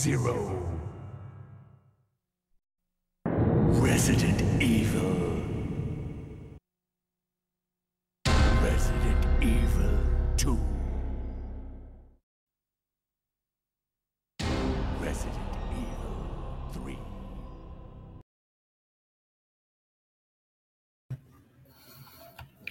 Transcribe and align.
Zero. 0.00 0.36
Resident 3.82 4.40
Evil. 4.60 5.42
Resident 8.62 9.26
Evil 9.42 9.98
2. 10.36 10.56
Resident 15.02 15.48
Evil 15.72 16.14
3. 16.84 16.98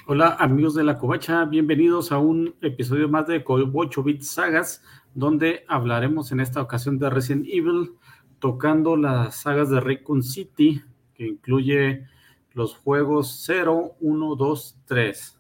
Hola 0.10 0.38
amigos 0.40 0.76
de 0.76 0.86
la 0.86 0.98
Covacha, 0.98 1.44
bienvenidos 1.44 2.14
a 2.14 2.20
un 2.20 2.56
episodio 2.62 3.10
más 3.10 3.28
de 3.28 3.44
8 3.46 4.04
Bit 4.04 4.22
Sagas, 4.22 4.82
donde 5.18 5.66
hablaremos 5.68 6.32
en 6.32 6.40
esta 6.40 6.62
ocasión 6.62 7.00
de 7.00 7.10
Resident 7.10 7.48
Evil, 7.48 7.94
tocando 8.38 8.96
las 8.96 9.42
sagas 9.42 9.72
de 9.72 9.80
Raccoon 9.80 10.22
City, 10.22 10.84
que 11.16 11.26
incluye 11.26 12.06
los 12.54 12.76
juegos 12.76 13.42
0, 13.44 13.96
1, 14.00 14.36
2, 14.36 14.78
3. 14.86 15.40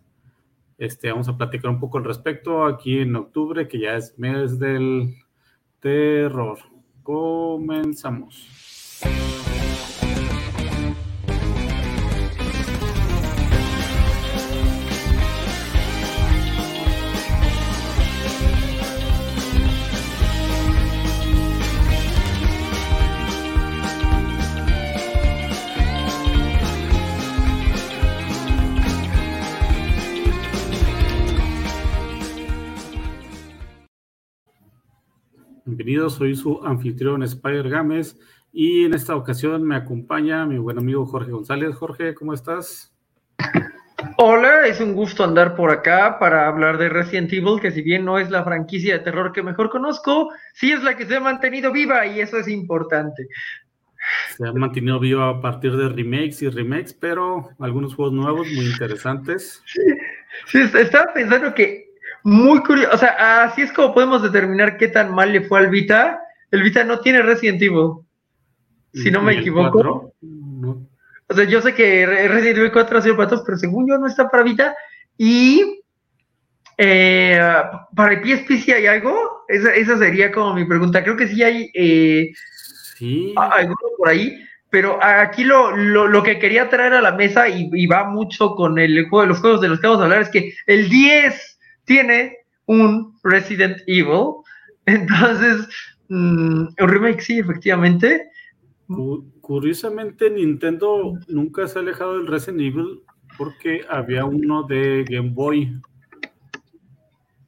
Este, 0.79 1.11
vamos 1.11 1.29
a 1.29 1.37
platicar 1.37 1.69
un 1.69 1.79
poco 1.79 1.99
al 1.99 2.05
respecto 2.05 2.65
aquí 2.65 2.97
en 2.97 3.15
octubre, 3.15 3.67
que 3.67 3.79
ya 3.79 3.95
es 3.95 4.17
mes 4.17 4.57
del 4.57 5.13
terror. 5.79 6.57
Comenzamos. 7.03 8.66
Bienvenidos, 35.87 36.15
soy 36.15 36.35
su 36.35 36.59
anfitrión 36.65 37.23
Spider 37.23 37.69
Gámez 37.69 38.19
y 38.51 38.83
en 38.83 38.93
esta 38.93 39.15
ocasión 39.15 39.63
me 39.63 39.77
acompaña 39.77 40.45
mi 40.45 40.57
buen 40.57 40.77
amigo 40.77 41.05
Jorge 41.05 41.31
González. 41.31 41.73
Jorge, 41.75 42.13
¿cómo 42.13 42.33
estás? 42.33 42.93
Hola, 44.17 44.67
es 44.67 44.81
un 44.81 44.93
gusto 44.93 45.23
andar 45.23 45.55
por 45.55 45.71
acá 45.71 46.19
para 46.19 46.45
hablar 46.49 46.77
de 46.77 46.89
Resident 46.89 47.31
Evil, 47.31 47.61
que 47.61 47.71
si 47.71 47.83
bien 47.83 48.03
no 48.03 48.19
es 48.19 48.29
la 48.29 48.43
franquicia 48.43 48.97
de 48.97 49.03
terror 49.05 49.31
que 49.31 49.41
mejor 49.41 49.69
conozco, 49.69 50.29
sí 50.53 50.73
es 50.73 50.83
la 50.83 50.97
que 50.97 51.05
se 51.05 51.15
ha 51.15 51.21
mantenido 51.21 51.71
viva 51.71 52.05
y 52.05 52.19
eso 52.19 52.37
es 52.37 52.49
importante. 52.49 53.29
Se 54.35 54.45
ha 54.45 54.51
mantenido 54.51 54.99
viva 54.99 55.29
a 55.29 55.41
partir 55.41 55.77
de 55.77 55.87
remakes 55.87 56.41
y 56.41 56.49
remakes, 56.49 56.93
pero 56.93 57.51
algunos 57.59 57.95
juegos 57.95 58.13
nuevos 58.13 58.45
muy 58.51 58.65
interesantes. 58.65 59.63
Sí, 59.65 59.81
sí 60.47 60.59
estaba 60.77 61.13
pensando 61.13 61.53
que 61.55 61.86
muy 62.27 62.59
curioso, 62.59 62.93
o 62.93 62.97
sea, 62.97 63.45
así 63.45 63.61
es 63.61 63.71
como 63.71 63.93
podemos 63.93 64.21
determinar 64.21 64.75
qué 64.75 64.89
tan 64.89 65.15
mal 65.15 65.31
le 65.31 65.47
fue 65.47 65.59
al 65.59 65.69
Vita. 65.69 66.19
El 66.51 66.61
Vita 66.61 66.83
no 66.83 66.99
tiene 66.99 67.21
Resident 67.21 67.61
Evil, 67.61 68.01
si 68.93 69.09
no 69.09 69.21
me 69.21 69.39
equivoco. 69.39 70.13
O 71.29 71.33
sea, 71.33 71.45
yo 71.45 71.61
sé 71.61 71.73
que 71.73 72.05
Resident 72.05 72.57
Evil 72.57 72.73
4 72.73 72.97
ha 72.97 73.01
sido 73.01 73.15
para 73.15 73.29
todos, 73.29 73.43
pero 73.45 73.57
según 73.57 73.87
yo 73.87 73.97
no 73.97 74.07
está 74.07 74.27
para 74.27 74.43
Vita. 74.43 74.75
Y 75.17 75.79
eh, 76.77 77.39
para 77.95 78.15
el 78.15 78.21
PSP 78.21 78.61
si 78.61 78.73
hay 78.73 78.87
algo, 78.87 79.45
esa, 79.47 79.97
sería 79.97 80.29
como 80.29 80.53
mi 80.53 80.65
pregunta. 80.65 81.05
Creo 81.05 81.15
que 81.15 81.29
sí 81.29 81.41
hay 81.43 81.71
eh, 81.73 82.33
sí. 82.97 83.33
alguno 83.37 83.77
por 83.97 84.09
ahí, 84.09 84.37
pero 84.69 85.01
aquí 85.01 85.45
lo, 85.45 85.73
lo, 85.73 86.23
que 86.23 86.39
quería 86.39 86.67
traer 86.67 86.91
a 86.91 87.01
la 87.01 87.13
mesa 87.13 87.47
y, 87.47 87.69
y, 87.71 87.87
va 87.87 88.03
mucho 88.03 88.53
con 88.53 88.77
el 88.79 89.07
juego 89.07 89.21
de 89.21 89.27
los 89.27 89.39
juegos 89.39 89.61
de 89.61 89.69
los 89.69 89.79
que 89.79 89.87
vamos 89.87 90.01
a 90.01 90.03
hablar 90.03 90.23
es 90.23 90.29
que 90.29 90.53
el 90.65 90.89
10 90.89 91.56
tiene 91.87 92.37
un 92.67 93.17
Resident 93.23 93.77
Evil. 93.87 94.43
Entonces, 94.85 95.67
mm, 96.09 96.67
un 96.79 96.87
remake 96.87 97.21
sí, 97.21 97.39
efectivamente. 97.39 98.29
Curiosamente, 99.41 100.29
Nintendo 100.29 101.13
nunca 101.27 101.67
se 101.67 101.79
ha 101.79 101.81
alejado 101.81 102.17
del 102.17 102.27
Resident 102.27 102.61
Evil 102.61 103.01
porque 103.37 103.81
había 103.89 104.25
uno 104.25 104.63
de 104.63 105.03
Game 105.09 105.31
Boy. 105.31 105.81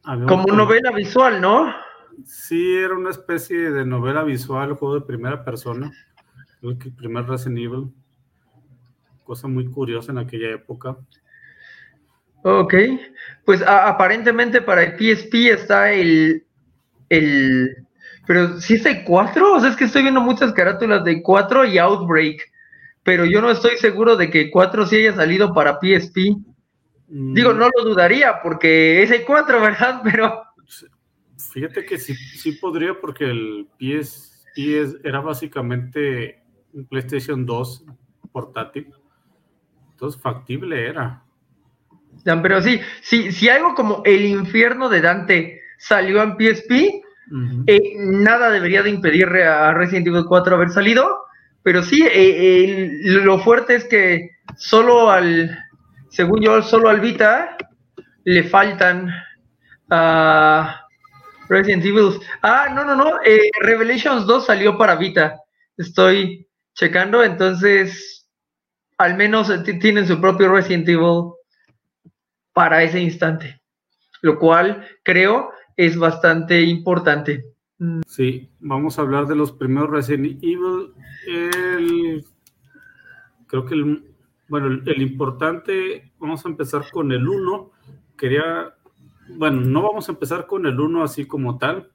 Como 0.04 0.48
novela 0.48 0.92
visual, 0.92 1.40
¿no? 1.40 1.72
Sí, 2.26 2.74
era 2.74 2.96
una 2.96 3.12
especie 3.12 3.72
de 3.72 3.86
novela 3.86 4.24
visual, 4.24 4.74
juego 4.74 4.96
de 4.96 5.06
primera 5.06 5.44
persona. 5.44 5.92
el 6.62 6.78
primer 6.78 7.26
Resident 7.26 7.60
Evil. 7.60 7.94
Cosa 9.24 9.48
muy 9.48 9.70
curiosa 9.70 10.12
en 10.12 10.18
aquella 10.18 10.50
época. 10.52 10.98
Ok, 12.44 12.74
pues 13.46 13.62
aparentemente 13.62 14.62
para 14.62 14.84
el 14.84 14.94
PSP 14.98 15.52
está 15.52 15.92
el, 15.92 16.46
el, 17.10 17.76
pero 18.26 18.60
si 18.62 18.76
está 18.76 18.92
el 18.92 19.04
4, 19.04 19.54
o 19.54 19.60
sea, 19.60 19.70
es 19.70 19.76
que 19.76 19.86
estoy 19.86 20.04
viendo 20.04 20.22
muchas 20.22 20.54
carátulas 20.54 21.04
de 21.04 21.22
4 21.22 21.66
y 21.66 21.78
Outbreak, 21.78 22.42
pero 23.04 23.26
yo 23.26 23.42
no 23.42 23.50
estoy 23.50 23.78
seguro 23.78 24.16
de 24.16 24.30
que 24.30 24.52
4 24.52 24.86
sí 24.86 24.98
haya 24.98 25.16
salido 25.16 25.54
para 25.54 25.80
PSP. 25.80 26.38
Mm. 27.10 27.34
Digo, 27.34 27.54
no 27.54 27.70
lo 27.76 27.84
dudaría 27.84 28.42
porque 28.42 29.04
es 29.04 29.12
el 29.12 29.26
4, 29.26 29.62
¿verdad? 29.62 30.02
Pero... 30.04 30.44
Fíjate 31.52 31.86
que 31.86 31.98
sí, 31.98 32.14
sí 32.14 32.52
podría 32.54 32.94
porque 33.00 33.26
el 33.26 33.68
PSP 33.80 35.04
era 35.04 35.20
básicamente 35.22 36.44
un 36.74 36.86
PlayStation 36.86 37.46
2 37.46 37.86
portátil. 38.32 38.94
Entonces, 39.92 40.22
factible 40.22 40.88
era. 40.88 41.24
Pero 42.24 42.62
sí, 42.62 42.82
sí, 43.02 43.32
si 43.32 43.50
algo 43.50 43.76
como 43.76 44.02
El 44.06 44.26
infierno 44.26 44.90
de 44.90 45.02
Dante 45.02 45.62
salió 45.78 46.22
en 46.22 46.36
PSP, 46.38 47.02
eh, 47.68 47.94
nada 47.98 48.50
debería 48.50 48.84
de 48.84 48.90
impedir 48.90 49.28
a 49.28 49.74
Resident 49.74 50.08
Evil 50.08 50.26
4 50.28 50.56
haber 50.56 50.70
salido, 50.70 51.26
pero 51.64 51.84
sí, 51.84 52.06
eh, 52.12 52.90
lo 53.04 53.40
fuerte 53.40 53.76
es 53.76 53.86
que 53.86 54.32
solo 54.58 55.12
al, 55.12 55.58
según 56.10 56.42
yo, 56.42 56.62
solo 56.62 56.90
al 56.90 57.00
Vita 57.00 57.56
le 58.24 58.44
faltan 58.44 59.14
a 59.90 60.86
Resident 61.48 61.86
Evil. 61.86 62.20
Ah, 62.42 62.70
no, 62.74 62.84
no, 62.84 62.96
no, 62.96 63.22
eh, 63.24 63.50
Revelations 63.62 64.26
2 64.26 64.46
salió 64.46 64.78
para 64.78 64.96
Vita, 64.96 65.36
estoy 65.78 66.48
checando, 66.74 67.24
entonces 67.24 68.28
al 68.98 69.16
menos 69.16 69.52
tienen 69.80 70.08
su 70.08 70.20
propio 70.20 70.52
Resident 70.52 70.90
Evil 70.90 71.32
para 72.54 72.84
ese 72.84 73.00
instante, 73.00 73.62
lo 74.22 74.38
cual 74.40 74.86
creo 75.04 75.52
es 75.76 75.98
bastante 75.98 76.62
importante. 76.62 77.46
Sí, 78.06 78.50
vamos 78.60 79.00
a 79.00 79.04
hablar 79.04 79.28
de 79.28 79.36
los 79.36 79.54
primeros 79.54 79.90
Resident 79.90 80.44
Evil. 80.44 80.94
creo 83.48 83.66
que 83.66 83.76
el, 83.76 84.14
bueno, 84.50 84.82
el, 84.86 85.02
importante, 85.02 86.12
vamos 86.20 86.46
a 86.46 86.50
empezar 86.50 86.84
con 86.92 87.14
el 87.14 87.26
1. 87.26 87.72
Quería, 88.18 88.76
bueno, 89.30 89.62
no 89.62 89.82
vamos 89.82 90.10
a 90.10 90.12
empezar 90.12 90.46
con 90.48 90.66
el 90.66 90.78
1 90.78 91.04
así 91.04 91.26
como 91.26 91.58
tal. 91.58 91.90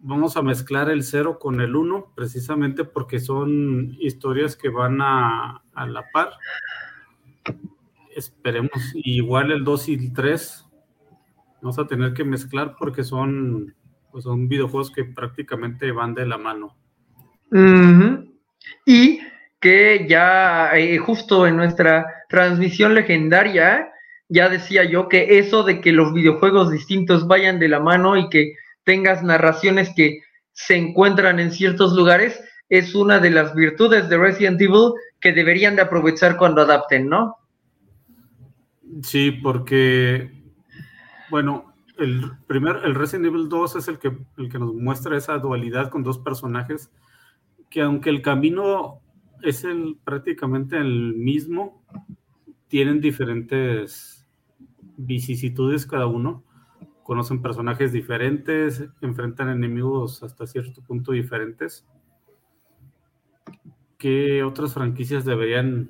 Vamos 0.00 0.36
a 0.36 0.42
mezclar 0.42 0.90
el 0.90 1.04
0 1.04 1.38
con 1.38 1.60
el 1.60 1.76
1, 1.76 2.14
precisamente 2.16 2.82
porque 2.84 3.20
son 3.20 3.96
historias 4.00 4.56
que 4.56 4.68
van 4.68 5.00
a, 5.00 5.62
a 5.72 5.86
la 5.86 6.10
par. 6.12 6.30
Esperemos, 8.14 8.92
igual 8.94 9.52
el 9.52 9.64
2 9.64 9.88
y 9.88 9.94
el 9.94 10.12
3 10.12 10.66
vamos 11.62 11.78
a 11.78 11.86
tener 11.86 12.12
que 12.12 12.24
mezclar 12.24 12.74
porque 12.78 13.04
son, 13.04 13.74
pues 14.10 14.24
son 14.24 14.48
videojuegos 14.48 14.90
que 14.90 15.04
prácticamente 15.04 15.92
van 15.92 16.14
de 16.14 16.26
la 16.26 16.36
mano. 16.36 16.76
Y 18.84 19.20
que 19.60 20.06
ya 20.08 20.70
eh, 20.74 20.98
justo 20.98 21.46
en 21.46 21.56
nuestra 21.56 22.06
transmisión 22.28 22.94
legendaria, 22.94 23.88
ya 24.28 24.48
decía 24.48 24.84
yo 24.84 25.08
que 25.08 25.38
eso 25.38 25.62
de 25.62 25.80
que 25.80 25.92
los 25.92 26.12
videojuegos 26.12 26.70
distintos 26.70 27.28
vayan 27.28 27.58
de 27.58 27.68
la 27.68 27.78
mano 27.78 28.16
y 28.16 28.28
que 28.28 28.54
tengas 28.84 29.22
narraciones 29.22 29.92
que 29.94 30.20
se 30.52 30.76
encuentran 30.76 31.38
en 31.38 31.52
ciertos 31.52 31.92
lugares, 31.92 32.42
es 32.68 32.94
una 32.94 33.18
de 33.18 33.30
las 33.30 33.54
virtudes 33.54 34.08
de 34.08 34.18
Resident 34.18 34.60
Evil 34.60 34.92
que 35.20 35.32
deberían 35.32 35.76
de 35.76 35.82
aprovechar 35.82 36.36
cuando 36.36 36.62
adapten, 36.62 37.08
¿no? 37.08 37.36
Sí, 39.00 39.30
porque, 39.30 40.30
bueno, 41.30 41.72
el 41.98 42.32
primer, 42.46 42.80
el 42.84 42.94
Resident 42.94 43.26
Evil 43.26 43.48
2 43.48 43.76
es 43.76 43.88
el 43.88 43.98
que, 43.98 44.16
el 44.36 44.50
que 44.50 44.58
nos 44.58 44.74
muestra 44.74 45.16
esa 45.16 45.38
dualidad 45.38 45.90
con 45.90 46.02
dos 46.02 46.18
personajes, 46.18 46.90
que 47.70 47.80
aunque 47.80 48.10
el 48.10 48.20
camino 48.20 49.00
es 49.42 49.64
el, 49.64 49.98
prácticamente 50.04 50.76
el 50.76 51.14
mismo, 51.14 51.82
tienen 52.68 53.00
diferentes 53.00 54.26
vicisitudes 54.96 55.86
cada 55.86 56.06
uno, 56.06 56.44
conocen 57.02 57.42
personajes 57.42 57.92
diferentes, 57.92 58.84
enfrentan 59.00 59.48
enemigos 59.48 60.22
hasta 60.22 60.46
cierto 60.46 60.82
punto 60.82 61.12
diferentes. 61.12 61.86
¿Qué 63.98 64.42
otras 64.42 64.74
franquicias 64.74 65.24
deberían 65.24 65.88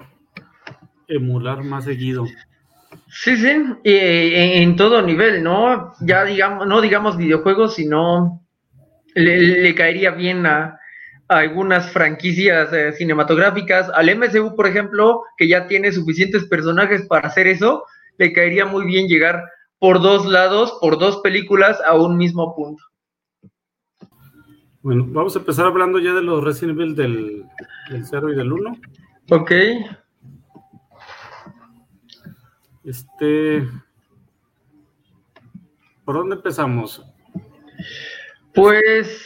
emular 1.09 1.65
más 1.65 1.85
seguido? 1.85 2.25
Sí, 3.15 3.37
sí, 3.37 3.51
en 3.85 4.77
todo 4.77 5.03
nivel, 5.03 5.43
¿no? 5.43 5.93
Ya 6.01 6.25
digamos, 6.25 6.67
no 6.67 6.81
digamos 6.81 7.19
videojuegos, 7.19 7.75
sino 7.75 8.43
le, 9.15 9.75
caería 9.75 10.13
bien 10.13 10.47
a, 10.47 10.79
algunas 11.29 11.93
franquicias 11.93 12.73
eh, 12.73 12.93
cinematográficas, 12.93 13.91
al 13.95 14.17
MCU, 14.17 14.57
por 14.57 14.67
ejemplo, 14.67 15.23
que 15.37 15.47
ya 15.47 15.67
tiene 15.67 15.93
suficientes 15.93 16.47
personajes 16.47 17.07
para 17.07 17.29
hacer 17.29 17.47
eso, 17.47 17.85
le 18.17 18.33
caería 18.33 18.65
muy 18.65 18.87
bien 18.87 19.07
llegar 19.09 19.45
por 19.79 20.01
dos 20.01 20.27
lados, 20.27 20.79
por 20.81 20.99
dos 20.99 21.19
películas 21.19 21.81
a 21.87 21.95
un 21.95 22.17
mismo 22.17 22.55
punto. 22.57 22.83
Bueno, 24.81 25.05
vamos 25.09 25.37
a 25.37 25.39
empezar 25.39 25.67
hablando 25.67 25.99
ya 25.99 26.13
de 26.13 26.23
los 26.23 26.43
Resident 26.43 26.79
Evil 26.79 26.95
del, 26.95 27.45
del 27.91 28.05
0 28.05 28.33
y 28.33 28.37
del 28.37 28.53
1. 28.53 28.77
Ok. 29.31 29.53
Este. 32.85 33.69
¿Por 36.05 36.17
dónde 36.17 36.37
empezamos? 36.37 37.05
Pues. 38.55 39.23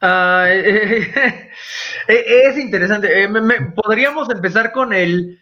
Ah, 0.00 0.48
es 2.08 2.58
interesante. 2.58 3.22
Eh, 3.22 3.28
podríamos 3.74 4.30
empezar 4.30 4.72
con 4.72 4.92
el, 4.92 5.40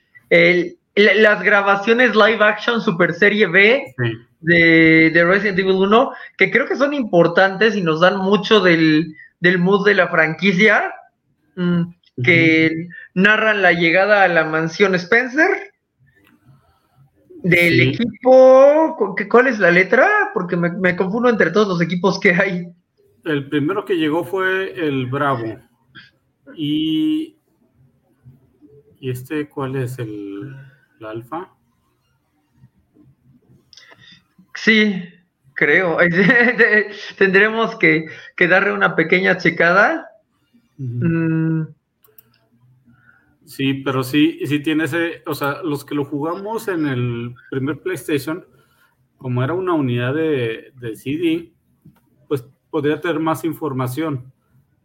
las 0.95 1.43
grabaciones 1.43 2.15
live 2.15 2.45
action 2.45 2.81
Super 2.81 3.15
Serie 3.15 3.47
B 3.47 3.95
de, 4.41 5.11
de, 5.11 5.25
Resident 5.25 5.59
Evil 5.61 5.77
1, 5.77 6.13
que 6.37 6.51
creo 6.51 6.67
que 6.67 6.77
son 6.77 6.93
importantes 6.93 7.77
y 7.77 7.83
nos 7.83 8.01
dan 8.01 8.19
mucho 8.19 8.61
del, 8.61 9.15
del 9.41 9.59
mood 9.59 9.87
de 9.87 9.95
la 9.95 10.09
franquicia, 10.09 10.93
mm, 11.55 11.83
que 12.25 12.89
narran 13.15 13.63
la 13.63 13.73
llegada 13.73 14.25
a 14.25 14.29
la 14.29 14.45
mansión 14.45 14.97
Spencer 14.97 15.73
del 17.43 17.81
equipo, 17.81 18.97
¿cuál 19.31 19.47
es 19.47 19.59
la 19.59 19.71
letra? 19.71 20.31
Porque 20.35 20.57
me, 20.57 20.97
confundo 20.97 21.29
entre 21.29 21.51
todos 21.51 21.69
los 21.69 21.81
equipos 21.81 22.19
que 22.19 22.33
hay. 22.33 22.69
El 23.25 23.49
primero 23.49 23.85
que 23.85 23.97
llegó 23.97 24.25
fue 24.25 24.73
el 24.75 25.07
Bravo. 25.07 25.59
Y, 26.55 27.37
¿y 29.01 29.11
este 29.11 29.49
cuál 29.49 29.77
es? 29.77 29.99
¿El, 29.99 30.57
Alfa? 31.01 31.53
Sí, 34.55 35.05
creo. 35.55 35.99
Tendremos 37.19 37.77
que, 37.77 38.07
darle 38.49 38.73
una 38.73 38.97
pequeña 38.97 39.37
checada. 39.37 40.09
Sí, 43.59 43.75
pero 43.75 44.05
sí, 44.05 44.39
sí 44.47 44.61
tiene 44.61 44.85
ese, 44.85 45.25
o 45.27 45.35
sea, 45.35 45.65
los 45.65 45.85
que 45.85 45.97
lo 45.97 46.05
jugamos 46.05 46.69
en 46.69 46.87
el 46.87 47.35
primer 47.51 47.83
PlayStation, 47.83 48.47
como 49.17 49.43
era 49.43 49.53
una 49.53 49.73
unidad 49.73 50.15
de, 50.15 50.73
CD, 50.95 51.53
pues 52.29 52.49
podría 52.71 53.01
tener 53.01 53.19
más 53.19 53.43
información. 53.43 54.33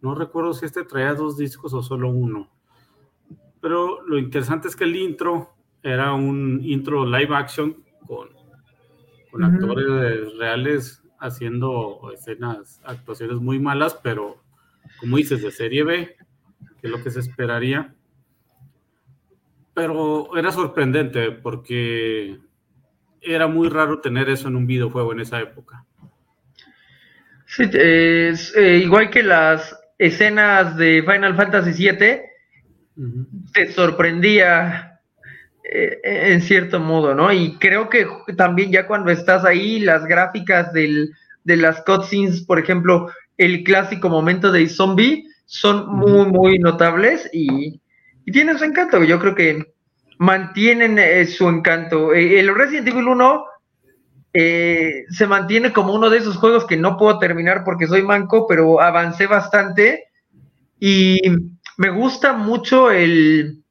No 0.01 0.15
recuerdo 0.15 0.53
si 0.53 0.65
este 0.65 0.83
traía 0.85 1.13
dos 1.13 1.37
discos 1.37 1.71
o 1.75 1.83
solo 1.83 2.09
uno. 2.09 2.49
Pero 3.61 4.01
lo 4.07 4.17
interesante 4.17 4.69
es 4.69 4.75
que 4.75 4.85
el 4.85 4.95
intro 4.95 5.53
era 5.83 6.11
un 6.13 6.59
intro 6.63 7.05
live 7.05 7.35
action 7.35 7.77
con, 8.07 8.29
con 9.29 9.43
actores 9.43 10.35
reales 10.39 11.03
haciendo 11.19 12.11
escenas, 12.11 12.81
actuaciones 12.83 13.37
muy 13.37 13.59
malas, 13.59 13.93
pero 14.01 14.41
como 14.99 15.17
dices, 15.17 15.43
de 15.43 15.51
serie 15.51 15.83
B, 15.83 16.15
que 16.81 16.87
es 16.87 16.89
lo 16.89 17.03
que 17.03 17.11
se 17.11 17.19
esperaría 17.19 17.95
pero 19.73 20.35
era 20.37 20.51
sorprendente 20.51 21.31
porque 21.31 22.39
era 23.21 23.47
muy 23.47 23.69
raro 23.69 24.01
tener 24.01 24.29
eso 24.29 24.47
en 24.47 24.55
un 24.55 24.67
videojuego 24.67 25.13
en 25.13 25.21
esa 25.21 25.39
época. 25.39 25.85
Sí, 27.45 27.69
es, 27.73 28.55
eh, 28.55 28.77
igual 28.77 29.09
que 29.09 29.23
las 29.23 29.79
escenas 29.97 30.75
de 30.75 31.03
Final 31.03 31.35
Fantasy 31.35 31.71
VII, 31.71 32.21
te 33.53 33.71
sorprendía 33.71 34.99
eh, 35.63 35.99
en 36.03 36.41
cierto 36.41 36.79
modo, 36.79 37.15
¿no? 37.15 37.31
Y 37.31 37.57
creo 37.57 37.89
que 37.89 38.07
también 38.35 38.71
ya 38.71 38.87
cuando 38.87 39.11
estás 39.11 39.45
ahí, 39.45 39.79
las 39.79 40.05
gráficas 40.05 40.73
del, 40.73 41.11
de 41.43 41.57
las 41.57 41.81
cutscenes, 41.83 42.41
por 42.41 42.59
ejemplo, 42.59 43.09
el 43.37 43.63
clásico 43.63 44.09
momento 44.09 44.51
de 44.51 44.67
zombie, 44.67 45.25
son 45.45 45.87
muy, 45.87 46.25
muy 46.25 46.59
notables 46.59 47.29
y 47.31 47.79
y 48.25 48.31
tiene 48.31 48.57
su 48.57 48.63
encanto. 48.63 49.03
Yo 49.03 49.19
creo 49.19 49.35
que 49.35 49.73
mantienen 50.17 50.97
eh, 50.99 51.25
su 51.25 51.47
encanto. 51.49 52.13
Eh, 52.13 52.39
el 52.39 52.53
Resident 52.55 52.87
Evil 52.87 53.07
1 53.07 53.45
eh, 54.33 55.05
se 55.09 55.27
mantiene 55.27 55.73
como 55.73 55.93
uno 55.93 56.09
de 56.09 56.17
esos 56.17 56.37
juegos 56.37 56.65
que 56.65 56.77
no 56.77 56.97
puedo 56.97 57.19
terminar 57.19 57.63
porque 57.63 57.87
soy 57.87 58.03
manco, 58.03 58.47
pero 58.47 58.81
avancé 58.81 59.27
bastante 59.27 60.05
y 60.79 61.19
me 61.77 61.89
gusta 61.89 62.33
mucho 62.33 62.91
el 62.91 63.63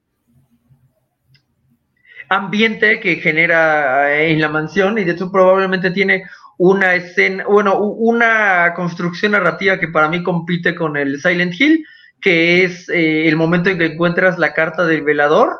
ambiente 2.28 3.00
que 3.00 3.16
genera 3.16 4.22
en 4.22 4.40
la 4.40 4.48
mansión 4.48 4.98
y 4.98 5.05
de 5.05 5.12
hecho 5.12 5.31
probablemente 5.31 5.90
tiene 5.90 6.25
una 6.58 6.94
escena, 6.94 7.44
bueno, 7.46 7.78
una 7.78 8.72
construcción 8.75 9.32
narrativa 9.32 9.78
que 9.78 9.88
para 9.88 10.08
mí 10.08 10.22
compite 10.22 10.75
con 10.75 10.96
el 10.96 11.20
Silent 11.20 11.60
Hill 11.60 11.84
que 12.22 12.64
es 12.64 12.88
eh, 12.88 13.28
el 13.28 13.36
momento 13.36 13.69
en 13.69 13.78
que 13.78 13.86
encuentras 13.86 14.38
la 14.38 14.54
carta 14.54 14.86
del 14.86 15.02
velador 15.02 15.58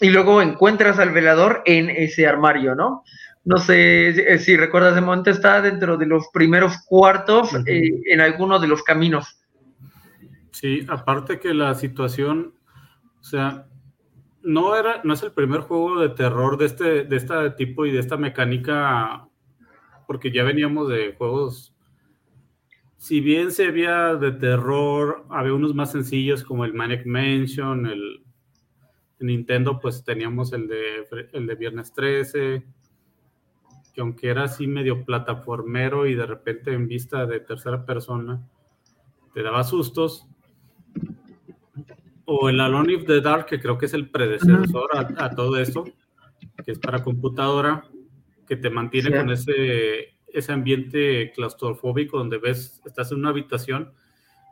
y 0.00 0.10
luego 0.10 0.42
encuentras 0.42 0.98
al 0.98 1.10
velador 1.10 1.62
en 1.66 1.88
ese 1.88 2.26
armario, 2.26 2.74
¿no? 2.74 3.04
No 3.44 3.58
sé 3.58 4.38
si, 4.38 4.56
recuerdas, 4.56 4.94
de 4.94 5.02
momento 5.02 5.30
está 5.30 5.60
dentro 5.60 5.96
de 5.96 6.06
los 6.06 6.28
primeros 6.32 6.78
cuartos 6.86 7.54
eh, 7.66 7.90
en 8.06 8.20
alguno 8.20 8.58
de 8.58 8.68
los 8.68 8.82
caminos. 8.82 9.38
Sí, 10.50 10.84
aparte 10.88 11.38
que 11.38 11.52
la 11.52 11.74
situación, 11.74 12.54
o 13.20 13.24
sea, 13.24 13.66
no 14.42 14.76
era, 14.76 15.00
no 15.04 15.14
es 15.14 15.22
el 15.22 15.32
primer 15.32 15.60
juego 15.60 16.00
de 16.00 16.08
terror 16.10 16.56
de 16.56 16.66
este, 16.66 17.04
de 17.04 17.16
este 17.16 17.50
tipo 17.50 17.84
y 17.86 17.92
de 17.92 18.00
esta 18.00 18.16
mecánica, 18.16 19.28
porque 20.06 20.32
ya 20.32 20.42
veníamos 20.42 20.88
de 20.88 21.14
juegos 21.16 21.73
si 23.04 23.20
bien 23.20 23.52
se 23.52 23.66
había 23.66 24.14
de 24.14 24.32
terror, 24.32 25.26
había 25.28 25.52
unos 25.52 25.74
más 25.74 25.92
sencillos 25.92 26.42
como 26.42 26.64
el 26.64 26.72
Manic 26.72 27.04
Mansion, 27.04 27.84
el 27.84 28.24
Nintendo, 29.18 29.78
pues 29.78 30.02
teníamos 30.02 30.54
el 30.54 30.68
de, 30.68 31.06
el 31.34 31.46
de 31.46 31.54
Viernes 31.54 31.92
13, 31.92 32.64
que 33.92 34.00
aunque 34.00 34.28
era 34.30 34.44
así 34.44 34.66
medio 34.66 35.04
plataformero 35.04 36.06
y 36.06 36.14
de 36.14 36.24
repente 36.24 36.72
en 36.72 36.88
vista 36.88 37.26
de 37.26 37.40
tercera 37.40 37.84
persona, 37.84 38.42
te 39.34 39.42
daba 39.42 39.64
sustos. 39.64 40.26
O 42.24 42.48
el 42.48 42.58
Alone 42.58 42.94
in 42.94 43.04
the 43.04 43.20
Dark, 43.20 43.44
que 43.44 43.60
creo 43.60 43.76
que 43.76 43.84
es 43.84 43.92
el 43.92 44.08
predecesor 44.08 44.88
a, 45.18 45.28
todo 45.34 45.58
esto, 45.58 45.84
que 46.64 46.72
es 46.72 46.78
para 46.78 47.02
computadora, 47.02 47.86
que 48.48 48.56
te 48.56 48.70
mantiene 48.70 49.14
con 49.14 49.28
ese 49.28 50.13
ese 50.34 50.52
ambiente 50.52 51.32
claustrofóbico 51.32 52.18
donde 52.18 52.38
ves, 52.38 52.82
estás 52.84 53.12
en 53.12 53.18
una 53.18 53.28
habitación 53.28 53.92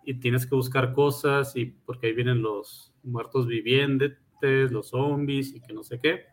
y 0.05 0.15
tienes 0.15 0.47
que 0.47 0.55
buscar 0.55 0.93
cosas 0.93 1.57
y 1.57 1.67
porque 1.67 2.07
ahí 2.07 2.13
vienen 2.15 2.41
los 2.41 2.95
muertos 3.03 3.49
vivientes, 3.49 4.17
los 4.41 4.91
zombies 4.91 5.55
y 5.55 5.61
que 5.61 5.73
no 5.73 5.83
sé 5.83 5.99
qué. 5.99 6.27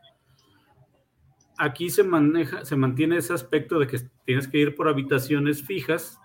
Aquí 1.58 1.90
se 1.90 2.04
maneja, 2.04 2.64
se 2.64 2.76
mantiene 2.76 3.18
ese 3.18 3.34
aspecto 3.34 3.80
de 3.80 3.88
que 3.88 3.98
tienes 4.24 4.48
que 4.48 4.60
ir 4.60 4.76
por 4.76 4.88
habitaciones 4.88 5.64
fijas, 5.64 6.20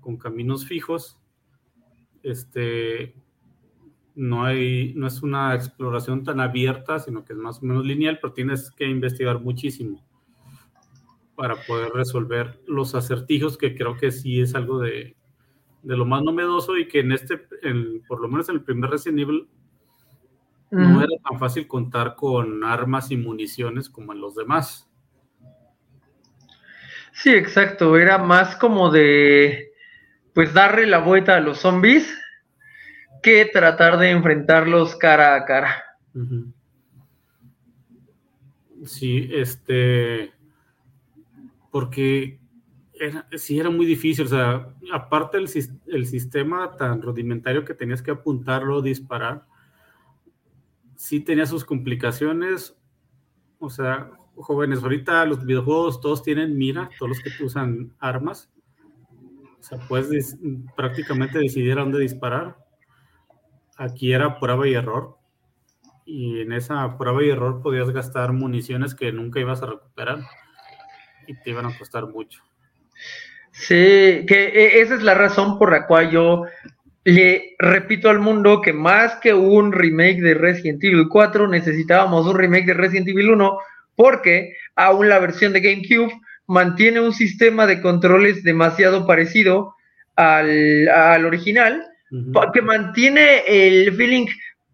con 0.00 0.16
caminos 0.16 0.66
fijos. 0.66 1.20
Este, 2.22 3.16
no 4.14 4.44
hay, 4.44 4.94
no 4.94 5.08
es 5.08 5.20
una 5.22 5.52
exploración 5.54 6.22
tan 6.22 6.38
abierta, 6.38 7.00
sino 7.00 7.24
que 7.24 7.32
es 7.32 7.38
más 7.38 7.60
o 7.60 7.66
menos 7.66 7.84
lineal, 7.84 8.20
pero 8.22 8.32
tienes 8.32 8.70
que 8.70 8.88
investigar 8.88 9.40
muchísimo 9.40 10.06
para 11.36 11.56
poder 11.66 11.92
resolver 11.92 12.60
los 12.66 12.94
acertijos, 12.94 13.56
que 13.58 13.76
creo 13.76 13.96
que 13.96 14.10
sí 14.10 14.40
es 14.40 14.54
algo 14.54 14.80
de, 14.80 15.16
lo 15.82 16.04
más 16.04 16.22
novedoso 16.22 16.76
y 16.76 16.88
que 16.88 17.00
en 17.00 17.12
este, 17.12 17.38
por 18.08 18.20
lo 18.20 18.28
menos 18.28 18.48
en 18.48 18.56
el 18.56 18.62
primer 18.62 18.90
Resident 18.90 19.20
Evil, 19.20 19.48
no 20.70 21.00
era 21.00 21.16
tan 21.22 21.38
fácil 21.38 21.68
contar 21.68 22.16
con 22.16 22.64
armas 22.64 23.10
y 23.12 23.16
municiones 23.16 23.88
como 23.88 24.12
en 24.12 24.20
los 24.20 24.34
demás. 24.34 24.90
Sí, 27.12 27.30
exacto, 27.30 27.96
era 27.96 28.18
más 28.18 28.56
como 28.56 28.90
de, 28.90 29.72
pues, 30.34 30.52
darle 30.52 30.86
la 30.86 30.98
vuelta 30.98 31.36
a 31.36 31.40
los 31.40 31.60
zombies 31.60 32.12
que 33.22 33.46
tratar 33.46 33.98
de 33.98 34.10
enfrentarlos 34.10 34.96
cara 34.96 35.34
a 35.34 35.44
cara. 35.44 35.82
Sí, 38.84 39.30
este 39.32 40.35
porque 41.70 42.40
sí 43.36 43.58
era 43.58 43.70
muy 43.70 43.86
difícil, 43.86 44.24
o 44.24 44.28
sea, 44.28 44.74
aparte 44.92 45.38
el, 45.38 46.06
sistema 46.06 46.76
tan 46.76 47.02
rudimentario 47.02 47.64
que 47.64 47.74
tenías 47.74 48.02
que 48.02 48.10
apuntarlo, 48.10 48.80
disparar, 48.80 49.44
sí 50.94 51.20
tenía 51.20 51.46
sus 51.46 51.64
complicaciones, 51.64 52.76
o 53.58 53.68
sea, 53.68 54.10
jóvenes, 54.36 54.82
ahorita 54.82 55.24
los 55.26 55.44
videojuegos 55.44 56.00
todos 56.00 56.22
tienen 56.22 56.56
mira, 56.56 56.88
todos 56.98 57.10
los 57.10 57.20
que 57.20 57.44
usan 57.44 57.92
armas, 57.98 58.50
o 59.58 59.62
sea, 59.62 59.78
puedes 59.88 60.38
prácticamente 60.76 61.38
decidir 61.38 61.74
dónde 61.74 61.98
disparar. 61.98 62.56
Aquí 63.76 64.12
era 64.12 64.38
prueba 64.38 64.66
y 64.66 64.74
error, 64.74 65.18
y 66.06 66.40
en 66.40 66.52
esa 66.52 66.96
prueba 66.96 67.22
y 67.22 67.30
error 67.30 67.60
podías 67.60 67.90
gastar 67.90 68.32
municiones 68.32 68.94
que 68.94 69.12
nunca 69.12 69.40
ibas 69.40 69.62
a 69.62 69.66
recuperar 69.66 70.20
y 71.26 71.34
te 71.34 71.50
iban 71.50 71.66
a 71.66 71.76
costar 71.76 72.06
mucho. 72.06 72.42
Sí, 73.52 74.24
que 74.26 74.50
e, 74.54 74.80
esa 74.80 74.94
es 74.94 75.02
la 75.02 75.14
razón 75.14 75.58
por 75.58 75.72
la 75.72 75.86
cual 75.86 76.10
yo 76.10 76.44
le 77.04 77.54
repito 77.58 78.10
al 78.10 78.18
mundo 78.18 78.60
que 78.60 78.72
más 78.72 79.16
que 79.16 79.32
un 79.32 79.72
remake 79.72 80.20
de 80.20 80.34
Resident 80.34 80.82
Evil 80.82 81.06
4 81.08 81.48
necesitábamos 81.48 82.26
un 82.26 82.36
remake 82.36 82.66
de 82.66 82.74
Resident 82.74 83.08
Evil 83.08 83.30
1 83.30 83.58
porque 83.94 84.56
aún 84.74 85.08
la 85.08 85.18
versión 85.18 85.52
de 85.52 85.60
GameCube 85.60 86.12
mantiene 86.46 87.00
un 87.00 87.12
sistema 87.12 87.66
de 87.66 87.80
controles 87.80 88.42
demasiado 88.42 89.06
parecido 89.06 89.74
al, 90.16 91.24
original, 91.24 91.86
que 92.52 92.62
mantiene 92.62 93.42
el 93.46 93.92
feeling 93.94 94.26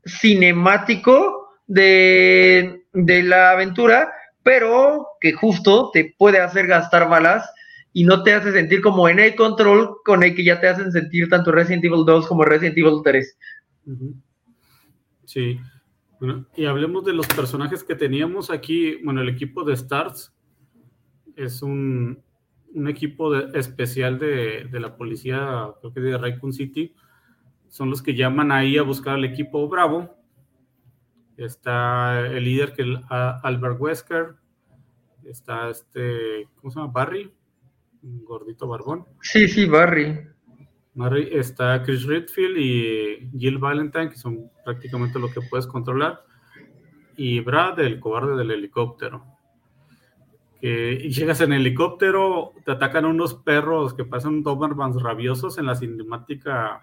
cinemático 0.04 1.50
de, 1.66 2.82
de 2.92 3.22
la 3.22 3.52
aventura, 3.52 4.12
pero 4.42 5.06
que 5.20 5.32
justo 5.32 5.90
te 5.92 6.14
puede 6.18 6.40
hacer 6.40 6.66
gastar 6.66 7.08
balas 7.08 7.48
y 7.92 8.04
no 8.04 8.22
te 8.22 8.34
hace 8.34 8.52
sentir 8.52 8.80
como 8.80 9.08
en 9.08 9.18
el 9.18 9.34
control 9.34 9.96
con 10.04 10.22
el 10.22 10.34
que 10.34 10.44
ya 10.44 10.60
te 10.60 10.68
hacen 10.68 10.90
sentir 10.92 11.28
tanto 11.28 11.52
Resident 11.52 11.84
Evil 11.84 12.04
2 12.04 12.26
como 12.26 12.44
Resident 12.44 12.78
Evil 12.78 13.00
3. 13.04 13.38
Sí. 15.24 15.60
Bueno, 16.18 16.46
y 16.56 16.66
hablemos 16.66 17.04
de 17.04 17.12
los 17.12 17.26
personajes 17.26 17.84
que 17.84 17.94
teníamos 17.94 18.50
aquí. 18.50 18.96
Bueno, 19.04 19.20
el 19.22 19.28
equipo 19.28 19.64
de 19.64 19.74
Stars 19.74 20.32
es 21.36 21.62
un, 21.62 22.22
equipo 22.86 23.34
especial 23.34 24.18
de, 24.18 24.68
la 24.72 24.96
policía, 24.96 25.68
creo 25.80 25.92
que 25.92 26.00
de 26.00 26.16
Raycon 26.16 26.52
City. 26.52 26.94
Son 27.68 27.90
los 27.90 28.02
que 28.02 28.14
llaman 28.14 28.52
ahí 28.52 28.78
a 28.78 28.82
buscar 28.82 29.14
al 29.14 29.24
equipo 29.24 29.68
Bravo. 29.68 30.14
Está 31.44 32.26
el 32.26 32.44
líder 32.44 32.72
que 32.74 32.82
es 32.82 32.98
Albert 33.08 33.80
Wesker. 33.80 34.34
Está 35.24 35.70
este, 35.70 36.48
¿cómo 36.56 36.70
se 36.70 36.80
llama? 36.80 36.92
Barry 36.92 37.32
gordito 38.02 38.66
barbón. 38.66 39.06
Sí, 39.20 39.48
sí, 39.48 39.66
Barry. 39.66 40.26
Barry 40.94 41.28
está 41.32 41.82
Chris 41.82 42.04
Redfield 42.04 42.58
y 42.58 43.30
Jill 43.38 43.58
Valentine, 43.58 44.10
que 44.10 44.16
son 44.16 44.50
prácticamente 44.64 45.18
lo 45.18 45.30
que 45.30 45.40
puedes 45.48 45.66
controlar. 45.66 46.22
Y 47.16 47.40
Brad, 47.40 47.80
el 47.80 48.00
cobarde 48.00 48.36
del 48.36 48.50
helicóptero. 48.50 49.24
Que 50.60 51.08
llegas 51.08 51.40
en 51.40 51.52
helicóptero, 51.52 52.52
te 52.64 52.72
atacan 52.72 53.04
unos 53.04 53.34
perros 53.34 53.94
que 53.94 54.04
pasan 54.04 54.42
Dobermans 54.42 55.00
rabiosos 55.02 55.58
en 55.58 55.66
la 55.66 55.74
cinemática. 55.74 56.82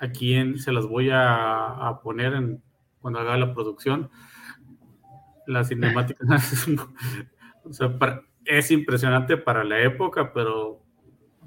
Aquí 0.00 0.34
en, 0.34 0.58
se 0.58 0.72
las 0.72 0.86
voy 0.86 1.10
a, 1.12 2.00
poner 2.02 2.34
en, 2.34 2.62
cuando 3.04 3.20
haga 3.20 3.36
la 3.36 3.52
producción. 3.52 4.10
La 5.46 5.62
cinemática. 5.62 6.24
o 7.64 7.70
sea, 7.70 7.98
para, 7.98 8.22
es 8.46 8.70
impresionante 8.70 9.36
para 9.36 9.62
la 9.62 9.78
época, 9.82 10.32
pero 10.32 10.82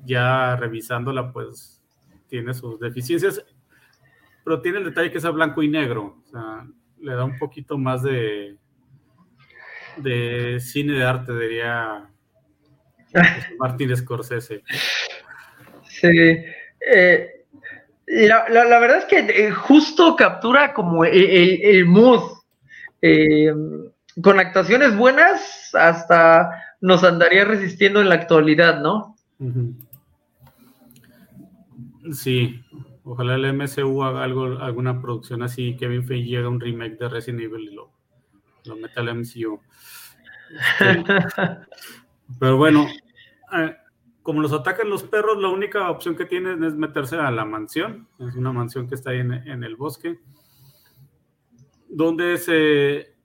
ya 0.06 0.56
revisándola, 0.56 1.34
pues 1.34 1.84
tiene 2.28 2.54
sus 2.54 2.80
deficiencias. 2.80 3.44
Pero 4.44 4.62
tiene 4.62 4.78
el 4.78 4.84
detalle 4.84 5.10
que 5.10 5.18
es 5.18 5.26
a 5.26 5.32
blanco 5.32 5.64
y 5.64 5.68
negro. 5.68 6.22
O 6.22 6.28
sea, 6.28 6.68
le 7.00 7.16
da 7.16 7.24
un 7.24 7.40
poquito 7.40 7.76
más 7.80 8.04
de, 8.04 8.60
de 9.96 10.60
cine 10.60 10.94
de 10.94 11.06
arte, 11.06 11.36
diría 11.40 12.08
Martín 13.58 13.98
Scorsese. 13.98 14.62
Sí. 15.90 16.08
Eh, 16.94 17.37
la, 18.08 18.80
verdad 18.80 18.98
es 18.98 19.06
que 19.06 19.20
eh, 19.20 19.52
justo 19.52 20.16
captura 20.16 20.74
como 20.74 21.06
el, 21.06 21.60
el 21.62 21.86
mood. 21.86 22.38
Eh, 23.02 23.54
con 24.22 24.40
actuaciones 24.40 24.96
buenas 24.96 25.76
hasta 25.76 26.50
nos 26.82 27.04
andaría 27.04 27.46
resistiendo 27.46 28.02
en 28.02 28.10
la 28.10 28.16
actualidad, 28.16 28.82
¿no? 28.82 29.16
Sí, 32.14 32.64
ojalá 33.04 33.36
el 33.36 33.54
MCU 33.54 34.04
haga 34.04 34.24
algo, 34.24 34.60
alguna 34.60 35.00
producción 35.02 35.44
así, 35.44 35.76
Kevin 35.78 36.06
Feige 36.06 36.30
llega 36.30 36.48
a 36.48 36.50
un 36.50 36.60
remake 36.60 36.98
de 36.98 37.10
Resident 37.10 37.42
Evil 37.42 37.70
y 37.70 37.76
lo, 37.76 37.92
lo 38.66 38.76
meta 38.76 39.02
al 39.02 39.16
MCU. 39.16 39.60
Pero 42.40 42.58
bueno, 42.58 42.88
eh, 43.54 43.76
como 44.28 44.42
los 44.42 44.52
atacan 44.52 44.90
los 44.90 45.04
perros, 45.04 45.42
la 45.42 45.48
única 45.48 45.90
opción 45.90 46.14
que 46.14 46.26
tienen 46.26 46.62
es 46.62 46.76
meterse 46.76 47.16
a 47.16 47.32
la 47.32 47.46
mansión. 47.46 48.10
Es 48.20 48.36
una 48.36 48.52
mansión 48.52 48.86
que 48.86 48.96
está 48.96 49.12
ahí 49.12 49.20
en, 49.20 49.64
el 49.64 49.78
bosque, 49.78 50.20
donde 51.88 52.38
se 52.38 53.16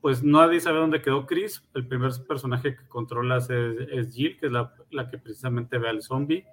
pues 0.00 0.22
nadie 0.22 0.58
sabe 0.58 0.78
dónde 0.78 1.02
quedó 1.02 1.26
Chris. 1.26 1.62
El 1.74 1.86
primer 1.86 2.12
personaje 2.26 2.74
que 2.74 2.88
controlas 2.88 3.50
es, 3.50 4.14
Jill, 4.14 4.38
que 4.38 4.46
es 4.46 4.52
la, 4.52 5.10
que 5.10 5.18
precisamente 5.18 5.76
ve 5.76 5.90
al 5.90 6.00
zombie. 6.00 6.46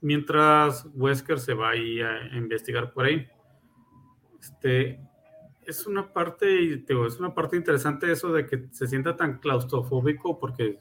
Mientras 0.00 0.88
Wesker 0.92 1.38
se 1.38 1.54
va 1.54 1.70
ahí 1.70 2.00
a, 2.00 2.36
investigar 2.36 2.92
por 2.92 3.04
ahí. 3.04 3.28
Este, 4.40 4.98
es 5.64 5.86
una 5.86 6.12
parte, 6.12 6.84
es 6.88 7.20
una 7.20 7.32
parte 7.32 7.56
interesante 7.56 8.10
eso 8.10 8.32
de 8.32 8.44
que 8.44 8.66
se 8.72 8.88
sienta 8.88 9.14
tan 9.14 9.38
claustrofóbico 9.38 10.40
porque 10.40 10.80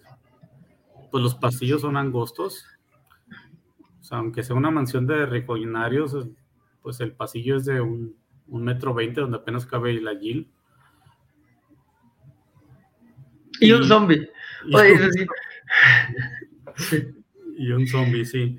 pues 1.14 1.24
los 1.24 1.36
pasillos 1.36 1.82
son 1.82 1.96
angostos. 1.96 2.66
O 4.02 4.04
sea, 4.04 4.18
aunque 4.18 4.42
sea 4.42 4.56
una 4.56 4.72
mansión 4.72 5.06
de 5.06 5.26
recoginarios, 5.28 6.18
pues 6.82 7.00
el 7.00 7.14
pasillo 7.14 7.56
es 7.56 7.66
de 7.66 7.80
un 7.80 8.16
un 8.48 8.64
metro 8.64 8.94
veinte 8.94 9.22
donde 9.22 9.38
apenas 9.38 9.66
cabe 9.66 10.00
la 10.00 10.16
Jill. 10.18 10.48
Y, 13.60 13.72
un 13.72 13.84
zombie. 13.86 14.30
Y, 17.56 17.72
un 17.72 17.86
zombie, 17.88 18.26
sí. 18.26 18.58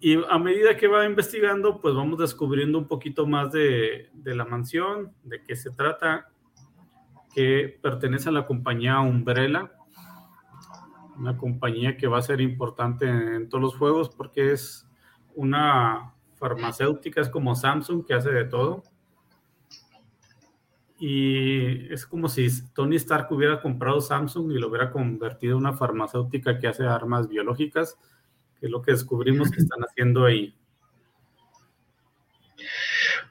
Y 0.00 0.18
a 0.28 0.38
medida 0.38 0.76
que 0.76 0.88
va 0.88 1.04
investigando, 1.04 1.80
pues 1.80 1.94
vamos 1.94 2.18
descubriendo 2.18 2.78
un 2.78 2.88
poquito 2.88 3.26
más 3.26 3.52
de, 3.52 4.10
la 4.24 4.46
mansión, 4.46 5.12
de 5.22 5.42
qué 5.42 5.54
se 5.54 5.70
trata, 5.70 6.30
que 7.34 7.78
pertenece 7.82 8.30
a 8.30 8.32
la 8.32 8.46
compañía 8.46 9.00
Umbrella, 9.00 9.70
una 11.18 11.36
compañía 11.36 11.96
que 11.96 12.06
va 12.06 12.18
a 12.18 12.22
ser 12.22 12.40
importante 12.40 13.06
en 13.06 13.48
todos 13.48 13.62
los 13.62 13.76
juegos 13.76 14.10
porque 14.10 14.52
es 14.52 14.86
una 15.34 16.14
farmacéuticas 16.38 17.28
como 17.28 17.54
Samsung 17.54 18.04
que 18.06 18.14
hace 18.14 18.30
de 18.30 18.44
todo. 18.44 18.82
Y 21.00 21.92
es 21.92 22.06
como 22.06 22.28
si 22.28 22.48
Tony 22.72 22.96
Stark 22.96 23.30
hubiera 23.30 23.60
comprado 23.60 24.00
Samsung 24.00 24.50
y 24.52 24.58
lo 24.58 24.68
hubiera 24.68 24.90
convertido 24.90 25.52
en 25.52 25.64
una 25.64 25.72
farmacéutica 25.72 26.58
que 26.58 26.66
hace 26.66 26.86
armas 26.86 27.28
biológicas, 27.28 27.96
que 28.58 28.66
es 28.66 28.72
lo 28.72 28.82
que 28.82 28.92
descubrimos 28.92 29.50
que 29.50 29.60
están 29.60 29.80
haciendo 29.82 30.24
ahí. 30.24 30.54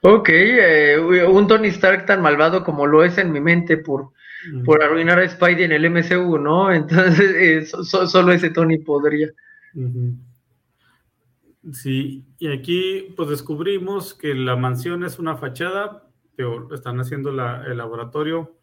Ok, 0.02 0.30
eh, 0.30 1.26
un 1.28 1.48
Tony 1.48 1.68
Stark 1.70 2.06
tan 2.06 2.22
malvado 2.22 2.64
como 2.64 2.86
lo 2.86 3.04
es 3.04 3.18
en 3.18 3.32
mi 3.32 3.42
mente 3.42 3.78
por, 3.78 4.12
por 4.66 4.84
arruinar 4.84 5.20
a 5.20 5.30
Spidey 5.30 5.64
en 5.64 5.72
el 5.72 5.90
MCU, 5.90 6.38
¿no? 6.38 6.72
Entonces, 6.74 7.66
eh, 7.66 7.66
solo 7.66 8.32
ese 8.32 8.50
Tony 8.50 8.78
podría. 8.80 9.30
Sí, 11.74 12.26
y 12.40 12.48
aquí 12.48 13.14
pues 13.16 13.30
descubrimos 13.30 14.14
que 14.14 14.34
la 14.34 14.56
mansión 14.56 15.04
es 15.04 15.20
una 15.20 15.36
fachada, 15.36 16.08
están 16.72 17.00
haciendo 17.00 17.30
el 17.30 17.78
laboratorio. 17.78 18.56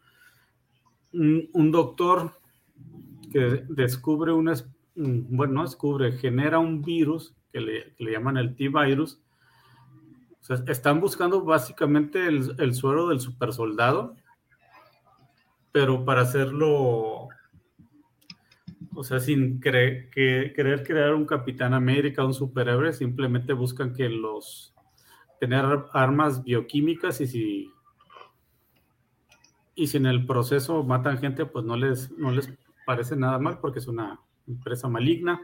Un, 1.13 1.71
doctor 1.71 2.31
que 3.31 3.63
descubre 3.69 4.33
una, 4.33 4.53
bueno, 4.95 5.53
no 5.53 5.61
descubre, 5.63 6.13
genera 6.13 6.59
un 6.59 6.81
virus 6.81 7.35
que 7.53 7.61
le, 7.61 8.11
llaman 8.11 8.37
el 8.37 8.55
T-Virus. 8.55 9.21
están 10.67 10.99
buscando 10.99 11.43
básicamente 11.43 12.27
el, 12.27 12.55
el 12.57 12.73
suero 12.73 13.07
del 13.07 13.19
supersoldado, 13.19 14.15
pero 15.75 16.05
para 16.05 16.21
hacerlo 16.21 17.27
o 18.93 19.03
sea, 19.03 19.19
sin 19.19 19.59
que, 19.59 20.09
querer 20.55 20.83
crear 20.83 21.13
un 21.13 21.25
Capitán 21.25 21.73
América, 21.73 22.23
un 22.23 22.33
superhéroe, 22.33 22.93
simplemente 22.93 23.51
buscan 23.51 23.91
que 23.91 24.07
los 24.07 24.73
tener 25.37 25.65
armas 25.91 26.45
bioquímicas 26.45 27.19
y 27.19 27.27
si 27.27 27.73
y 29.75 29.87
si 29.87 29.97
en 29.97 30.05
el 30.05 30.25
proceso 30.25 30.81
matan 30.85 31.17
gente, 31.17 31.45
pues 31.45 31.65
no 31.65 31.75
les, 31.75 32.09
no 32.11 32.31
les 32.31 32.49
parece 32.85 33.17
nada 33.17 33.37
mal 33.37 33.59
porque 33.59 33.79
es 33.79 33.87
una 33.87 34.17
empresa 34.47 34.87
maligna. 34.87 35.41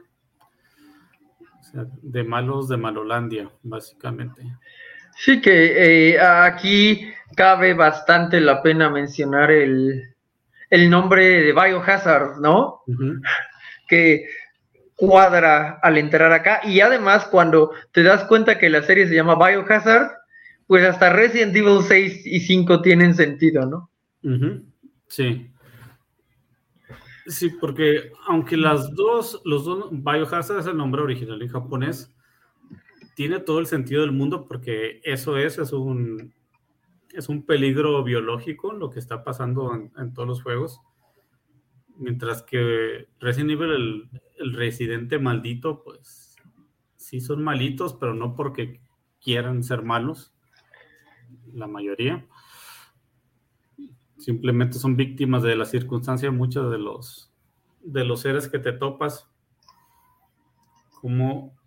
O 1.59 1.63
sea, 1.63 1.87
de 2.01 2.23
malos 2.23 2.69
de 2.69 2.77
Malolandia, 2.77 3.51
básicamente. 3.63 4.43
Sí, 5.17 5.41
que 5.41 6.13
eh, 6.13 6.21
aquí 6.21 7.01
cabe 7.35 7.73
bastante 7.73 8.39
la 8.39 8.63
pena 8.63 8.89
mencionar 8.89 9.51
el, 9.51 10.10
nombre 10.89 11.43
de 11.43 11.53
Biohazard, 11.53 12.39
¿no? 12.39 12.81
Que 13.87 14.25
cuadra 14.95 15.79
al 15.81 15.97
entrar 15.97 16.31
acá. 16.31 16.61
Y 16.63 16.79
además, 16.79 17.25
cuando 17.25 17.71
te 17.91 18.03
das 18.03 18.23
cuenta 18.25 18.57
que 18.57 18.69
la 18.69 18.83
serie 18.83 19.07
se 19.07 19.15
llama 19.15 19.35
Biohazard, 19.35 20.11
pues 20.67 20.85
hasta 20.85 21.11
Resident 21.11 21.55
Evil 21.55 21.81
6 21.81 22.25
y 22.25 22.39
5 22.39 22.81
tienen 22.81 23.13
sentido, 23.13 23.65
¿no? 23.65 23.89
Sí. 25.07 25.51
Sí, 27.27 27.49
porque 27.59 28.11
aunque 28.27 28.57
las 28.57 28.93
dos, 28.95 29.41
los 29.43 29.65
dos, 29.65 29.89
Biohazard 29.91 30.59
es 30.59 30.67
el 30.67 30.77
nombre 30.77 31.01
original 31.01 31.41
en 31.41 31.49
japonés, 31.49 32.13
tiene 33.15 33.39
todo 33.39 33.59
el 33.59 33.67
sentido 33.67 34.01
del 34.01 34.11
mundo 34.11 34.47
porque 34.47 35.01
eso 35.03 35.37
es, 35.37 35.57
es 35.57 35.73
un, 35.73 36.33
es 37.13 37.29
un 37.29 37.45
peligro 37.45 38.03
biológico 38.03 38.73
lo 38.73 38.89
que 38.89 38.99
está 38.99 39.23
pasando 39.23 39.73
en, 39.73 40.13
todos 40.13 40.27
los 40.27 40.43
juegos. 40.43 40.81
Mientras 41.97 42.43
que 42.43 43.07
Resident 43.19 43.51
Evil, 43.51 43.71
el, 43.71 44.21
el, 44.37 44.53
residente 44.53 45.19
maldito, 45.19 45.83
pues 45.83 46.35
sí 46.95 47.21
son 47.21 47.43
malitos, 47.43 47.93
pero 47.93 48.13
no 48.13 48.35
porque 48.35 48.81
quieran 49.21 49.63
ser 49.63 49.83
malos, 49.83 50.33
la 51.53 51.67
mayoría. 51.67 52.25
Simplemente 54.17 54.79
son 54.79 54.95
víctimas 54.95 55.43
de 55.43 55.55
la 55.55 55.65
circunstancia 55.65 56.31
muchos 56.31 56.71
de 56.71 56.77
los, 56.77 57.31
de 57.81 58.05
los 58.05 58.21
seres 58.21 58.47
que 58.47 58.59
te 58.59 58.71
topas. 58.71 59.27
Como, 61.01 61.57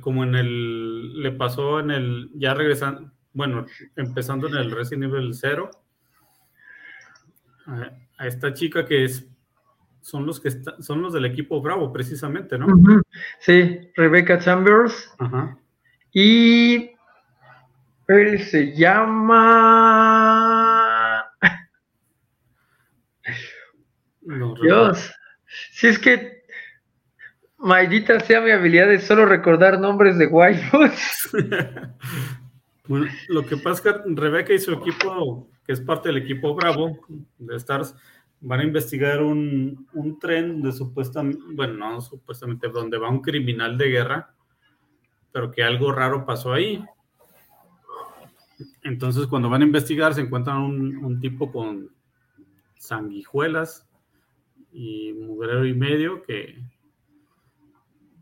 como 0.00 0.24
en 0.24 0.34
el, 0.34 1.22
le 1.22 1.32
pasó 1.32 1.80
en 1.80 1.90
el, 1.90 2.30
ya 2.34 2.54
regresando, 2.54 3.12
bueno, 3.32 3.66
empezando 3.96 4.48
en 4.48 4.56
el 4.56 4.70
Resident 4.70 5.12
Evil 5.12 5.34
0, 5.34 5.70
a, 7.66 8.26
esta 8.26 8.52
chica 8.52 8.84
que 8.84 9.04
es, 9.04 9.26
son 10.00 10.26
los 10.26 10.40
que 10.40 10.50
son 10.80 11.02
los 11.02 11.12
del 11.12 11.24
equipo 11.26 11.60
Bravo, 11.60 11.92
precisamente, 11.92 12.58
¿no? 12.58 12.66
Sí, 13.40 13.90
Rebecca 13.94 14.38
Chambers. 14.38 15.14
Y 16.12 16.90
él 18.08 18.40
se 18.40 18.74
llama 18.74 19.70
Dios, 24.62 25.12
si 25.72 25.86
es 25.86 25.98
que 25.98 26.40
maldita 27.58 28.20
sea 28.20 28.40
mi 28.40 28.50
habilidad 28.50 28.88
de 28.88 29.00
solo 29.00 29.26
recordar 29.26 29.78
nombres 29.78 30.18
de 30.18 30.26
waifus. 30.26 31.30
bueno, 32.90 33.06
lo 33.28 33.46
que 33.46 33.56
pasa 33.56 33.70
es 33.70 33.80
que 33.82 34.02
Rebeca 34.16 34.52
y 34.52 34.58
su 34.58 34.72
equipo, 34.72 35.48
que 35.64 35.70
es 35.70 35.80
parte 35.80 36.08
del 36.08 36.16
equipo 36.16 36.56
Bravo 36.56 36.98
de 37.38 37.54
Stars, 37.54 37.94
van 38.40 38.58
a 38.58 38.64
investigar 38.64 39.22
un, 39.22 39.86
tren 40.20 40.60
de 40.60 40.72
supuestamente, 40.72 41.40
bueno, 41.52 41.74
no 41.74 42.00
supuestamente, 42.00 42.68
donde 42.68 42.98
va 42.98 43.08
un 43.08 43.22
criminal 43.22 43.78
de 43.78 43.90
guerra, 43.90 44.34
pero 45.30 45.52
que 45.52 45.62
algo 45.62 45.92
raro 45.92 46.26
pasó 46.26 46.52
ahí. 46.52 46.84
Entonces, 48.82 49.28
cuando 49.28 49.48
van 49.48 49.62
a 49.62 49.66
investigar, 49.66 50.12
se 50.12 50.22
encuentran 50.22 50.56
un, 50.56 50.96
un 51.04 51.20
tipo 51.20 51.52
con 51.52 51.90
sanguijuelas 52.76 53.88
y 54.72 55.12
mugrero 55.12 55.64
y 55.64 55.74
medio 55.74 56.24
que 56.24 56.60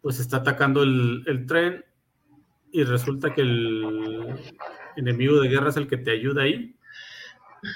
pues 0.02 0.20
está 0.20 0.38
atacando 0.38 0.83
el, 0.83 1.44
tren 1.46 1.85
y 2.72 2.85
resulta 2.85 3.33
que 3.33 3.42
el 3.42 4.38
enemigo 4.96 5.40
de 5.40 5.48
guerra 5.48 5.70
es 5.70 5.76
el 5.76 5.88
que 5.88 5.96
te 5.96 6.11
ayuda 6.11 6.42
ahí, 6.42 6.76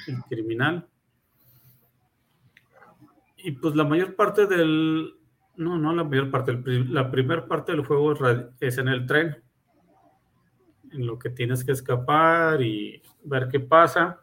el 0.07 0.22
criminal. 0.28 0.88
Y 3.37 3.52
pues 3.52 3.74
la 3.74 3.85
mayor 3.85 4.14
parte 4.14 4.46
del, 4.46 5.14
no, 5.57 5.78
no 5.78 5.94
la 5.94 6.05
mayor 6.05 6.31
parte, 6.31 6.61
la 6.64 7.11
primera 7.11 7.46
parte 7.46 7.72
del 7.72 7.85
juego 7.85 8.12
es 8.61 8.78
en 8.78 8.88
el 8.88 9.07
tren, 9.07 9.42
en 10.92 11.07
lo 11.07 11.18
que 11.18 11.31
tienes 11.31 11.64
que 11.64 11.72
escapar 11.72 12.62
y 12.62 13.02
ver 13.24 13.48
qué 13.48 13.61
pasa, 13.61 14.20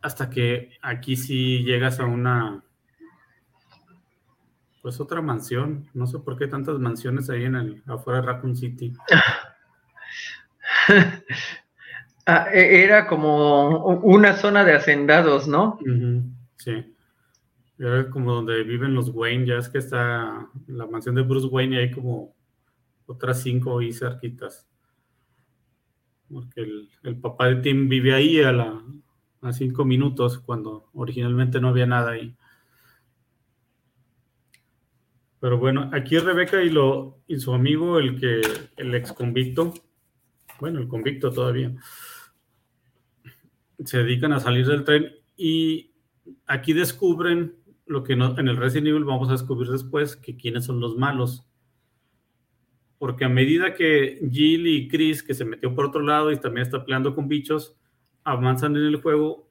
hasta 0.00 0.30
que 0.30 0.70
aquí 0.80 1.16
sí 1.16 1.64
llegas 1.64 2.00
a 2.00 2.06
una 2.06 2.64
pues 4.88 5.00
otra 5.00 5.20
mansión. 5.20 5.86
No 5.92 6.06
sé 6.06 6.18
por 6.18 6.38
qué 6.38 6.46
tantas 6.46 6.78
mansiones 6.78 7.28
ahí 7.28 7.44
en 7.44 7.56
el 7.56 7.82
afuera 7.84 8.22
de 8.22 8.26
Raccoon 8.26 8.56
City. 8.56 8.94
Ah, 12.30 12.48
e, 12.52 12.84
era 12.84 13.06
como 13.06 13.86
una 14.02 14.34
zona 14.34 14.62
de 14.62 14.74
hacendados, 14.74 15.48
¿no? 15.48 15.78
Sí. 16.56 16.94
Era 17.78 18.10
como 18.10 18.34
donde 18.34 18.62
viven 18.64 18.92
los 18.94 19.08
Wayne, 19.08 19.46
ya 19.46 19.54
es 19.54 19.70
que 19.70 19.78
está 19.78 20.46
la 20.66 20.86
mansión 20.86 21.14
de 21.14 21.22
Bruce 21.22 21.46
Wayne 21.46 21.76
y 21.76 21.78
hay 21.78 21.90
como 21.90 22.34
otras 23.06 23.40
cinco 23.40 23.78
ahí 23.78 23.94
cerquitas. 23.94 24.68
Porque 26.30 26.66
el, 27.02 27.16
papá 27.18 27.46
de 27.46 27.56
Tim 27.56 27.88
vive 27.88 28.14
ahí 28.14 28.42
a, 28.42 28.52
la, 28.52 28.82
a 29.40 29.52
cinco 29.54 29.86
minutos 29.86 30.38
cuando 30.38 30.90
originalmente 30.92 31.62
no 31.62 31.68
había 31.68 31.86
nada 31.86 32.10
ahí. 32.10 32.36
Pero 35.40 35.58
bueno, 35.58 35.90
aquí 35.92 36.18
Rebeca 36.18 36.62
y, 36.62 36.70
lo, 36.70 37.22
y 37.28 37.38
su 37.38 37.52
amigo, 37.54 37.98
el 37.98 38.18
que, 38.18 38.40
el 38.76 38.94
ex 38.94 39.12
convicto, 39.12 39.72
bueno, 40.60 40.80
el 40.80 40.88
convicto 40.88 41.30
todavía, 41.30 41.74
se 43.84 43.98
dedican 43.98 44.32
a 44.32 44.40
salir 44.40 44.66
del 44.66 44.84
tren 44.84 45.12
y 45.36 45.92
aquí 46.46 46.72
descubren 46.72 47.56
lo 47.86 48.02
que 48.02 48.16
no, 48.16 48.38
en 48.38 48.48
el 48.48 48.56
Resident 48.56 48.88
Evil 48.88 49.04
vamos 49.04 49.28
a 49.28 49.32
descubrir 49.32 49.70
después, 49.70 50.16
que 50.16 50.36
quiénes 50.36 50.64
son 50.64 50.80
los 50.80 50.96
malos. 50.96 51.48
Porque 52.98 53.24
a 53.24 53.28
medida 53.28 53.74
que 53.74 54.20
Jill 54.30 54.66
y 54.66 54.88
Chris, 54.88 55.22
que 55.22 55.34
se 55.34 55.44
metió 55.44 55.74
por 55.74 55.86
otro 55.86 56.02
lado 56.02 56.32
y 56.32 56.40
también 56.40 56.66
está 56.66 56.84
peleando 56.84 57.14
con 57.14 57.28
bichos, 57.28 57.76
avanzan 58.24 58.76
en 58.76 58.82
el 58.82 58.96
juego, 58.96 59.48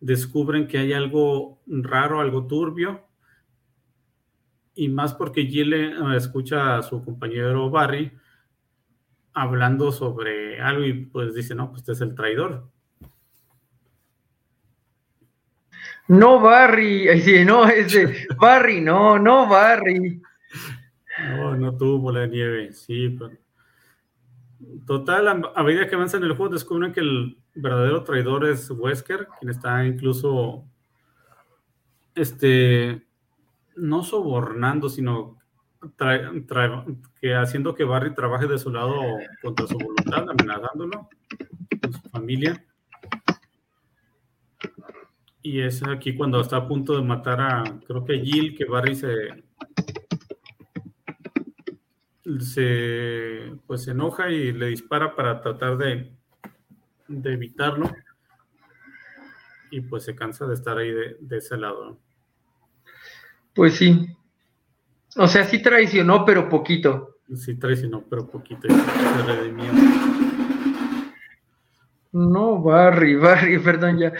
descubren 0.00 0.66
que 0.66 0.78
hay 0.78 0.92
algo 0.92 1.60
raro, 1.66 2.20
algo 2.20 2.46
turbio, 2.46 3.02
y 4.74 4.88
más 4.88 5.14
porque 5.14 5.46
Jill 5.46 5.72
eh, 5.72 5.94
escucha 6.16 6.78
a 6.78 6.82
su 6.82 7.04
compañero 7.04 7.70
Barry 7.70 8.12
hablando 9.32 9.92
sobre 9.92 10.60
algo 10.60 10.84
y 10.84 10.92
pues 11.06 11.34
dice, 11.34 11.54
no, 11.54 11.70
pues 11.70 11.80
este 11.82 11.92
es 11.92 12.00
el 12.00 12.14
traidor. 12.14 12.68
No, 16.06 16.40
Barry, 16.40 17.20
sí, 17.22 17.44
no, 17.44 17.66
ese, 17.66 18.26
Barry, 18.38 18.80
no, 18.80 19.18
no, 19.18 19.48
Barry. 19.48 20.20
No, 21.30 21.56
no 21.56 21.76
tuvo 21.76 22.12
la 22.12 22.26
nieve, 22.26 22.72
sí, 22.72 23.10
pero... 23.10 23.36
Total, 24.86 25.28
a 25.54 25.62
medida 25.62 25.88
que 25.88 25.94
avanzan 25.94 26.22
en 26.22 26.30
el 26.30 26.36
juego 26.36 26.52
descubren 26.52 26.92
que 26.92 27.00
el 27.00 27.38
verdadero 27.54 28.02
traidor 28.02 28.46
es 28.46 28.70
Wesker, 28.70 29.28
quien 29.38 29.50
está 29.50 29.84
incluso 29.84 30.64
este 32.14 33.03
no 33.76 34.02
sobornando, 34.02 34.88
sino 34.88 35.38
que 37.20 37.34
haciendo 37.34 37.74
que 37.74 37.84
Barry 37.84 38.14
trabaje 38.14 38.46
de 38.46 38.58
su 38.58 38.70
lado 38.70 38.94
contra 39.42 39.66
su 39.66 39.78
voluntad, 39.78 40.24
amenazándolo 40.28 41.08
con 41.82 41.92
su 41.92 42.00
familia. 42.08 42.64
Y 45.42 45.60
es 45.60 45.82
aquí 45.86 46.16
cuando 46.16 46.40
está 46.40 46.56
a 46.56 46.68
punto 46.68 46.96
de 46.96 47.02
matar 47.02 47.40
a, 47.40 47.64
creo 47.86 48.04
que 48.04 48.18
Jill, 48.18 48.56
que 48.56 48.64
Barry 48.64 48.96
se, 48.96 49.44
se 52.40 53.52
pues 53.66 53.84
se 53.84 53.90
enoja 53.90 54.30
y 54.30 54.52
le 54.52 54.68
dispara 54.68 55.14
para 55.14 55.42
tratar 55.42 55.76
de, 55.76 56.16
de 57.08 57.32
evitarlo. 57.32 57.90
Y 59.70 59.82
pues 59.82 60.04
se 60.04 60.14
cansa 60.14 60.46
de 60.46 60.54
estar 60.54 60.78
ahí 60.78 60.92
de, 60.92 61.16
de 61.20 61.38
ese 61.38 61.56
lado. 61.58 61.98
Pues 63.54 63.76
sí. 63.76 64.08
O 65.16 65.28
sea, 65.28 65.44
sí 65.44 65.62
traicionó, 65.62 66.24
pero 66.24 66.48
poquito. 66.48 67.18
Sí 67.36 67.54
traicionó, 67.56 68.04
pero 68.08 68.28
poquito. 68.28 68.68
No, 72.12 72.62
Barry, 72.62 73.16
Barry, 73.16 73.58
perdón 73.58 73.98
ya. 73.98 74.12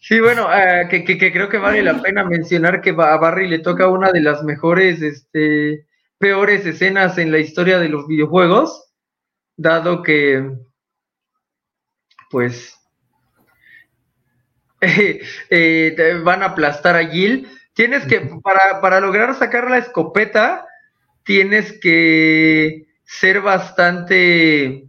Sí, 0.00 0.20
bueno, 0.20 0.48
eh, 0.54 0.86
que, 0.88 1.04
que, 1.04 1.32
creo 1.32 1.48
que 1.48 1.58
vale 1.58 1.82
la 1.82 2.00
pena 2.00 2.24
mencionar 2.24 2.80
que 2.80 2.90
a 2.90 3.16
Barry 3.16 3.48
le 3.48 3.58
toca 3.58 3.88
una 3.88 4.12
de 4.12 4.20
las 4.20 4.44
mejores, 4.44 5.02
este, 5.02 5.86
peores 6.18 6.64
escenas 6.64 7.18
en 7.18 7.32
la 7.32 7.38
historia 7.38 7.78
de 7.78 7.88
los 7.88 8.06
videojuegos, 8.06 8.92
dado 9.56 10.02
que, 10.02 10.48
pues, 12.30 12.78
eh, 14.80 16.20
van 16.22 16.42
a 16.42 16.46
aplastar 16.46 16.96
a 16.96 17.06
Gil. 17.06 17.48
Tienes 17.76 18.06
que, 18.06 18.22
para, 18.42 18.80
para 18.80 19.00
lograr 19.00 19.34
sacar 19.34 19.70
la 19.70 19.76
escopeta, 19.76 20.66
tienes 21.24 21.78
que 21.78 22.86
ser 23.04 23.42
bastante 23.42 24.86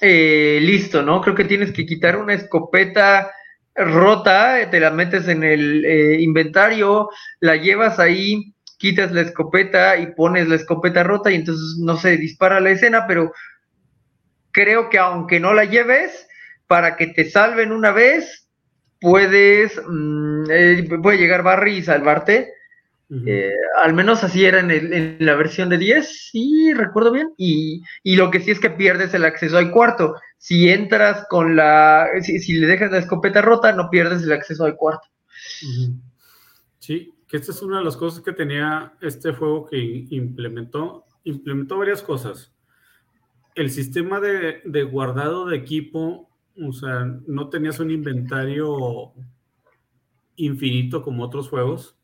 eh, 0.00 0.58
listo, 0.62 1.02
¿no? 1.02 1.20
Creo 1.20 1.34
que 1.34 1.44
tienes 1.44 1.72
que 1.72 1.84
quitar 1.84 2.16
una 2.16 2.34
escopeta 2.34 3.32
rota, 3.74 4.70
te 4.70 4.78
la 4.78 4.92
metes 4.92 5.26
en 5.26 5.42
el 5.42 5.84
eh, 5.84 6.20
inventario, 6.20 7.10
la 7.40 7.56
llevas 7.56 7.98
ahí, 7.98 8.54
quitas 8.78 9.10
la 9.10 9.22
escopeta 9.22 9.96
y 9.96 10.14
pones 10.14 10.46
la 10.46 10.54
escopeta 10.54 11.02
rota 11.02 11.32
y 11.32 11.34
entonces 11.34 11.80
no 11.80 11.96
se 11.96 12.16
dispara 12.16 12.60
la 12.60 12.70
escena, 12.70 13.08
pero 13.08 13.32
creo 14.52 14.88
que 14.88 15.00
aunque 15.00 15.40
no 15.40 15.52
la 15.52 15.64
lleves, 15.64 16.28
para 16.68 16.96
que 16.96 17.08
te 17.08 17.28
salven 17.28 17.72
una 17.72 17.90
vez, 17.90 18.43
puedes, 19.04 19.78
mm, 19.86 20.44
eh, 20.50 20.88
puede 21.02 21.18
llegar 21.18 21.42
Barry 21.42 21.76
y 21.76 21.82
salvarte. 21.82 22.54
Eh, 23.26 23.52
al 23.84 23.92
menos 23.92 24.24
así 24.24 24.44
era 24.44 24.58
en, 24.60 25.18
la 25.20 25.34
versión 25.36 25.68
de 25.68 25.76
10, 25.76 26.30
sí, 26.30 26.72
recuerdo 26.72 27.12
bien. 27.12 27.34
Y, 27.36 27.82
lo 28.02 28.30
que 28.30 28.40
sí 28.40 28.50
es 28.50 28.58
que 28.58 28.70
pierdes 28.70 29.12
el 29.12 29.26
acceso 29.26 29.58
al 29.58 29.70
cuarto. 29.70 30.14
Si 30.38 30.70
entras 30.70 31.26
con 31.28 31.54
la. 31.54 32.08
Si, 32.22 32.54
le 32.54 32.66
dejas 32.66 32.90
la 32.90 32.98
escopeta 32.98 33.42
rota, 33.42 33.72
no 33.72 33.90
pierdes 33.90 34.22
el 34.22 34.32
acceso 34.32 34.64
al 34.64 34.76
cuarto. 34.76 35.06
Sí, 36.78 37.12
que 37.28 37.36
esta 37.36 37.52
es 37.52 37.60
una 37.60 37.78
de 37.78 37.84
las 37.84 37.98
cosas 37.98 38.24
que 38.24 38.32
tenía 38.32 38.94
este 39.02 39.32
juego 39.34 39.66
que 39.66 39.76
implementó. 40.10 41.04
Implementó 41.24 41.76
varias 41.78 42.02
cosas. 42.02 42.52
El 43.54 43.70
sistema 43.70 44.18
de, 44.18 44.62
de 44.64 44.82
guardado 44.82 45.46
de 45.46 45.56
equipo, 45.56 46.33
o 46.60 46.72
sea, 46.72 47.04
no 47.26 47.48
tenías 47.48 47.78
un 47.80 47.90
inventario 47.90 49.12
infinito 50.36 51.02
como 51.02 51.24
otros 51.24 51.48
juegos 51.48 51.96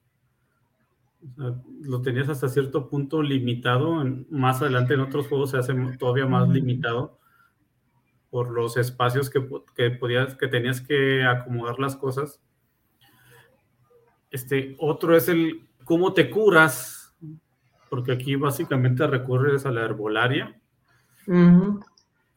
lo 1.83 2.03
tenías 2.03 2.29
hasta 2.29 2.49
cierto 2.49 2.89
punto 2.89 3.23
limitado. 3.23 4.05
más 4.31 4.63
adelante 4.63 4.95
en 4.95 5.01
otros 5.01 5.29
juegos 5.29 5.51
se 5.51 5.59
hace 5.59 5.75
todavía 5.99 6.27
más 6.27 6.49
limitado 6.49 7.19
por 8.31 8.51
los 8.51 8.77
espacios 8.77 9.29
que, 9.29 9.41
podías, 9.91 10.37
que 10.37 10.49
tenías 10.49 10.81
que 10.81 11.25
acomodar 11.25 11.79
las 11.79 11.97
cosas. 11.97 12.41
Este, 14.31 14.77
otro 14.79 15.17
es 15.17 15.29
el 15.29 15.69
cómo 15.85 16.15
te 16.15 16.31
curas, 16.31 17.17
porque 17.89 18.13
aquí 18.13 18.37
básicamente 18.37 19.07
recurres 19.07 19.67
a 19.67 19.73
la 19.73 19.85
herbolaria. 19.85 20.61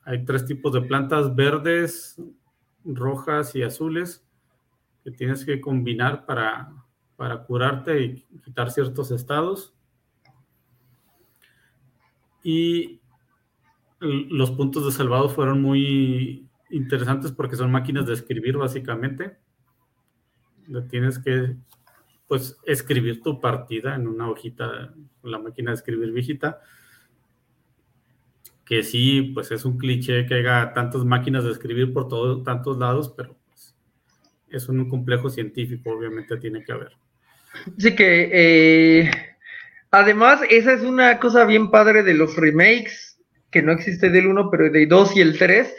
Hay 0.05 0.25
tres 0.25 0.45
tipos 0.45 0.73
de 0.73 0.81
plantas 0.81 1.35
verdes, 1.35 2.21
rojas 2.83 3.55
y 3.55 3.63
azules 3.63 4.25
que 5.03 5.11
tienes 5.11 5.45
que 5.45 5.61
combinar 5.61 6.25
para, 6.25 6.73
para 7.15 7.43
curarte 7.43 8.01
y 8.01 8.39
quitar 8.43 8.71
ciertos 8.71 9.11
estados. 9.11 9.73
Y 12.43 13.01
los 13.99 14.51
puntos 14.51 14.85
de 14.85 14.91
salvado 14.91 15.29
fueron 15.29 15.61
muy 15.61 16.49
interesantes 16.69 17.31
porque 17.31 17.55
son 17.55 17.71
máquinas 17.71 18.05
de 18.05 18.13
escribir 18.13 18.57
básicamente. 18.57 19.37
Tienes 20.89 21.19
que 21.19 21.55
pues 22.27 22.57
escribir 22.65 23.21
tu 23.21 23.39
partida 23.39 23.95
en 23.95 24.07
una 24.07 24.29
hojita, 24.29 24.93
la 25.21 25.39
máquina 25.39 25.71
de 25.71 25.75
escribir 25.75 26.11
viejita. 26.11 26.61
Que 28.65 28.83
sí, 28.83 29.31
pues 29.33 29.51
es 29.51 29.65
un 29.65 29.77
cliché 29.77 30.25
que 30.25 30.35
haya 30.35 30.73
tantas 30.73 31.03
máquinas 31.03 31.43
de 31.43 31.51
escribir 31.51 31.91
por 31.93 32.07
todos 32.07 32.43
tantos 32.43 32.77
lados, 32.77 33.13
pero 33.15 33.35
pues, 33.49 33.75
es 34.49 34.69
un 34.69 34.89
complejo 34.89 35.29
científico, 35.29 35.91
obviamente 35.91 36.37
tiene 36.37 36.63
que 36.63 36.71
haber. 36.71 36.91
Sí 37.77 37.95
que 37.95 38.29
eh, 38.31 39.11
además 39.91 40.41
esa 40.49 40.73
es 40.73 40.81
una 40.81 41.19
cosa 41.19 41.45
bien 41.45 41.69
padre 41.69 42.03
de 42.03 42.13
los 42.13 42.35
remakes, 42.35 43.19
que 43.51 43.61
no 43.61 43.71
existe 43.71 44.09
del 44.09 44.27
1, 44.27 44.49
pero 44.49 44.71
del 44.71 44.87
2 44.87 45.17
y 45.17 45.21
el 45.21 45.37
3, 45.37 45.73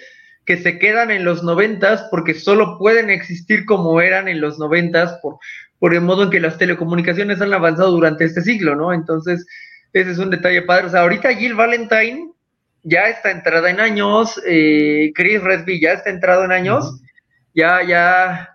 que 0.45 0.59
se 0.59 0.79
quedan 0.79 1.11
en 1.11 1.25
los 1.25 1.43
90 1.43 2.09
porque 2.11 2.35
solo 2.35 2.79
pueden 2.79 3.11
existir 3.11 3.65
como 3.65 4.01
eran 4.01 4.29
en 4.29 4.41
los 4.41 4.59
90 4.59 5.21
por, 5.21 5.39
por 5.79 5.95
el 5.95 6.03
modo 6.03 6.25
en 6.25 6.31
que 6.31 6.41
las 6.41 6.59
telecomunicaciones 6.59 7.41
han 7.41 7.53
avanzado 7.53 7.91
durante 7.91 8.25
este 8.25 8.43
siglo, 8.43 8.77
¿no? 8.77 8.93
Entonces, 8.93 9.47
ese 9.93 10.11
es 10.11 10.19
un 10.19 10.31
detalle 10.31 10.63
padre. 10.63 10.87
O 10.87 10.91
sea, 10.91 11.01
ahorita 11.01 11.35
Jill 11.35 11.55
Valentine 11.55 12.31
ya 12.85 13.09
está 13.09 13.31
entrada 13.31 13.71
en 13.71 13.81
años, 13.81 14.41
eh, 14.47 15.11
Chris 15.15 15.43
Redby 15.43 15.81
ya 15.81 15.95
está 15.95 16.11
entrado 16.11 16.45
en 16.45 16.53
años, 16.53 17.01
ya, 17.55 17.83
ya, 17.83 18.51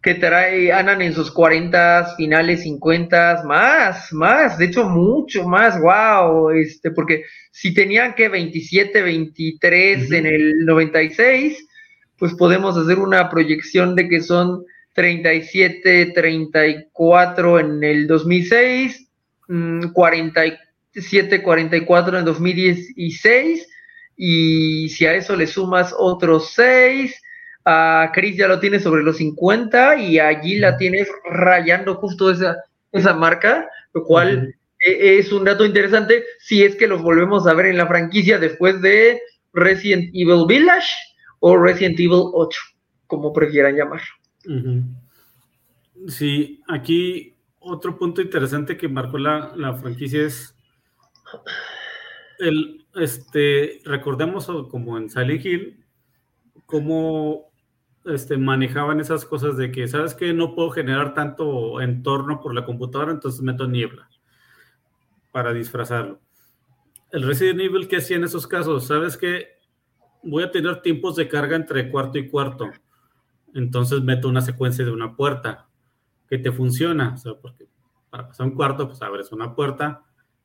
que 0.00 0.14
trae, 0.14 0.70
andan 0.70 1.02
en 1.02 1.12
sus 1.12 1.30
40, 1.30 2.14
finales 2.16 2.62
50, 2.62 3.42
más, 3.46 4.12
más, 4.12 4.58
de 4.58 4.66
hecho 4.66 4.88
mucho 4.88 5.48
más, 5.48 5.80
wow, 5.80 6.50
este, 6.50 6.90
porque 6.90 7.24
si 7.50 7.74
tenían 7.74 8.14
que 8.14 8.28
27, 8.28 9.02
23 9.02 10.12
en 10.12 10.26
el 10.26 10.64
96, 10.64 11.66
pues 12.18 12.34
podemos 12.34 12.76
hacer 12.76 12.98
una 12.98 13.28
proyección 13.28 13.96
de 13.96 14.08
que 14.08 14.20
son 14.20 14.64
37, 14.92 16.12
34 16.14 17.60
en 17.60 17.82
el 17.82 18.06
2006, 18.06 19.08
47, 19.92 20.73
44 21.42 22.18
en 22.18 22.24
2016, 22.24 23.68
y 24.16 24.88
si 24.90 25.06
a 25.06 25.14
eso 25.14 25.36
le 25.36 25.46
sumas 25.46 25.94
otros 25.96 26.52
6, 26.54 27.20
a 27.64 28.10
Chris 28.12 28.36
ya 28.36 28.48
lo 28.48 28.60
tiene 28.60 28.78
sobre 28.78 29.02
los 29.02 29.16
50 29.16 29.96
y 29.96 30.18
allí 30.18 30.58
la 30.58 30.76
tienes 30.76 31.08
rayando 31.24 31.94
justo 31.96 32.30
esa, 32.30 32.56
esa 32.92 33.14
marca, 33.14 33.68
lo 33.94 34.04
cual 34.04 34.54
e, 34.78 35.18
es 35.18 35.32
un 35.32 35.44
dato 35.44 35.64
interesante 35.64 36.24
si 36.38 36.62
es 36.62 36.76
que 36.76 36.86
los 36.86 37.02
volvemos 37.02 37.46
a 37.46 37.54
ver 37.54 37.66
en 37.66 37.78
la 37.78 37.86
franquicia 37.86 38.38
después 38.38 38.80
de 38.82 39.20
Resident 39.52 40.10
Evil 40.14 40.44
Village 40.46 40.94
o 41.40 41.56
Resident 41.56 41.98
Evil 41.98 42.30
8, 42.32 42.60
como 43.06 43.32
prefieran 43.32 43.76
llamarlo. 43.76 44.06
Sí, 46.08 46.60
aquí 46.68 47.34
otro 47.60 47.96
punto 47.96 48.20
interesante 48.20 48.76
que 48.76 48.88
marcó 48.88 49.16
la, 49.16 49.52
la 49.56 49.74
franquicia 49.74 50.26
es 50.26 50.53
el, 52.38 52.86
este, 52.94 53.80
recordemos 53.84 54.46
como 54.70 54.98
en 54.98 55.10
Silent 55.10 55.44
Hill, 55.44 55.84
como 56.66 57.52
este, 58.04 58.36
manejaban 58.36 59.00
esas 59.00 59.24
cosas 59.24 59.56
de 59.56 59.70
que, 59.70 59.88
¿sabes 59.88 60.14
que 60.14 60.32
No 60.32 60.54
puedo 60.54 60.70
generar 60.70 61.14
tanto 61.14 61.80
entorno 61.80 62.40
por 62.40 62.54
la 62.54 62.64
computadora, 62.64 63.12
entonces 63.12 63.40
meto 63.40 63.66
niebla 63.66 64.08
para 65.32 65.52
disfrazarlo. 65.52 66.20
El 67.10 67.22
Resident 67.22 67.60
Evil, 67.60 67.88
¿qué 67.88 67.96
hacía 67.96 68.16
en 68.16 68.24
esos 68.24 68.46
casos? 68.46 68.86
¿Sabes 68.86 69.16
que 69.16 69.54
Voy 70.26 70.42
a 70.42 70.50
tener 70.50 70.80
tiempos 70.80 71.16
de 71.16 71.28
carga 71.28 71.54
entre 71.54 71.90
cuarto 71.90 72.16
y 72.18 72.28
cuarto. 72.28 72.70
Entonces 73.52 74.00
meto 74.02 74.28
una 74.28 74.40
secuencia 74.40 74.84
de 74.84 74.90
una 74.90 75.14
puerta 75.14 75.68
que 76.28 76.38
te 76.38 76.50
funciona. 76.50 77.14
Porque 77.42 77.68
para 78.08 78.28
pasar 78.28 78.46
un 78.46 78.54
cuarto, 78.54 78.88
pues 78.88 79.02
abres 79.02 79.32
una 79.32 79.54
puerta, 79.54 80.03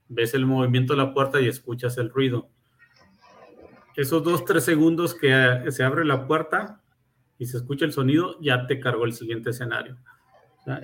ves 0.09 0.33
el 0.33 0.45
movimiento 0.45 0.93
de 0.93 0.97
la 0.97 1.13
puerta 1.13 1.39
y 1.39 1.47
escuchas 1.47 1.97
el 1.97 2.09
ruido. 2.09 2.49
Esos 3.95 4.23
dos, 4.23 4.43
tres 4.43 4.65
segundos 4.65 5.15
que 5.15 5.63
se 5.69 5.83
abre 5.83 6.03
la 6.05 6.27
puerta, 6.27 6.81
y 7.39 7.45
se 7.45 7.57
escucha 7.57 7.85
el 7.85 7.93
sonido, 7.93 8.37
ya 8.41 8.67
te 8.67 8.79
cargó 8.79 9.05
el 9.05 9.13
siguiente 9.13 9.51
escenario. 9.51 9.97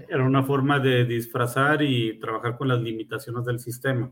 era 0.08 0.24
una 0.24 0.42
forma 0.42 0.80
de 0.80 1.04
disfrazar 1.04 1.82
y 1.82 2.18
trabajar 2.18 2.58
con 2.58 2.70
las 2.70 2.80
limitaciones 2.80 3.46
del 3.46 3.60
sistema. 3.60 4.10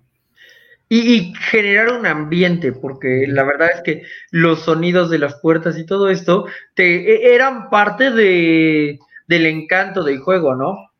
Y, 0.89 1.33
generar 1.49 1.97
un 1.97 2.05
ambiente, 2.05 2.73
porque 2.73 3.25
la 3.27 3.43
verdad 3.43 3.69
es 3.73 3.81
que 3.81 4.03
los 4.29 4.65
sonidos 4.65 5.09
de 5.09 5.17
las 5.17 5.39
puertas 5.39 5.79
y 5.79 5.85
todo 5.85 6.09
esto 6.09 6.45
te, 6.75 7.31
e, 7.31 7.33
eran 7.33 7.69
parte 7.69 8.11
de, 8.11 8.99
del 9.27 9.45
encanto 9.45 10.03
del 10.03 10.19
juego, 10.19 10.53
¿no? 10.53 10.91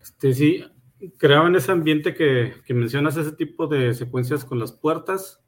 este, 0.00 0.32
sí, 0.32 0.64
creaban 1.18 1.54
ese 1.56 1.72
ambiente 1.72 2.14
que, 2.14 2.54
mencionas, 2.74 3.16
ese 3.16 3.32
tipo 3.32 3.66
de 3.66 3.94
secuencias 3.94 4.44
con 4.44 4.58
las 4.58 4.72
puertas 4.72 5.46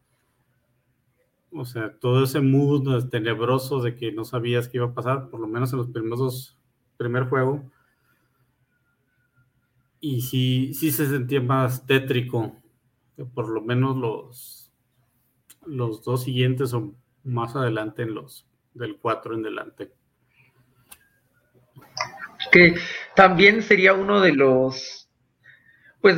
o 1.52 1.64
sea, 1.64 1.98
todo 1.98 2.24
ese 2.24 2.40
mood 2.40 3.08
tenebroso 3.08 3.80
de 3.80 3.96
que 3.96 4.12
no 4.12 4.24
sabías 4.24 4.68
qué 4.68 4.78
iba 4.78 4.86
a 4.86 4.94
pasar, 4.94 5.30
por 5.30 5.40
lo 5.40 5.46
menos 5.46 5.72
en 5.72 5.78
los 5.78 5.88
primeros 5.88 6.18
dos, 6.18 6.58
primer 6.96 7.24
juego. 7.24 7.70
Y 10.00 10.20
sí, 10.22 10.74
sí 10.74 10.90
se 10.92 11.06
sentía 11.06 11.40
más 11.40 11.86
tétrico, 11.86 12.56
por 13.34 13.48
lo 13.48 13.62
menos 13.62 13.96
los, 13.96 14.72
los 15.66 16.04
dos 16.04 16.22
siguientes 16.22 16.72
o 16.74 16.94
más 17.24 17.56
adelante 17.56 18.02
en 18.02 18.14
los 18.14 18.46
del 18.74 18.96
4 18.98 19.34
en 19.34 19.42
delante. 19.42 19.92
Que 22.52 22.76
también 23.16 23.62
sería 23.62 23.94
uno 23.94 24.20
de 24.20 24.32
los, 24.32 24.97
pues, 26.00 26.16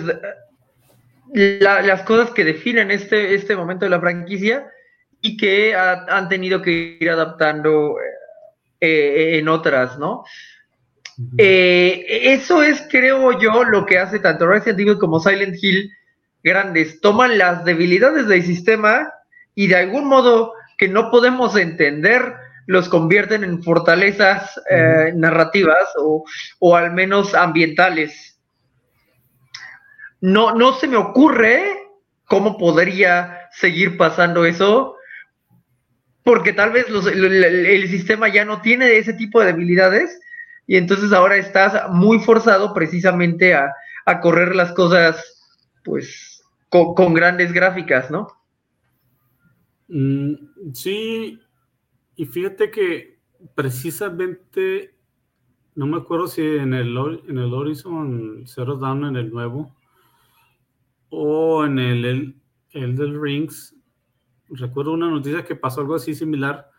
las 1.32 2.02
cosas 2.02 2.30
que 2.30 2.44
definen 2.44 2.90
este, 2.90 3.34
este 3.34 3.56
momento 3.56 3.84
de 3.84 3.90
la 3.90 4.00
franquicia 4.00 4.66
y 5.20 5.36
que 5.36 5.74
han 5.74 6.28
tenido 6.28 6.62
que 6.62 6.98
ir 7.00 7.10
adaptando 7.10 7.96
eh, 8.00 9.34
eh, 9.34 9.38
en 9.38 9.48
otras, 9.48 9.98
¿no? 9.98 10.24
Eh, 11.36 12.06
eso 12.32 12.62
es, 12.62 12.86
creo 12.90 13.38
yo, 13.38 13.64
lo 13.64 13.84
que 13.84 13.98
hace 13.98 14.18
tanto 14.18 14.46
Resident 14.46 14.80
Evil 14.80 14.98
como 14.98 15.20
Silent 15.20 15.56
Hill 15.62 15.90
grandes. 16.42 17.00
Toman 17.00 17.36
las 17.36 17.64
debilidades 17.64 18.26
del 18.26 18.42
sistema 18.42 19.12
y 19.54 19.66
de 19.66 19.76
algún 19.76 20.06
modo 20.06 20.54
que 20.78 20.88
no 20.88 21.10
podemos 21.10 21.56
entender, 21.56 22.34
los 22.66 22.88
convierten 22.88 23.44
en 23.44 23.62
fortalezas 23.62 24.58
eh, 24.70 25.12
narrativas 25.14 25.88
o, 25.96 26.24
o, 26.58 26.76
al 26.76 26.92
menos 26.92 27.34
ambientales. 27.34 28.29
No, 30.20 30.54
no 30.54 30.74
se 30.74 30.86
me 30.86 30.96
ocurre 30.96 31.80
cómo 32.26 32.58
podría 32.58 33.48
seguir 33.52 33.96
pasando 33.96 34.44
eso, 34.44 34.96
porque 36.22 36.52
tal 36.52 36.72
vez 36.72 36.86
el, 36.88 37.88
sistema 37.88 38.28
ya 38.28 38.44
no 38.44 38.60
tiene 38.60 38.98
ese 38.98 39.14
tipo 39.14 39.40
de 39.40 39.46
debilidades 39.46 40.20
y 40.66 40.76
entonces 40.76 41.12
ahora 41.12 41.36
estás 41.36 41.90
muy 41.90 42.20
forzado 42.20 42.72
precisamente 42.72 43.54
a, 43.54 43.72
correr 44.22 44.56
las 44.56 44.72
cosas 44.72 45.24
pues 45.84 46.42
con, 46.68 47.14
grandes 47.14 47.52
gráficas, 47.52 48.10
¿no? 48.10 48.26
Mm, 49.86 50.34
sí, 50.72 51.40
y 52.16 52.26
fíjate 52.26 52.72
que 52.72 53.20
precisamente, 53.54 54.96
no 55.76 55.86
me 55.86 55.98
acuerdo 55.98 56.26
si 56.26 56.42
en 56.42 56.74
el, 56.74 56.96
en 57.28 57.38
el 57.38 57.54
Horizon 57.54 58.44
Zero 58.46 58.76
Dawn, 58.76 59.04
en 59.04 59.16
el 59.16 59.30
nuevo, 59.30 59.74
o 61.10 61.64
en 61.64 61.78
el, 61.78 62.04
el, 62.04 62.40
el 62.70 62.96
del 62.96 63.20
Rings, 63.20 63.76
recuerdo 64.48 64.92
una 64.92 65.10
noticia 65.10 65.44
que 65.44 65.56
pasó 65.56 65.80
algo 65.80 65.94
así 65.94 66.14
similar, 66.14 66.70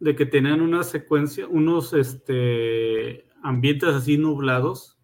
de 0.00 0.16
que 0.16 0.26
tenían 0.26 0.60
una 0.60 0.82
secuencia, 0.82 1.46
unos 1.46 1.92
este, 1.92 3.28
ambientes 3.42 3.90
así 3.90 4.18
nublados, 4.18 4.98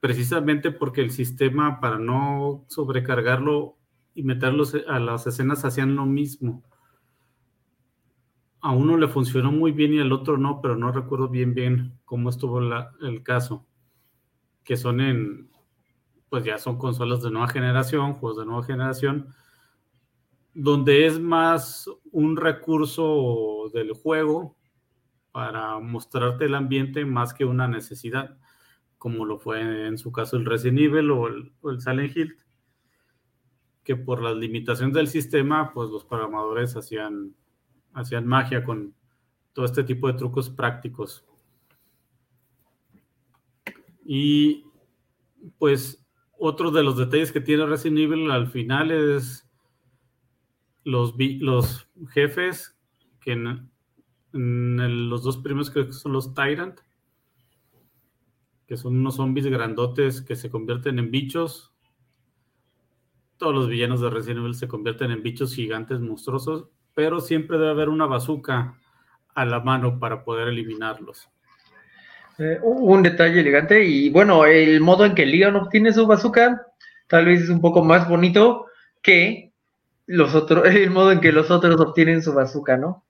precisamente 0.00 0.70
porque 0.70 1.02
el 1.02 1.10
sistema, 1.10 1.80
para 1.80 1.98
no 1.98 2.64
sobrecargarlo 2.68 3.76
y 4.14 4.22
meterlos 4.22 4.76
a 4.86 4.98
las 4.98 5.26
escenas, 5.26 5.64
hacían 5.64 5.94
lo 5.94 6.06
mismo. 6.06 6.62
A 8.60 8.72
uno 8.72 8.96
le 8.96 9.06
funcionó 9.06 9.52
muy 9.52 9.72
bien 9.72 9.94
y 9.94 10.00
al 10.00 10.12
otro 10.12 10.36
no, 10.36 10.60
pero 10.60 10.76
no 10.76 10.90
recuerdo 10.90 11.28
bien 11.28 11.54
bien 11.54 11.98
cómo 12.04 12.30
estuvo 12.30 12.60
el 12.60 13.22
caso. 13.22 13.66
Que 14.64 14.76
son 14.76 15.00
en, 15.00 15.48
pues 16.28 16.44
ya 16.44 16.58
son 16.58 16.78
consolas 16.78 17.22
de 17.22 17.30
nueva 17.30 17.48
generación, 17.48 18.14
juegos 18.14 18.38
de 18.38 18.46
nueva 18.46 18.64
generación, 18.64 19.34
donde 20.54 21.06
es 21.06 21.18
más 21.20 21.88
un 22.12 22.36
recurso 22.36 23.70
del 23.72 23.92
juego 23.92 24.56
para 25.32 25.78
mostrarte 25.78 26.46
el 26.46 26.54
ambiente 26.54 27.04
más 27.04 27.32
que 27.32 27.44
una 27.44 27.68
necesidad, 27.68 28.38
como 28.98 29.24
lo 29.24 29.38
fue 29.38 29.86
en 29.86 29.98
su 29.98 30.10
caso 30.10 30.36
el 30.36 30.44
Resident 30.44 30.80
Evil 30.80 31.10
o 31.10 31.28
el, 31.28 31.80
Silent 31.80 32.16
Hill, 32.16 32.36
que 33.84 33.96
por 33.96 34.20
las 34.20 34.36
limitaciones 34.36 34.94
del 34.94 35.08
sistema, 35.08 35.72
pues 35.72 35.90
los 35.90 36.04
programadores 36.04 36.76
hacían, 36.76 37.34
hacían 37.92 38.26
magia 38.26 38.64
con 38.64 38.94
todo 39.52 39.64
este 39.64 39.84
tipo 39.84 40.08
de 40.08 40.14
trucos 40.14 40.50
prácticos. 40.50 41.24
Y 44.04 44.64
pues 45.58 46.07
otro 46.38 46.70
de 46.70 46.82
los 46.82 46.96
detalles 46.96 47.32
que 47.32 47.40
tiene 47.40 47.66
Resident 47.66 47.98
Evil 47.98 48.30
al 48.30 48.48
final 48.48 48.90
es 48.90 49.48
los, 50.84 51.14
jefes, 52.10 52.78
que 53.20 53.32
en, 53.32 53.70
los 54.32 55.22
dos 55.22 55.36
primeros 55.38 55.70
creo 55.70 55.86
que 55.86 55.92
son 55.92 56.12
los 56.12 56.34
Tyrant, 56.34 56.80
que 58.66 58.76
son 58.76 58.98
unos 58.98 59.16
zombies 59.16 59.46
grandotes 59.46 60.22
que 60.22 60.36
se 60.36 60.50
convierten 60.50 60.98
en 60.98 61.10
bichos. 61.10 61.74
Todos 63.36 63.54
los 63.54 63.68
villanos 63.68 64.00
de 64.00 64.10
Resident 64.10 64.40
Evil 64.40 64.54
se 64.54 64.68
convierten 64.68 65.10
en 65.10 65.22
bichos 65.22 65.54
gigantes 65.54 66.00
monstruosos, 66.00 66.68
pero 66.94 67.20
siempre 67.20 67.58
debe 67.58 67.70
haber 67.70 67.88
una 67.88 68.06
bazooka 68.06 68.78
a 69.34 69.44
la 69.44 69.60
mano 69.60 69.98
para 69.98 70.24
poder 70.24 70.48
eliminarlos. 70.48 71.30
Eh, 72.38 72.60
un 72.62 73.02
detalle 73.02 73.40
elegante 73.40 73.84
y 73.84 74.10
bueno, 74.10 74.44
el 74.46 74.80
modo 74.80 75.04
en 75.04 75.14
que 75.16 75.26
Leon 75.26 75.56
obtiene 75.56 75.92
su 75.92 76.06
bazooka 76.06 76.64
tal 77.08 77.24
vez 77.24 77.42
es 77.42 77.48
un 77.48 77.60
poco 77.60 77.82
más 77.82 78.08
bonito 78.08 78.66
que 79.02 79.52
los 80.06 80.34
otros, 80.36 80.64
el 80.66 80.90
modo 80.90 81.10
en 81.10 81.20
que 81.20 81.32
los 81.32 81.50
otros 81.50 81.80
obtienen 81.80 82.22
su 82.22 82.32
bazooka, 82.32 82.76
¿no? 82.76 83.04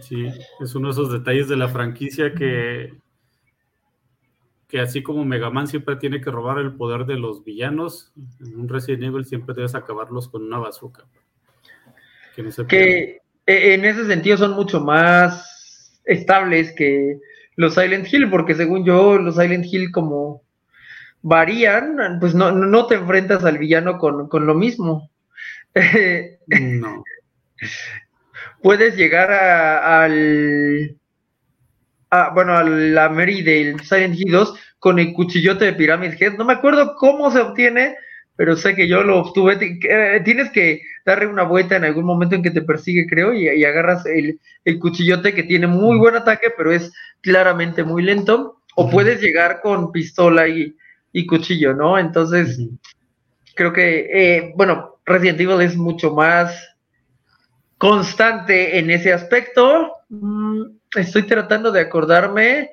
Sí, 0.00 0.32
es 0.60 0.74
uno 0.74 0.88
de 0.88 0.92
esos 0.92 1.12
detalles 1.12 1.48
de 1.48 1.56
la 1.56 1.68
franquicia 1.68 2.32
que, 2.32 2.94
que 4.68 4.80
así 4.80 5.02
como 5.02 5.24
Mega 5.24 5.50
Man 5.50 5.66
siempre 5.66 5.96
tiene 5.96 6.20
que 6.20 6.30
robar 6.30 6.58
el 6.58 6.74
poder 6.74 7.04
de 7.06 7.16
los 7.16 7.44
villanos, 7.44 8.12
en 8.40 8.60
un 8.60 8.68
Resident 8.68 9.02
Evil 9.02 9.26
siempre 9.26 9.54
debes 9.54 9.74
acabarlos 9.74 10.28
con 10.28 10.44
una 10.44 10.58
bazooka. 10.58 11.04
Que, 12.68 13.20
e, 13.46 13.74
en 13.74 13.84
ese 13.84 14.06
sentido 14.06 14.38
son 14.38 14.52
mucho 14.52 14.80
más 14.80 15.49
estables 16.10 16.72
que 16.72 17.18
los 17.56 17.74
Silent 17.74 18.12
Hill, 18.12 18.28
porque 18.30 18.54
según 18.54 18.84
yo, 18.84 19.18
los 19.18 19.36
Silent 19.36 19.66
Hill 19.66 19.92
como 19.92 20.42
varían, 21.22 22.18
pues 22.20 22.34
no, 22.34 22.52
no 22.52 22.86
te 22.86 22.94
enfrentas 22.96 23.44
al 23.44 23.58
villano 23.58 23.98
con, 23.98 24.28
lo 24.46 24.54
mismo. 24.54 25.10
no. 26.46 27.04
Puedes 28.62 28.96
llegar 28.96 29.30
a, 29.30 30.04
al. 30.04 30.96
bueno, 32.34 32.56
a 32.56 32.64
la 32.64 33.08
Mary 33.08 33.42
del 33.42 33.80
Silent 33.80 34.16
Hill 34.16 34.32
2 34.32 34.54
con 34.78 34.98
el 34.98 35.12
cuchillote 35.12 35.66
de 35.66 35.72
Pyramid 35.74 36.14
Head. 36.18 36.34
No 36.34 36.44
me 36.44 36.54
acuerdo 36.54 36.94
cómo 36.96 37.30
se 37.30 37.40
obtiene, 37.40 37.96
pero 38.36 38.56
sé 38.56 38.74
que 38.74 38.88
yo 38.88 39.02
lo 39.02 39.18
obtuve. 39.18 39.58
Eh, 39.60 40.20
tienes 40.24 40.50
que 40.50 40.82
darle 41.10 41.26
una 41.26 41.42
vuelta 41.42 41.76
en 41.76 41.84
algún 41.84 42.04
momento 42.04 42.34
en 42.34 42.42
que 42.42 42.50
te 42.50 42.62
persigue, 42.62 43.06
creo, 43.06 43.32
y, 43.34 43.48
y 43.48 43.64
agarras 43.64 44.06
el, 44.06 44.40
el, 44.64 44.78
cuchillote 44.78 45.34
que 45.34 45.42
tiene 45.42 45.66
muy 45.66 45.98
buen 45.98 46.16
ataque, 46.16 46.48
pero 46.56 46.72
es 46.72 46.92
claramente 47.20 47.84
muy 47.84 48.02
lento. 48.02 48.62
O 48.76 48.88
puedes 48.88 49.20
llegar 49.20 49.60
con 49.60 49.92
pistola 49.92 50.48
y, 50.48 50.76
y 51.12 51.26
cuchillo, 51.26 51.74
¿no? 51.74 51.98
Entonces, 51.98 52.58
creo 53.54 53.72
que, 53.72 54.08
eh, 54.12 54.52
bueno, 54.56 55.00
Resident 55.04 55.40
Evil 55.40 55.60
es 55.60 55.76
mucho 55.76 56.14
más 56.14 56.70
constante 57.78 58.78
en 58.78 58.90
ese 58.90 59.12
aspecto. 59.12 59.92
Mm, 60.08 60.62
estoy 60.96 61.24
tratando 61.24 61.72
de 61.72 61.80
acordarme 61.80 62.70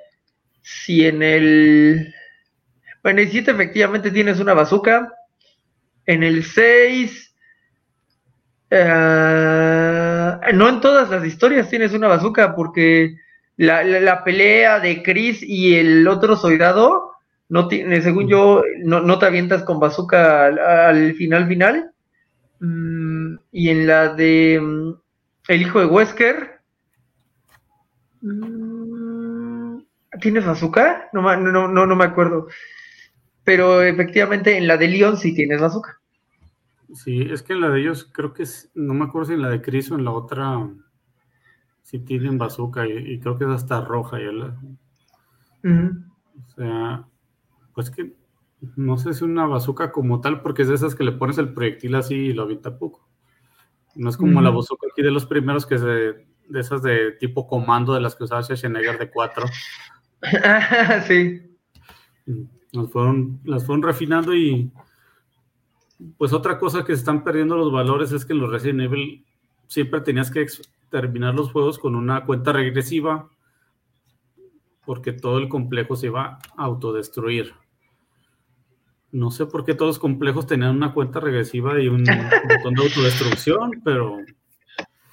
si 0.62 1.06
en 1.06 1.24
el... 1.24 2.14
Bueno, 3.02 3.22
el 3.22 3.30
7 3.30 3.52
efectivamente 3.52 4.12
tienes 4.12 4.40
una 4.40 4.54
bazooka. 4.54 5.14
En 6.06 6.24
el 6.24 6.44
6... 6.44 7.27
Eh, 8.70 10.32
no 10.54 10.70
en 10.70 10.82
todas 10.82 11.10
las 11.10 11.26
historias 11.26 11.70
tienes 11.70 11.94
una 11.94 12.08
bazooka 12.10 12.54
porque 12.56 13.16
la, 13.56 13.84
la 13.84 14.24
pelea 14.24 14.80
de 14.80 15.02
Chris 15.04 15.42
y 15.42 15.76
el 15.76 16.08
otro 16.08 16.36
soldado 16.36 17.08
no 17.50 17.68
tiene, 17.68 18.02
según 18.02 18.28
yo, 18.28 18.62
no, 18.84 19.20
te 19.20 19.26
avientas 19.26 19.64
con 19.64 19.80
bazooka 19.80 20.48
al, 20.90 21.14
final 21.16 21.48
final. 21.48 21.92
Mm, 22.60 23.36
y 23.52 23.70
en 23.70 23.88
la 23.88 24.14
de 24.14 24.60
mm, 24.62 24.94
El 25.48 25.62
hijo 25.62 25.80
de 25.80 25.86
Wesker. 25.86 26.60
Mm, 28.22 29.80
¿Tienes 30.20 30.46
bazooka? 30.46 31.10
No, 31.14 31.22
no, 31.38 31.68
no, 31.68 31.86
no 31.86 31.96
me 31.96 32.04
acuerdo. 32.04 32.48
Pero 33.44 33.82
efectivamente 33.82 34.58
en 34.58 34.68
la 34.68 34.76
de 34.76 34.88
Leon 34.90 35.18
sí 35.18 35.34
tienes 35.34 35.62
bazooka. 35.62 35.97
Sí, 36.94 37.22
es 37.22 37.44
que 37.44 37.54
en 37.54 37.62
la 37.62 37.70
de 37.70 37.82
ellos 37.82 38.10
creo 38.14 38.34
que 38.34 38.44
es, 38.44 38.72
no 38.74 38.94
me 38.94 39.06
acuerdo 39.06 39.28
si 39.28 39.34
en 39.34 39.42
la 39.42 39.50
de 39.50 39.62
Chris 39.62 39.92
o 39.92 39.96
en 39.96 40.06
la 40.06 40.12
otra 40.12 40.70
sí 41.82 42.00
tienen 42.00 42.38
bazooka 42.38 42.88
y, 42.88 43.20
creo 43.20 43.38
que 43.38 43.46
es 43.46 43.50
hasta 43.50 43.82
roja. 43.82 44.20
La, 44.20 44.58
O 45.64 46.50
sea, 46.56 47.08
pues 47.74 47.90
que 47.90 48.16
no 48.76 48.98
sé 48.98 49.14
si 49.14 49.24
una 49.24 49.46
bazooka 49.46 49.92
como 49.92 50.22
tal, 50.22 50.42
porque 50.42 50.64
es 50.64 50.70
de 50.70 50.76
esas 50.76 50.96
que 50.96 51.04
le 51.04 51.12
pones 51.12 51.38
el 51.38 51.54
proyectil 51.54 51.96
así 51.96 52.16
y 52.16 52.34
lo 52.34 52.44
avienta 52.44 52.78
poco. 52.78 53.08
No 53.96 54.10
es 54.10 54.18
como 54.18 54.42
la 54.42 54.50
bazooka 54.50 54.88
aquí 54.92 55.02
de 55.02 55.12
los 55.12 55.26
primeros 55.26 55.66
que 55.66 55.78
se, 55.78 55.86
de 55.86 56.60
esas 56.60 56.82
de 56.84 57.14
tipo 57.14 57.48
comando 57.48 57.94
de 57.94 58.02
las 58.02 58.16
que 58.16 58.24
usaba 58.24 58.44
Schwarzenegger 58.44 58.98
de 58.98 59.12
4. 59.12 59.46
sí. 61.08 61.42
Nos 62.74 62.92
fueron, 62.92 63.40
las 63.44 63.66
fueron 63.66 63.84
refinando 63.84 64.36
y 64.36 64.72
pues 66.18 66.34
otra 66.34 66.60
cosa 66.60 66.84
que 66.84 66.94
se 66.94 67.00
están 67.00 67.24
perdiendo 67.24 67.58
los 67.58 67.72
valores 67.72 68.12
es 68.12 68.26
que 68.26 68.34
en 68.34 68.40
los 68.40 68.52
Resident 68.52 68.82
Evil 68.82 69.26
siempre 69.68 70.02
tenías 70.02 70.32
que 70.32 70.46
terminar 70.90 71.34
los 71.34 71.52
juegos 71.52 71.80
con 71.80 71.96
una 71.96 72.26
cuenta 72.26 72.54
regresiva 72.54 73.30
porque 74.86 75.12
todo 75.12 75.38
el 75.38 75.50
complejo 75.50 75.96
se 75.96 76.08
iba 76.08 76.40
a 76.56 76.64
autodestruir. 76.64 77.54
No 79.12 79.32
sé 79.32 79.46
por 79.46 79.66
qué 79.66 79.74
todos 79.74 79.90
los 79.90 80.00
complejos 80.00 80.48
tenían 80.48 80.76
una 80.76 80.94
cuenta 80.94 81.20
regresiva 81.20 81.80
y 81.80 81.88
un 81.88 82.04
botón 82.48 82.74
de 82.74 82.84
autodestrucción, 82.84 83.82
pero 83.84 84.18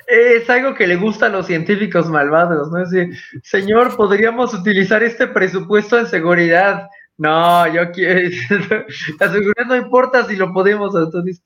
es 0.07 0.49
algo 0.51 0.75
que 0.75 0.87
le 0.87 0.97
gusta 0.97 1.27
a 1.27 1.31
los 1.31 1.47
científicos 1.47 2.09
malvados, 2.09 2.71
¿no? 2.71 2.83
Es 2.83 2.91
decir, 2.91 3.19
señor, 3.43 3.97
podríamos 3.97 4.55
utilizar 4.55 5.03
este 5.03 5.27
presupuesto 5.27 5.99
en 5.99 6.07
seguridad. 6.07 6.89
No, 7.17 7.73
yo 7.73 7.91
quiero. 7.93 8.31
La 9.21 9.29
seguridad 9.31 9.67
no 9.67 9.77
importa 9.77 10.25
si 10.25 10.37
lo 10.37 10.53
podemos. 10.53 10.95
Entonces... 10.95 11.43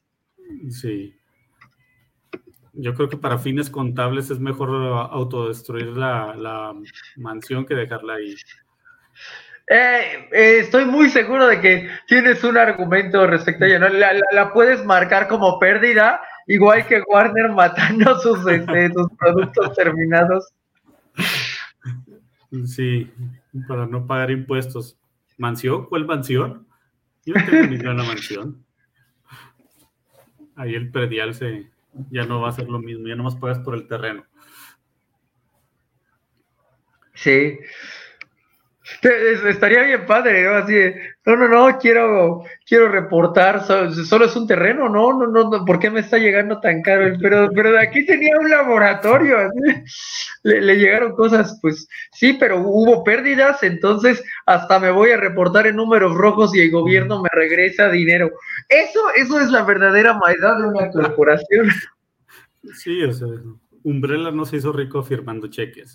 Sí. 0.71 1.15
Yo 2.73 2.95
creo 2.95 3.09
que 3.09 3.17
para 3.17 3.39
fines 3.39 3.69
contables 3.71 4.31
es 4.31 4.39
mejor 4.39 4.71
autodestruir 5.11 5.89
la, 5.89 6.35
la 6.37 6.75
mansión 7.17 7.67
que 7.67 7.75
dejarla 7.75 8.15
ahí. 8.15 8.37
Eh, 9.71 10.29
eh, 10.33 10.59
estoy 10.61 10.87
muy 10.87 11.11
seguro 11.11 11.47
de 11.47 11.61
que 11.61 11.91
tienes 12.07 12.43
un 12.43 12.57
argumento 12.57 13.27
respecto 13.27 13.65
a 13.65 13.69
ella. 13.69 13.79
¿no? 13.81 13.89
La, 13.89 14.53
puedes 14.53 14.85
marcar 14.85 15.29
como 15.29 15.59
pérdida, 15.59 16.21
igual 16.47 16.87
que 16.87 17.03
Warner 17.07 17.51
matando 17.51 18.19
sus, 18.21 18.47
este, 18.47 18.93
sus 18.93 19.09
productos 19.19 19.75
terminados. 19.75 20.49
Sí, 22.65 23.13
para 23.67 23.87
no 23.87 24.07
pagar 24.07 24.31
impuestos. 24.31 24.98
¿Mansión? 25.39 25.87
¿Cuál 25.87 26.05
mansión? 26.05 26.67
Yo 27.25 27.35
no 27.35 27.47
tengo 27.47 27.67
ninguna 27.67 27.95
mansión. 28.05 28.65
Ahí 30.57 30.75
el 30.75 30.91
predial 30.91 31.35
se, 31.35 31.71
ya 32.11 32.25
no 32.25 32.41
va 32.41 32.51
a 32.51 32.53
ser 32.53 32.69
lo 32.69 32.81
mismo, 32.81 33.07
ya 33.07 33.15
no 33.15 33.25
más 33.25 33.37
pagas 33.37 33.61
por 33.61 33.75
el 33.75 33.87
terreno. 33.87 34.25
Sí, 37.15 37.59
Estaría 39.03 39.83
bien 39.83 40.07
padre, 40.07 40.45
¿no? 40.45 40.57
Así 40.57 40.75
no, 41.29 41.37
no, 41.37 41.49
no, 41.49 41.79
quiero, 41.79 42.45
quiero 42.65 42.89
reportar, 42.89 43.63
solo, 43.67 44.25
es 44.25 44.35
un 44.35 44.47
terreno, 44.47 44.89
no, 44.89 45.13
no, 45.13 45.27
no, 45.27 45.65
¿por 45.67 45.79
qué 45.79 45.91
me 45.91 46.01
está 46.01 46.17
llegando 46.17 46.59
tan 46.59 46.81
caro? 46.81 47.15
Pero, 47.21 47.51
pero 47.55 47.73
de 47.73 47.81
aquí 47.81 48.07
tenía 48.07 48.35
un 48.39 48.49
laboratorio, 48.49 49.37
le, 50.43 50.77
llegaron 50.77 51.13
cosas, 51.13 51.59
pues 51.61 51.87
sí, 52.13 52.33
pero 52.33 52.61
hubo 52.61 53.05
pérdidas, 53.05 53.63
entonces 53.63 54.25
hasta 54.47 54.79
me 54.79 54.91
voy 54.91 55.11
a 55.11 55.19
reportar 55.19 55.67
en 55.67 55.77
números 55.77 56.15
rojos 56.15 56.55
y 56.55 56.61
el 56.61 56.71
gobierno 56.71 57.23
me 57.23 57.29
regresa 57.33 57.91
dinero. 57.91 58.31
Eso, 58.69 59.01
eso 59.17 59.41
es 59.41 59.51
la 59.51 59.65
verdadera 59.65 60.15
maldad 60.15 60.59
de 60.59 60.67
una 60.67 60.91
corporación. 60.91 61.69
Sí, 62.75 63.03
o 63.05 63.13
sea, 63.13 63.29
Umbrella 63.85 64.33
no 64.33 64.45
se 64.45 64.57
hizo 64.57 64.73
rico 64.73 65.03
firmando 65.03 65.47
cheques. 65.47 65.95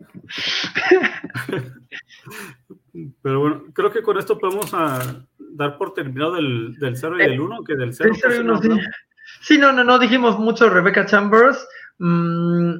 Pero 3.22 3.40
bueno, 3.40 3.64
creo 3.72 3.92
que 3.92 4.02
con 4.02 4.18
esto 4.18 4.38
podemos 4.38 4.72
a 4.72 4.96
ah, 4.96 5.26
dar 5.38 5.76
por 5.78 5.94
terminado 5.94 6.34
del, 6.34 6.74
del 6.78 6.96
0 6.96 7.16
y 7.16 7.22
del 7.22 7.40
1, 7.40 7.64
que 7.64 7.74
del 7.74 7.92
0. 7.92 8.12
no, 8.44 8.60
sí. 9.40 9.58
no, 9.58 9.72
no, 9.72 9.84
no 9.84 9.98
dijimos 9.98 10.38
mucho 10.38 10.70
Rebecca 10.70 11.06
Chambers. 11.06 11.66
Mm, 11.98 12.76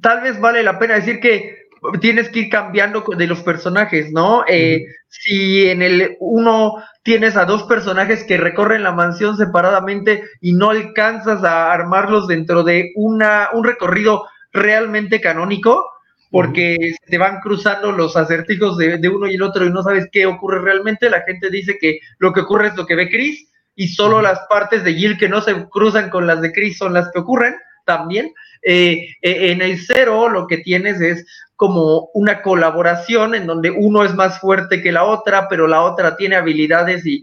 tal 0.00 0.22
vez 0.22 0.40
vale 0.40 0.62
la 0.62 0.78
pena 0.78 0.94
decir 0.94 1.20
que 1.20 1.62
tienes 2.00 2.28
que 2.28 2.40
ir 2.40 2.50
cambiando 2.50 3.04
de 3.16 3.26
los 3.26 3.42
personajes, 3.42 4.12
¿no? 4.12 4.44
Eh, 4.46 4.84
si 5.08 5.68
en 5.68 5.82
el 5.82 6.16
1 6.20 6.74
tienes 7.02 7.36
a 7.36 7.44
dos 7.44 7.64
personajes 7.64 8.24
que 8.24 8.36
recorren 8.36 8.84
la 8.84 8.92
mansión 8.92 9.36
separadamente 9.36 10.22
y 10.40 10.52
no 10.52 10.70
alcanzas 10.70 11.42
a 11.42 11.72
armarlos 11.72 12.28
dentro 12.28 12.62
de 12.62 12.92
una, 12.94 13.48
un 13.52 13.64
recorrido 13.64 14.24
realmente 14.52 15.20
canónico, 15.20 15.91
porque 16.32 16.94
te 17.06 17.18
van 17.18 17.40
cruzando 17.40 17.92
los 17.92 18.16
acertijos 18.16 18.78
de, 18.78 19.08
uno 19.08 19.28
y 19.28 19.34
el 19.34 19.42
otro 19.42 19.66
y 19.66 19.70
no 19.70 19.82
sabes 19.82 20.08
qué 20.10 20.24
ocurre 20.24 20.62
realmente. 20.62 21.10
La 21.10 21.20
gente 21.20 21.50
dice 21.50 21.76
que 21.78 22.00
lo 22.18 22.32
que 22.32 22.40
ocurre 22.40 22.68
es 22.68 22.76
lo 22.76 22.86
que 22.86 22.94
ve 22.94 23.10
Chris 23.10 23.50
y 23.74 23.88
solo 23.88 24.22
las 24.22 24.40
partes 24.48 24.82
de 24.82 24.94
Jill 24.94 25.18
que 25.18 25.28
no 25.28 25.42
se 25.42 25.68
cruzan 25.68 26.08
con 26.08 26.26
las 26.26 26.40
de 26.40 26.50
Chris 26.50 26.78
son 26.78 26.94
las 26.94 27.10
que 27.12 27.20
ocurren 27.20 27.54
también. 27.84 28.32
Eh, 28.62 29.10
eh, 29.20 29.52
en 29.52 29.60
el 29.60 29.78
cero 29.78 30.30
lo 30.30 30.46
que 30.46 30.58
tienes 30.58 31.02
es 31.02 31.26
como 31.54 32.08
una 32.14 32.40
colaboración 32.40 33.34
en 33.34 33.46
donde 33.46 33.70
uno 33.70 34.02
es 34.02 34.14
más 34.14 34.40
fuerte 34.40 34.80
que 34.80 34.90
la 34.90 35.04
otra, 35.04 35.48
pero 35.50 35.68
la 35.68 35.82
otra 35.82 36.16
tiene 36.16 36.36
habilidades 36.36 37.04
y 37.04 37.22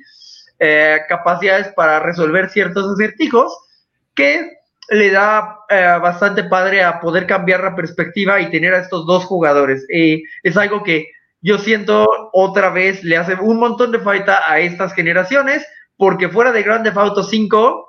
eh, 0.59 0.99
capacidades 1.09 1.69
para 1.69 1.99
resolver 1.99 2.49
ciertos 2.49 2.93
acertijos 2.93 3.57
que 4.13 4.58
le 4.91 5.11
da 5.11 5.59
eh, 5.69 5.97
bastante 6.01 6.43
padre 6.43 6.83
a 6.83 6.99
poder 6.99 7.27
cambiar 7.27 7.63
la 7.63 7.75
perspectiva 7.75 8.39
y 8.41 8.49
tener 8.49 8.73
a 8.73 8.79
estos 8.79 9.05
dos 9.05 9.25
jugadores. 9.25 9.85
Eh, 9.93 10.21
es 10.43 10.57
algo 10.57 10.83
que 10.83 11.09
yo 11.41 11.57
siento 11.57 12.07
otra 12.33 12.69
vez 12.69 13.03
le 13.03 13.17
hace 13.17 13.35
un 13.35 13.59
montón 13.59 13.91
de 13.91 13.99
falta 13.99 14.51
a 14.51 14.59
estas 14.59 14.93
generaciones, 14.93 15.65
porque 15.97 16.29
fuera 16.29 16.51
de 16.51 16.63
Grand 16.63 16.83
Theft 16.83 16.97
Auto 16.97 17.23
5 17.23 17.85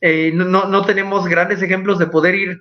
eh, 0.00 0.30
no, 0.34 0.84
tenemos 0.84 1.26
grandes 1.26 1.62
ejemplos 1.62 1.98
de 1.98 2.06
poder 2.06 2.34
ir 2.34 2.60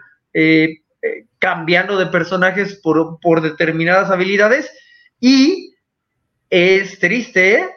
cambiando 1.40 1.98
de 1.98 2.08
personajes 2.08 2.80
por, 2.84 3.20
por 3.20 3.42
determinadas 3.42 4.12
habilidades 4.12 4.72
y 5.20 5.76
es 6.50 7.00
triste, 7.00 7.68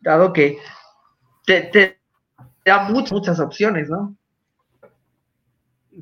dado 0.00 0.32
que 0.32 0.58
te, 1.44 1.62
te 1.62 1.98
da 2.64 2.88
muchas, 2.88 3.12
muchas 3.12 3.40
opciones, 3.40 3.88
¿no? 3.88 4.16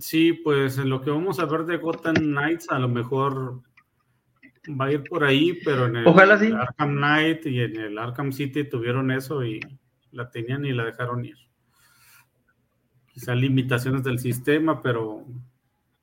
Sí, 0.01 0.33
pues 0.33 0.79
en 0.79 0.91
lo 0.91 1.01
que 1.03 1.11
vamos 1.11 1.39
a 1.39 1.45
ver 1.45 1.65
de 1.65 1.77
Gotham 1.77 2.15
Knights, 2.15 2.69
a 2.71 2.79
lo 2.79 2.89
mejor 2.89 3.63
va 4.69 4.87
a 4.87 4.93
ir 4.93 5.05
por 5.05 5.25
ahí, 5.25 5.61
pero 5.65 5.87
en 5.87 5.97
el, 5.97 6.09
Arkham 6.09 6.97
Knight 6.97 7.47
y 7.47 7.61
en 7.61 7.77
el 7.77 7.99
Arkham 7.99 8.33
City 8.33 8.65
tuvieron 8.65 9.11
eso 9.11 9.45
y 9.45 9.61
la 10.11 10.31
tenían 10.31 10.65
y 10.65 10.73
la 10.73 10.85
dejaron 10.85 11.25
ir. 11.25 11.37
Quizá 13.07 13.35
limitaciones 13.35 14.03
del 14.03 14.19
sistema, 14.19 14.83
pero 14.83 15.25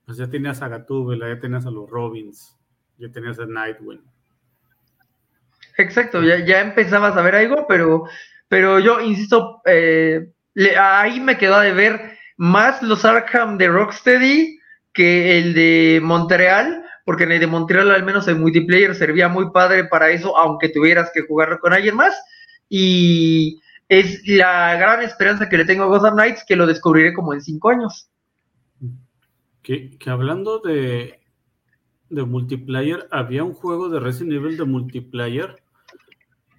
pues 0.05 0.17
ya 0.17 0.29
tenías 0.29 0.61
a 0.61 0.69
Gatúbela, 0.69 1.27
ya 1.27 1.39
tenías 1.39 1.65
a 1.65 1.71
los 1.71 1.89
Robins, 1.89 2.57
ya 2.97 3.11
tenías 3.11 3.39
a 3.39 3.45
Nightwing. 3.45 4.01
Exacto, 5.77 6.23
ya, 6.23 6.45
ya 6.45 6.61
empezabas 6.61 7.17
a 7.17 7.21
ver 7.21 7.35
algo, 7.35 7.65
pero, 7.67 8.05
pero 8.47 8.79
yo 8.79 9.01
insisto, 9.01 9.61
eh, 9.65 10.31
ahí 10.79 11.19
me 11.19 11.37
quedó 11.37 11.59
de 11.59 11.73
ver 11.73 12.20
más 12.41 12.81
los 12.81 13.05
Arkham 13.05 13.59
de 13.59 13.67
Rocksteady 13.67 14.59
que 14.93 15.37
el 15.37 15.53
de 15.53 16.01
Montreal, 16.01 16.83
porque 17.05 17.25
en 17.25 17.33
el 17.33 17.39
de 17.39 17.45
Montreal 17.45 17.91
al 17.91 18.03
menos 18.03 18.27
el 18.27 18.37
multiplayer 18.39 18.95
servía 18.95 19.29
muy 19.29 19.51
padre 19.51 19.83
para 19.83 20.09
eso, 20.09 20.35
aunque 20.35 20.69
tuvieras 20.69 21.11
que 21.13 21.21
jugarlo 21.21 21.59
con 21.59 21.71
alguien 21.71 21.95
más. 21.95 22.19
Y 22.67 23.61
es 23.87 24.27
la 24.27 24.75
gran 24.75 25.03
esperanza 25.03 25.49
que 25.49 25.57
le 25.57 25.65
tengo 25.65 25.83
a 25.83 25.85
Gotham 25.85 26.15
Knights, 26.15 26.43
que 26.47 26.55
lo 26.55 26.65
descubriré 26.65 27.13
como 27.13 27.35
en 27.35 27.41
cinco 27.41 27.69
años. 27.69 28.09
Que, 29.61 29.95
hablando 30.07 30.57
de, 30.57 31.19
de 32.09 32.23
multiplayer, 32.23 33.07
había 33.11 33.43
un 33.43 33.53
juego 33.53 33.87
de 33.87 33.99
Resident 33.99 34.33
Evil 34.33 34.57
de 34.57 34.65
multiplayer 34.65 35.61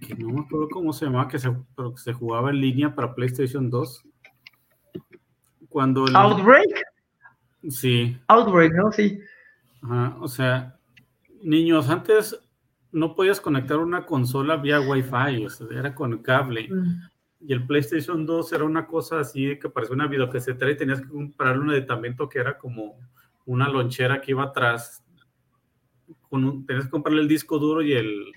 que 0.01 0.14
no 0.14 0.29
me 0.29 0.42
acuerdo 0.42 0.68
cómo 0.68 0.92
se 0.92 1.07
llamaba, 1.07 1.27
que 1.27 1.40
se, 1.40 1.51
pero 1.77 1.92
que 1.92 2.01
se 2.01 2.12
jugaba 2.12 2.51
en 2.51 2.61
línea 2.61 2.95
para 2.95 3.16
PlayStation 3.16 3.68
2 3.68 4.05
cuando 5.72 6.04
Outbreak. 6.14 6.85
Sí. 7.68 8.16
Outbreak, 8.28 8.72
¿no? 8.74 8.92
Sí. 8.92 9.18
Ajá, 9.82 10.16
o 10.20 10.28
sea, 10.28 10.76
niños, 11.42 11.88
antes 11.88 12.38
no 12.92 13.14
podías 13.14 13.40
conectar 13.40 13.78
una 13.78 14.04
consola 14.04 14.56
vía 14.56 14.80
Wi-Fi, 14.80 15.46
o 15.46 15.50
sea, 15.50 15.66
era 15.70 15.94
con 15.94 16.18
cable. 16.18 16.68
Mm. 16.70 17.00
Y 17.40 17.52
el 17.52 17.66
PlayStation 17.66 18.24
2 18.24 18.52
era 18.52 18.64
una 18.64 18.87
cosa 18.87 19.18
así 19.18 19.58
que 19.58 19.68
parecía 19.68 19.94
una 19.94 20.06
videocasetera 20.06 20.70
y 20.70 20.76
tenías 20.76 21.00
que 21.00 21.08
comprarle 21.08 21.62
un 21.62 21.70
aditamento 21.70 22.28
que 22.28 22.38
era 22.38 22.56
como 22.56 22.96
una 23.46 23.68
lonchera 23.68 24.20
que 24.20 24.30
iba 24.30 24.44
atrás. 24.44 25.02
Con 26.28 26.64
tenías 26.66 26.85
que 26.85 26.90
comprarle 26.90 27.22
el 27.22 27.28
disco 27.28 27.58
duro 27.58 27.82
y 27.82 27.94
el, 27.94 28.32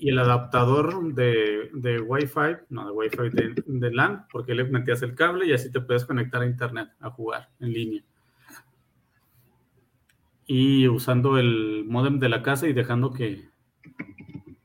y 0.00 0.08
el 0.08 0.18
adaptador 0.18 1.14
de, 1.14 1.70
de 1.74 2.00
Wi-Fi, 2.00 2.64
no, 2.70 2.86
de 2.86 2.92
Wi-Fi 2.92 3.30
de, 3.66 3.90
LAN, 3.90 4.26
porque 4.32 4.54
le 4.54 4.64
metías 4.64 5.02
el 5.02 5.14
cable 5.14 5.46
y 5.46 5.52
así 5.52 5.70
te 5.70 5.80
puedes 5.80 6.06
conectar 6.06 6.40
a 6.40 6.46
internet 6.46 6.88
a 7.00 7.10
jugar 7.10 7.50
en 7.60 7.72
línea. 7.72 8.02
Y 10.46 10.88
usando 10.88 11.38
el 11.38 11.84
modem 11.86 12.18
de 12.18 12.30
la 12.30 12.42
casa 12.42 12.66
y 12.66 12.72
dejando 12.72 13.12
que 13.12 13.50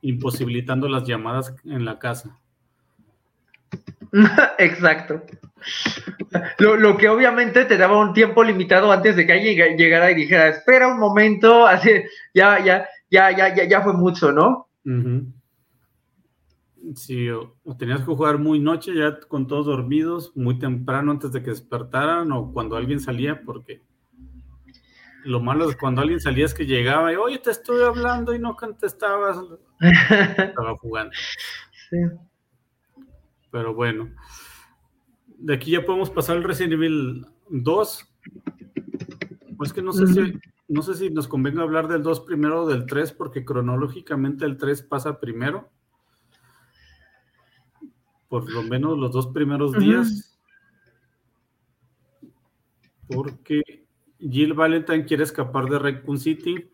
imposibilitando 0.02 0.88
las 0.88 1.06
llamadas 1.06 1.54
en 1.66 1.84
la 1.84 2.00
casa. 2.00 2.40
Exacto. 4.58 5.22
Lo, 6.60 6.78
lo, 6.78 6.98
que 6.98 7.10
obviamente 7.10 7.66
te 7.66 7.78
daba 7.78 8.00
un 8.00 8.14
tiempo 8.14 8.44
limitado 8.44 8.92
antes 8.92 9.16
de 9.16 9.26
que 9.26 9.34
alguien 9.34 9.78
llegara 9.78 10.12
y 10.12 10.16
dijera, 10.16 10.48
espera 10.48 10.88
un 10.88 11.00
momento, 11.00 11.66
así, 11.68 11.90
ya, 12.34 12.64
ya, 12.64 12.88
ya, 13.10 13.32
ya, 13.32 13.54
ya, 13.54 13.64
ya 13.66 13.82
fue 13.82 13.94
mucho, 13.94 14.32
¿no? 14.32 14.70
Sí, 16.94 17.30
o, 17.30 17.58
tenías 17.78 18.00
que 18.00 18.06
jugar 18.06 18.38
muy 18.38 18.60
noche, 18.60 18.94
ya 18.96 19.20
con 19.28 19.48
todos 19.48 19.66
dormidos, 19.66 20.32
muy 20.36 20.60
temprano 20.60 21.12
antes 21.12 21.32
de 21.32 21.42
que 21.42 21.50
despertaran, 21.50 22.32
o 22.32 22.54
cuando 22.54 22.76
alguien 22.76 23.00
salía, 23.00 23.42
porque 23.42 23.82
lo 25.24 25.40
malo 25.40 25.68
es 25.68 25.76
cuando 25.76 26.02
alguien 26.02 26.20
salía 26.20 26.46
es 26.46 26.54
que 26.54 26.68
llegaba 26.68 27.12
y, 27.12 27.16
oye, 27.16 27.40
te 27.40 27.50
estoy 27.50 27.82
hablando 27.84 28.36
y 28.36 28.40
no 28.40 28.56
contestabas. 28.56 29.38
Estaba 30.38 30.78
jugando. 30.78 31.12
Sí. 31.90 31.98
Pero 33.50 33.74
bueno, 33.74 34.12
de 35.38 35.56
aquí 35.56 35.72
ya 35.72 35.84
podemos 35.84 36.12
pasar 36.12 36.38
al 36.38 36.44
Resident 36.44 36.74
Evil 36.74 37.26
2, 37.50 38.14
Pues 39.58 39.74
que 39.74 39.82
no 39.82 39.94
sé 39.94 40.08
si 40.08 40.40
no 40.68 40.82
sé 40.82 40.96
si 40.96 41.10
nos 41.10 41.28
convenga 41.28 41.62
hablar 41.62 41.88
del 41.88 42.02
2 42.02 42.22
primero 42.22 42.64
o 42.64 42.68
del 42.68 42.86
3, 42.86 43.12
porque 43.14 43.46
cronológicamente 43.46 44.46
el 44.46 44.58
3 44.58 44.82
pasa 44.84 45.20
primero. 45.20 45.70
Por 48.28 48.52
lo 48.52 48.64
menos 48.64 48.98
los 48.98 49.12
dos 49.12 49.28
primeros 49.28 49.74
días. 49.74 50.40
Porque 53.08 53.86
Jill 54.20 54.54
Valentine 54.54 55.06
quiere 55.06 55.24
escapar 55.24 55.66
de 55.66 55.78
Raccoon 55.78 56.18
City. 56.18 56.72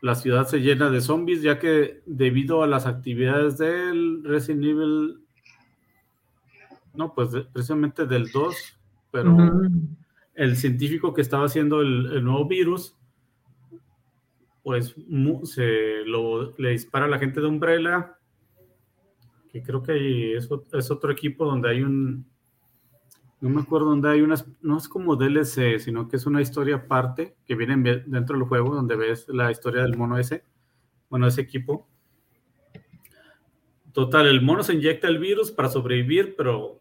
La 0.00 0.14
ciudad 0.14 0.46
se 0.46 0.60
llena 0.60 0.90
de 0.90 1.02
zombies, 1.02 1.42
ya 1.42 1.58
que 1.58 2.02
debido 2.06 2.62
a 2.62 2.66
las 2.66 2.86
actividades 2.86 3.58
del 3.58 4.24
Resident 4.24 4.64
Evil. 4.64 5.24
No, 6.94 7.14
pues 7.14 7.28
precisamente 7.52 8.06
del 8.06 8.30
2, 8.32 8.56
pero 9.10 9.36
el 10.34 10.56
científico 10.56 11.12
que 11.12 11.20
estaba 11.20 11.44
haciendo 11.44 11.82
el 11.82 12.24
nuevo 12.24 12.48
virus 12.48 12.96
pues 14.62 14.94
se 15.44 16.04
lo, 16.06 16.56
le 16.56 16.70
dispara 16.70 17.06
a 17.06 17.08
la 17.08 17.18
gente 17.18 17.40
de 17.40 17.46
Umbrella, 17.46 18.16
que 19.50 19.62
creo 19.62 19.82
que 19.82 20.36
es, 20.36 20.50
otro 20.90 21.12
equipo 21.12 21.44
donde 21.44 21.70
hay 21.70 21.82
un, 21.82 22.26
no 23.40 23.50
me 23.50 23.60
acuerdo 23.60 23.90
donde 23.90 24.08
hay 24.08 24.22
unas, 24.22 24.46
no 24.62 24.78
es 24.78 24.88
como 24.88 25.16
DLC, 25.16 25.78
sino 25.78 26.08
que 26.08 26.16
es 26.16 26.26
una 26.26 26.40
historia 26.40 26.76
aparte 26.76 27.36
que 27.44 27.56
viene 27.56 28.04
dentro 28.06 28.38
del 28.38 28.46
juego 28.46 28.74
donde 28.74 28.96
ves 28.96 29.26
la 29.28 29.50
historia 29.50 29.82
del 29.82 29.96
mono 29.96 30.16
ese, 30.16 30.44
bueno, 31.10 31.26
ese 31.26 31.42
equipo. 31.42 31.88
Total, 33.92 34.26
el 34.26 34.40
mono 34.40 34.62
se 34.62 34.74
inyecta 34.74 35.08
el 35.08 35.18
virus 35.18 35.50
para 35.50 35.68
sobrevivir, 35.68 36.34
pero 36.36 36.80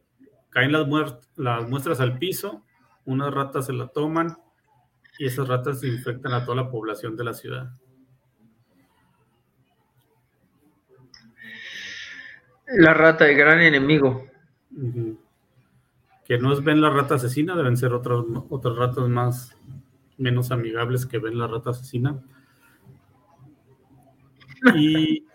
caen 0.49 0.71
las, 0.71 0.87
las 1.35 1.67
muestras 1.67 1.99
al 1.99 2.19
piso, 2.19 2.63
unas 3.05 3.33
ratas 3.33 3.65
se 3.65 3.73
la 3.73 3.87
toman, 3.87 4.37
y 5.21 5.27
esas 5.27 5.47
ratas 5.47 5.83
infectan 5.83 6.33
a 6.33 6.43
toda 6.43 6.63
la 6.63 6.71
población 6.71 7.15
de 7.15 7.23
la 7.23 7.35
ciudad. 7.35 7.71
La 12.65 12.95
rata, 12.95 13.29
el 13.29 13.37
gran 13.37 13.61
enemigo. 13.61 14.25
Que 16.25 16.39
no 16.39 16.51
es 16.51 16.63
ven 16.63 16.81
la 16.81 16.89
rata 16.89 17.15
asesina, 17.15 17.55
deben 17.55 17.77
ser 17.77 17.93
otras, 17.93 18.25
otras 18.49 18.75
ratas 18.75 19.07
más 19.09 19.55
menos 20.17 20.49
amigables 20.49 21.05
que 21.05 21.19
ven 21.19 21.37
la 21.37 21.45
rata 21.45 21.69
asesina. 21.69 22.19
Y, 24.73 25.27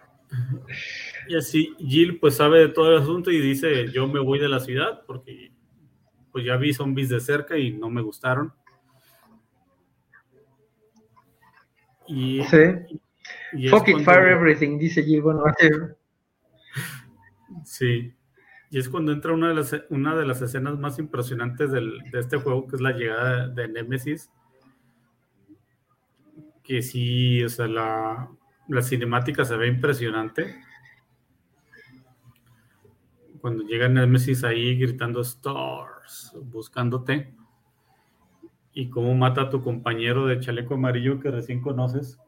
y 1.28 1.36
así 1.36 1.76
Jill 1.78 2.18
pues 2.18 2.34
sabe 2.34 2.58
de 2.58 2.68
todo 2.70 2.90
el 2.90 3.02
asunto 3.02 3.30
y 3.30 3.38
dice 3.38 3.88
yo 3.92 4.08
me 4.08 4.18
voy 4.18 4.40
de 4.40 4.48
la 4.48 4.58
ciudad 4.58 5.04
porque 5.06 5.52
pues 6.32 6.44
ya 6.44 6.56
vi 6.56 6.74
zombies 6.74 7.08
de 7.08 7.20
cerca 7.20 7.56
y 7.56 7.72
no 7.72 7.88
me 7.88 8.02
gustaron. 8.02 8.52
Y, 12.08 12.42
sí. 12.44 13.00
Fuck 13.70 13.88
it, 13.88 14.04
fire 14.04 14.28
everything, 14.28 14.78
dice 14.78 15.02
Jill 15.02 15.24
Sí. 17.64 18.12
Y 18.70 18.78
es 18.78 18.88
cuando 18.88 19.12
entra 19.12 19.32
una 19.32 19.48
de 19.48 19.54
las, 19.54 19.74
una 19.90 20.16
de 20.16 20.26
las 20.26 20.42
escenas 20.42 20.78
más 20.78 20.98
impresionantes 20.98 21.70
del, 21.70 21.98
de 22.10 22.20
este 22.20 22.36
juego, 22.36 22.66
que 22.66 22.76
es 22.76 22.82
la 22.82 22.92
llegada 22.92 23.48
de 23.48 23.68
Nemesis. 23.68 24.30
Que 26.62 26.82
sí, 26.82 27.42
o 27.44 27.48
sea, 27.48 27.68
la, 27.68 28.28
la 28.68 28.82
cinemática 28.82 29.44
se 29.44 29.56
ve 29.56 29.68
impresionante. 29.68 30.56
Cuando 33.40 33.62
llega 33.62 33.88
Nemesis 33.88 34.42
ahí 34.42 34.76
gritando 34.76 35.20
Stars, 35.20 36.36
buscándote 36.42 37.32
y 38.76 38.90
cómo 38.90 39.14
mata 39.14 39.40
a 39.40 39.48
tu 39.48 39.62
compañero 39.62 40.26
de 40.26 40.38
chaleco 40.38 40.74
amarillo 40.74 41.18
que 41.18 41.30
recién 41.30 41.62
conoces. 41.62 42.18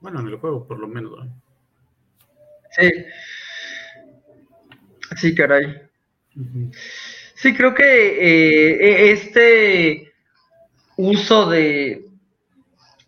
Bueno, 0.00 0.20
en 0.20 0.28
el 0.28 0.36
juego, 0.36 0.66
por 0.66 0.78
lo 0.78 0.88
menos. 0.88 1.12
Sí. 2.70 2.90
Sí, 5.16 5.34
caray. 5.34 5.82
Sí, 7.34 7.54
creo 7.54 7.74
que 7.74 7.84
eh, 7.84 8.78
e-, 8.80 9.12
este 9.12 10.10
uso 10.96 11.50
de 11.50 12.08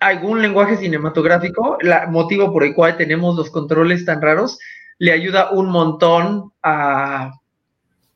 algún 0.01 0.43
lenguaje 0.43 0.77
cinematográfico, 0.77 1.79
el 1.81 2.11
motivo 2.11 2.53
por 2.53 2.63
el 2.63 2.75
cual 2.75 2.99
tenemos 2.99 3.37
los 3.37 3.51
controles 3.51 4.05
tan 4.05 4.21
raros, 4.21 4.59
le 4.99 5.13
ayuda 5.13 5.51
un 5.53 5.71
montón 5.71 6.53
a 6.63 7.33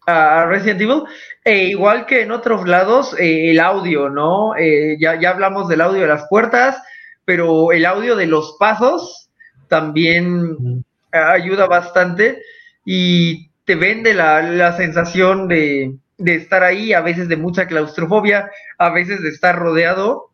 a 0.07 0.47
Resident 0.47 0.81
Evil, 0.81 1.03
e 1.45 1.65
igual 1.65 2.07
que 2.07 2.23
en 2.23 2.31
otros 2.31 2.67
lados, 2.67 3.15
eh, 3.19 3.51
el 3.51 3.61
audio, 3.61 4.09
¿no? 4.09 4.57
Eh, 4.57 4.97
ya, 5.01 5.21
ya 5.21 5.31
hablamos 5.31 5.69
del 5.69 5.81
audio 5.81 6.03
de 6.03 6.07
las 6.07 6.27
puertas, 6.31 6.81
pero 7.25 7.73
el 7.73 7.85
audio 7.85 8.15
de 8.15 8.27
los 8.27 8.57
pasos 8.59 9.29
también 9.69 10.85
ayuda 11.11 11.67
bastante 11.67 12.41
y 12.85 13.51
te 13.65 13.75
vende 13.75 14.15
la, 14.15 14.77
sensación 14.77 15.49
de, 15.49 15.97
estar 16.19 16.63
ahí, 16.63 16.93
a 16.93 17.01
veces 17.01 17.29
de 17.29 17.37
mucha 17.37 17.67
claustrofobia, 17.67 18.51
a 18.79 18.91
veces 18.91 19.23
de 19.23 19.29
estar 19.31 19.59
rodeado. 19.59 20.31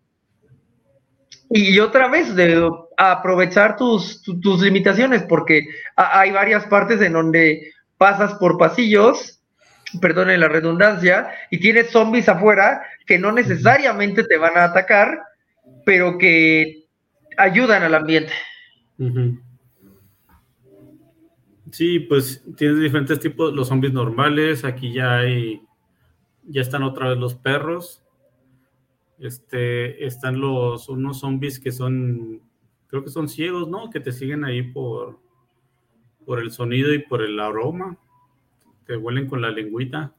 Y 1.48 1.78
otra 1.80 2.08
vez 2.08 2.34
de 2.34 2.70
aprovechar 2.96 3.76
tus, 3.76 4.22
tus 4.22 4.60
limitaciones, 4.60 5.22
porque 5.22 5.66
hay 5.96 6.30
varias 6.30 6.66
partes 6.66 7.00
en 7.00 7.14
donde 7.14 7.72
pasas 7.96 8.34
por 8.34 8.58
pasillos 8.58 9.41
perdone 10.00 10.38
la 10.38 10.48
redundancia, 10.48 11.30
y 11.50 11.58
tienes 11.58 11.90
zombies 11.90 12.28
afuera 12.28 12.82
que 13.06 13.18
no 13.18 13.32
necesariamente 13.32 14.24
te 14.24 14.38
van 14.38 14.56
a 14.56 14.64
atacar, 14.64 15.22
pero 15.84 16.18
que 16.18 16.86
ayudan 17.36 17.82
al 17.82 17.94
ambiente. 17.94 18.32
Sí, 21.70 22.00
pues 22.00 22.44
tienes 22.56 22.80
diferentes 22.80 23.18
tipos, 23.20 23.52
los 23.52 23.68
zombies 23.68 23.92
normales, 23.92 24.64
aquí 24.64 24.92
ya 24.92 25.18
hay, 25.18 25.62
ya 26.44 26.60
están 26.60 26.82
otra 26.82 27.08
vez 27.08 27.18
los 27.18 27.34
perros, 27.34 28.02
este, 29.18 30.04
están 30.04 30.40
los, 30.40 30.88
unos 30.88 31.20
zombies 31.20 31.58
que 31.58 31.72
son, 31.72 32.42
creo 32.88 33.04
que 33.04 33.10
son 33.10 33.28
ciegos, 33.28 33.68
¿no? 33.68 33.88
Que 33.90 34.00
te 34.00 34.12
siguen 34.12 34.44
ahí 34.44 34.62
por, 34.62 35.20
por 36.26 36.40
el 36.40 36.50
sonido 36.50 36.92
y 36.92 36.98
por 36.98 37.22
el 37.22 37.38
aroma 37.40 37.98
huelen 38.96 39.28
con 39.28 39.40
la 39.40 39.50
lengüita. 39.50 40.14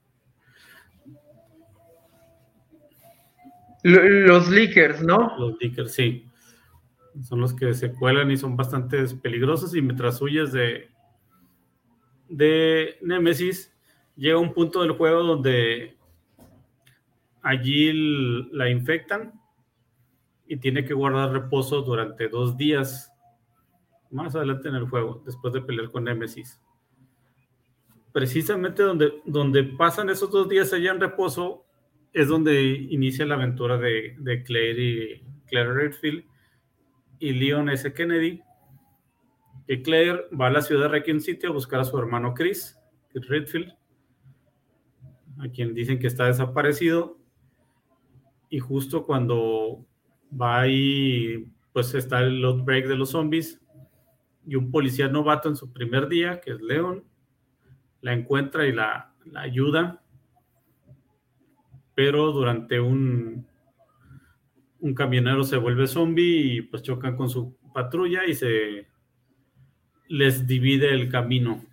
Los 3.83 4.49
leakers, 4.49 5.03
¿no? 5.03 5.37
Los 5.37 5.59
leakers, 5.59 5.93
sí. 5.93 6.25
Son 7.21 7.41
los 7.41 7.53
que 7.53 7.73
se 7.73 7.93
cuelan 7.93 8.31
y 8.31 8.37
son 8.37 8.55
bastante 8.55 9.05
peligrosos 9.21 9.75
y 9.75 9.81
mientras 9.81 10.21
huyes 10.21 10.51
de, 10.51 10.89
de 12.29 12.97
Nemesis, 13.01 13.75
llega 14.15 14.37
un 14.39 14.53
punto 14.53 14.81
del 14.81 14.91
juego 14.91 15.23
donde 15.23 15.97
allí 17.41 17.91
la 18.51 18.69
infectan 18.69 19.33
y 20.47 20.57
tiene 20.57 20.85
que 20.85 20.93
guardar 20.93 21.31
reposo 21.31 21.81
durante 21.81 22.29
dos 22.29 22.57
días 22.57 23.11
más 24.09 24.35
adelante 24.35 24.69
en 24.69 24.75
el 24.75 24.87
juego, 24.87 25.21
después 25.25 25.53
de 25.53 25.61
pelear 25.61 25.91
con 25.91 26.05
Nemesis 26.05 26.62
precisamente 28.13 28.83
donde, 28.83 29.11
donde 29.25 29.63
pasan 29.63 30.09
esos 30.09 30.31
dos 30.31 30.47
días 30.47 30.71
allá 30.71 30.91
en 30.91 31.01
reposo 31.01 31.65
es 32.13 32.27
donde 32.27 32.61
inicia 32.63 33.25
la 33.25 33.35
aventura 33.35 33.77
de, 33.77 34.43
Claire 34.45 34.81
y 34.81 35.23
Claire 35.47 35.73
Redfield 35.73 36.23
y 37.19 37.33
Leon 37.33 37.69
S. 37.69 37.91
Kennedy. 37.93 38.41
Y 39.67 39.81
Claire 39.81 40.27
va 40.39 40.47
a 40.47 40.51
la 40.51 40.61
ciudad 40.61 40.83
de 40.83 40.99
Raccoon 40.99 41.21
City 41.21 41.47
a 41.47 41.51
buscar 41.51 41.79
a 41.79 41.85
su 41.85 41.97
hermano 41.97 42.33
Chris, 42.33 42.77
Redfield, 43.13 43.73
a 45.39 45.47
quien 45.49 45.73
dicen 45.73 45.97
que 45.97 46.07
está 46.07 46.25
desaparecido. 46.25 47.17
Y 48.49 48.59
justo 48.59 49.05
cuando 49.05 49.83
va 50.39 50.61
ahí, 50.61 51.47
pues 51.71 51.95
está 51.95 52.21
el 52.21 52.45
outbreak 52.45 52.87
de 52.87 52.95
los 52.95 53.09
zombies 53.09 53.59
y 54.45 54.55
un 54.55 54.69
policía 54.69 55.07
novato 55.07 55.49
en 55.49 55.55
su 55.55 55.71
primer 55.73 56.07
día, 56.07 56.41
que 56.41 56.51
es 56.51 56.61
Leon, 56.61 57.03
la 58.03 58.13
encuentra 58.13 58.67
y 58.67 58.73
la, 58.73 59.13
ayuda, 59.35 60.03
pero 61.95 62.33
durante 62.33 62.81
un, 62.81 63.47
un 64.79 64.93
camionero 64.93 65.45
se 65.45 65.55
vuelve 65.55 65.87
zombie 65.87 66.57
y 66.57 66.61
pues 66.61 66.83
chocan 66.83 67.15
con 67.15 67.29
su 67.29 67.57
patrulla 67.73 68.25
y 68.25 68.35
se 68.35 68.87
les 70.09 70.45
divide 70.45 70.93
el 70.93 71.09
camino. 71.09 71.63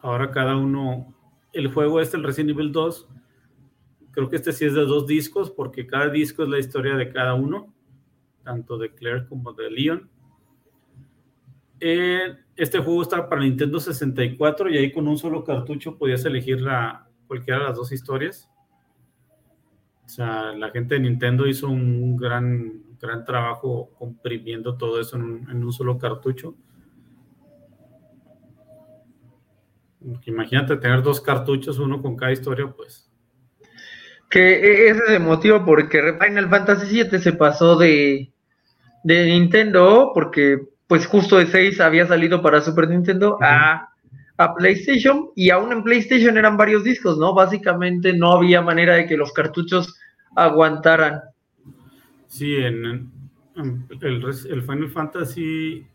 ahora 0.00 0.30
cada 0.30 0.56
uno, 0.56 1.14
el 1.52 1.68
juego 1.68 2.00
este, 2.00 2.16
el 2.16 2.24
Resident 2.24 2.50
Evil 2.50 2.72
2, 2.72 3.08
creo 4.10 4.30
que 4.30 4.36
este 4.36 4.52
sí 4.52 4.64
es 4.64 4.72
de 4.74 4.86
dos 4.86 5.06
discos 5.06 5.50
porque 5.50 5.86
cada 5.86 6.08
disco 6.08 6.44
es 6.44 6.48
la 6.48 6.58
historia 6.58 6.96
de 6.96 7.10
cada 7.10 7.34
uno, 7.34 7.74
tanto 8.42 8.78
de 8.78 8.94
Claire 8.94 9.26
como 9.28 9.52
de 9.52 9.70
Leon. 9.70 10.10
Eh, 11.84 12.36
este 12.54 12.78
juego 12.78 13.02
está 13.02 13.28
para 13.28 13.42
Nintendo 13.42 13.80
64 13.80 14.70
y 14.70 14.78
ahí 14.78 14.92
con 14.92 15.08
un 15.08 15.18
solo 15.18 15.42
cartucho 15.42 15.98
podías 15.98 16.24
elegir 16.24 16.60
la, 16.60 17.08
cualquiera 17.26 17.58
de 17.58 17.64
las 17.64 17.76
dos 17.76 17.90
historias. 17.90 18.48
O 20.04 20.08
sea, 20.08 20.52
la 20.52 20.70
gente 20.70 20.94
de 20.94 21.00
Nintendo 21.00 21.44
hizo 21.44 21.68
un 21.68 22.16
gran, 22.16 22.84
gran 23.00 23.24
trabajo 23.24 23.90
comprimiendo 23.98 24.76
todo 24.76 25.00
eso 25.00 25.16
en 25.16 25.24
un, 25.64 25.72
solo 25.72 25.98
cartucho. 25.98 26.54
Imagínate 30.26 30.76
tener 30.76 31.02
dos 31.02 31.20
cartuchos, 31.20 31.80
uno 31.80 32.00
con 32.00 32.14
cada 32.14 32.30
historia, 32.30 32.72
pues. 32.76 33.10
Que 34.30 34.88
ese 34.88 35.00
es 35.02 35.10
el 35.10 35.20
motivo 35.20 35.64
porque 35.64 36.16
Final 36.20 36.48
Fantasy 36.48 37.02
VII 37.02 37.18
se 37.18 37.32
pasó 37.32 37.74
de, 37.76 38.32
de 39.02 39.26
Nintendo, 39.26 40.12
porque 40.14 40.71
pues 40.92 41.06
justo 41.06 41.38
de 41.38 41.46
6 41.46 41.80
había 41.80 42.06
salido 42.06 42.42
para 42.42 42.60
Super 42.60 42.86
Nintendo 42.86 43.38
a, 43.40 43.94
a, 44.36 44.54
PlayStation, 44.54 45.30
y 45.34 45.48
aún 45.48 45.72
en 45.72 45.82
PlayStation 45.82 46.36
eran 46.36 46.58
varios 46.58 46.84
discos, 46.84 47.16
¿no? 47.16 47.32
Básicamente 47.32 48.12
no 48.12 48.32
había 48.32 48.60
manera 48.60 48.96
de 48.96 49.06
que 49.06 49.16
los 49.16 49.32
cartuchos 49.32 49.98
aguantaran. 50.36 51.22
Sí, 52.26 52.56
en, 52.56 53.10
el, 54.02 54.22
el 54.50 54.62
Final 54.62 54.90
Fantasy, 54.90 55.86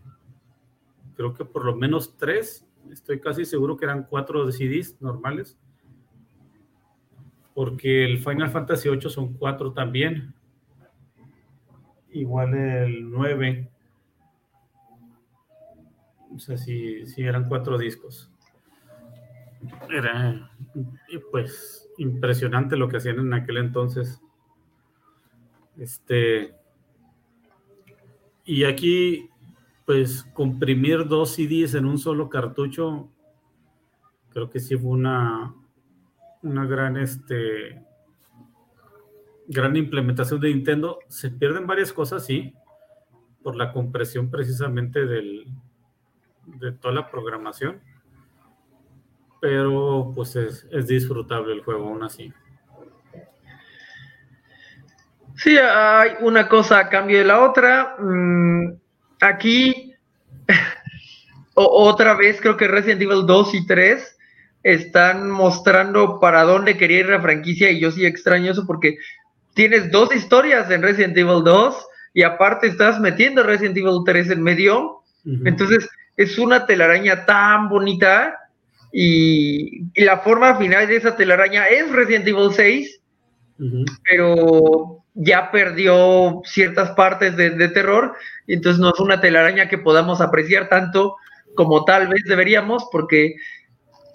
creo 1.16 1.36
que 1.36 1.46
por 1.46 1.66
lo 1.66 1.76
menos 1.76 2.18
tres 2.18 2.66
estoy 2.92 3.20
casi 3.20 3.46
seguro 3.46 3.78
que 3.78 3.86
eran 3.86 4.02
cuatro 4.02 4.52
CDs 4.52 5.00
normales. 5.00 5.60
Porque 7.54 8.04
el 8.04 8.18
Final 8.18 8.50
Fantasy 8.50 8.90
VIII 8.90 9.12
son 9.12 9.34
cuatro 9.34 9.74
también. 9.74 10.34
Igual 12.10 12.56
el 12.56 13.12
9. 13.12 13.70
O 16.38 16.40
sea, 16.40 16.58
sí, 16.58 17.04
eran 17.18 17.50
cuatro 17.50 17.78
discos. 17.78 18.32
Era, 19.90 20.52
pues, 21.32 21.90
impresionante 21.98 22.78
lo 22.78 22.88
que 22.88 22.98
hacían 22.98 23.20
en 23.20 23.34
aquel 23.34 23.58
entonces. 23.58 24.22
Este. 25.78 26.56
Y 28.46 28.64
aquí 28.64 29.30
pues 29.88 30.26
comprimir 30.34 31.08
dos 31.08 31.36
CDs 31.36 31.74
en 31.74 31.86
un 31.86 31.98
solo 31.98 32.28
cartucho, 32.28 33.10
creo 34.32 34.50
que 34.50 34.60
sí 34.60 34.76
fue 34.76 34.92
una, 34.92 35.56
una 36.44 36.66
gran, 36.66 36.98
este, 36.98 37.86
gran 39.48 39.78
implementación 39.78 40.42
de 40.42 40.50
Nintendo. 40.50 41.00
Se 41.08 41.32
pierden 41.32 41.68
varias 41.68 41.94
cosas, 41.94 42.26
sí, 42.26 42.54
por 43.42 43.56
la 43.56 43.72
compresión 43.72 44.30
precisamente 44.30 45.06
del, 45.06 45.46
de 46.48 46.72
toda 46.72 46.94
la 46.94 47.12
programación, 47.12 47.80
pero 49.40 50.12
pues 50.16 50.36
es, 50.36 50.66
es 50.72 50.88
disfrutable 50.88 51.54
el 51.54 51.64
juego 51.64 51.88
aún 51.88 52.04
así. 52.04 52.34
Sí, 55.38 55.56
hay 55.56 56.12
una 56.22 56.50
cosa 56.50 56.80
a 56.80 56.90
cambio 56.90 57.20
de 57.20 57.26
la 57.26 57.42
otra. 57.42 57.96
Mm, 58.00 58.74
aquí, 59.22 59.94
otra 61.54 62.16
vez, 62.16 62.42
creo 62.42 62.58
que 62.58 62.68
Resident 62.68 63.02
Evil 63.02 63.26
2 63.26 63.54
y 63.54 63.68
3 63.68 64.18
están 64.64 65.30
mostrando 65.30 66.20
para 66.20 66.44
dónde 66.44 66.76
quería 66.76 67.00
ir 67.00 67.10
la 67.10 67.22
franquicia 67.22 67.70
y 67.70 67.80
yo 67.80 67.92
sí 67.92 68.06
extraño 68.06 68.52
eso 68.52 68.66
porque 68.66 68.98
tienes 69.54 69.92
dos 69.92 70.14
historias 70.14 70.70
en 70.72 70.82
Resident 70.82 71.16
Evil 71.18 71.44
2 71.44 71.88
y 72.16 72.24
aparte 72.24 72.68
estás 72.68 73.00
metiendo 73.00 73.44
Resident 73.44 73.78
Evil 73.78 74.02
3 74.06 74.32
en 74.32 74.42
medio. 74.42 75.04
Entonces, 75.46 75.88
es 76.18 76.38
una 76.40 76.66
telaraña 76.66 77.26
tan 77.26 77.70
bonita 77.70 78.38
y, 78.92 79.84
la 80.04 80.20
forma 80.20 80.58
final 80.58 80.88
de 80.88 80.96
esa 80.98 81.16
telaraña 81.16 81.68
es 81.68 81.92
Resident 81.92 82.28
Evil 82.28 82.52
6, 82.52 83.02
pero 84.10 85.04
ya 85.14 85.52
perdió 85.52 86.42
ciertas 86.46 86.92
partes 86.92 87.36
de, 87.38 87.70
terror, 87.70 88.16
y 88.48 88.54
entonces 88.54 88.80
no 88.80 88.90
es 88.90 89.00
una 89.00 89.22
telaraña 89.22 89.70
que 89.70 89.78
podamos 89.78 90.22
apreciar 90.22 90.70
tanto 90.70 91.16
como 91.56 91.86
tal 91.86 92.08
vez 92.08 92.24
deberíamos, 92.26 92.88
porque 92.92 93.36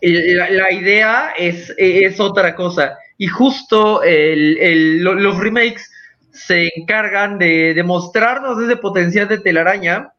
la, 0.00 0.72
idea 0.72 1.32
es, 1.38 1.72
es, 1.76 2.18
otra 2.20 2.54
cosa. 2.54 2.96
Y 3.18 3.26
justo 3.28 4.00
los 4.04 5.38
remakes 5.38 5.90
se 6.32 6.70
encargan 6.76 7.38
de, 7.38 7.80
mostrarnos 7.84 8.62
ese 8.62 8.76
potencial 8.76 9.28
de 9.28 9.38
telaraña 9.38 10.12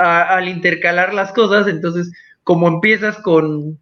al 0.00 0.48
intercalar 0.48 1.14
las 1.14 1.32
cosas. 1.32 1.68
Entonces, 1.68 2.12
como 2.42 2.68
empiezas 2.68 3.18
con, 3.18 3.78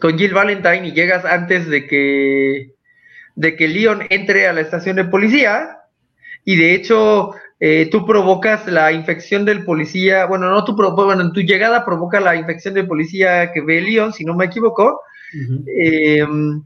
con 0.00 0.18
Jill 0.18 0.34
Valentine 0.34 0.88
y 0.88 0.92
llegas 0.92 1.24
antes 1.24 1.68
de 1.68 1.86
que 1.86 2.72
de 3.34 3.56
que 3.56 3.68
Leon 3.68 4.06
entre 4.10 4.46
a 4.46 4.52
la 4.52 4.60
estación 4.60 4.96
de 4.96 5.04
policía 5.04 5.78
y 6.44 6.56
de 6.56 6.74
hecho 6.74 7.32
eh, 7.60 7.88
tú 7.90 8.04
provocas 8.04 8.66
la 8.66 8.92
infección 8.92 9.44
del 9.44 9.64
policía, 9.64 10.26
bueno, 10.26 10.50
no 10.50 10.64
tú, 10.64 10.74
bueno, 10.74 11.22
en 11.22 11.32
tu 11.32 11.40
llegada 11.40 11.84
provoca 11.84 12.18
la 12.18 12.34
infección 12.34 12.74
del 12.74 12.88
policía 12.88 13.52
que 13.52 13.60
ve 13.60 13.80
Leon, 13.80 14.12
si 14.12 14.24
no 14.24 14.34
me 14.34 14.46
equivoco. 14.46 15.00
Em, 15.32 16.62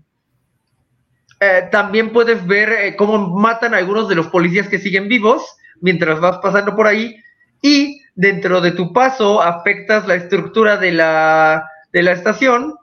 eh, 1.39 1.69
también 1.71 2.15
puedes 2.15 2.45
ver 2.47 2.73
eh, 2.73 2.97
cómo 2.97 3.37
matan 3.37 3.75
a 3.75 3.77
algunos 3.77 4.09
de 4.09 4.15
los 4.15 4.29
policías 4.29 4.69
que 4.69 4.79
siguen 4.79 5.07
vivos 5.07 5.43
mientras 5.83 6.19
vas 6.19 6.39
pasando 6.39 6.75
por 6.75 6.87
ahí 6.87 7.15
y 7.61 8.01
dentro 8.17 8.61
de 8.61 8.73
tu 8.73 8.93
paso 8.93 9.41
afectas 9.43 10.09
la 10.09 10.17
estructura 10.17 10.79
de 10.79 10.91
la, 10.91 11.71
de 11.93 12.03
la 12.03 12.13
estación 12.13 12.75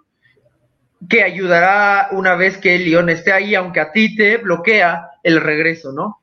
que 1.10 1.24
ayudará 1.24 2.08
una 2.12 2.36
vez 2.36 2.58
que 2.58 2.76
el 2.76 2.86
León 2.86 3.10
esté 3.10 3.34
ahí, 3.34 3.56
aunque 3.56 3.82
a 3.82 3.92
ti 3.92 4.16
te 4.16 4.38
bloquea 4.38 5.10
el 5.24 5.42
regreso, 5.42 5.92
¿no? 5.92 6.22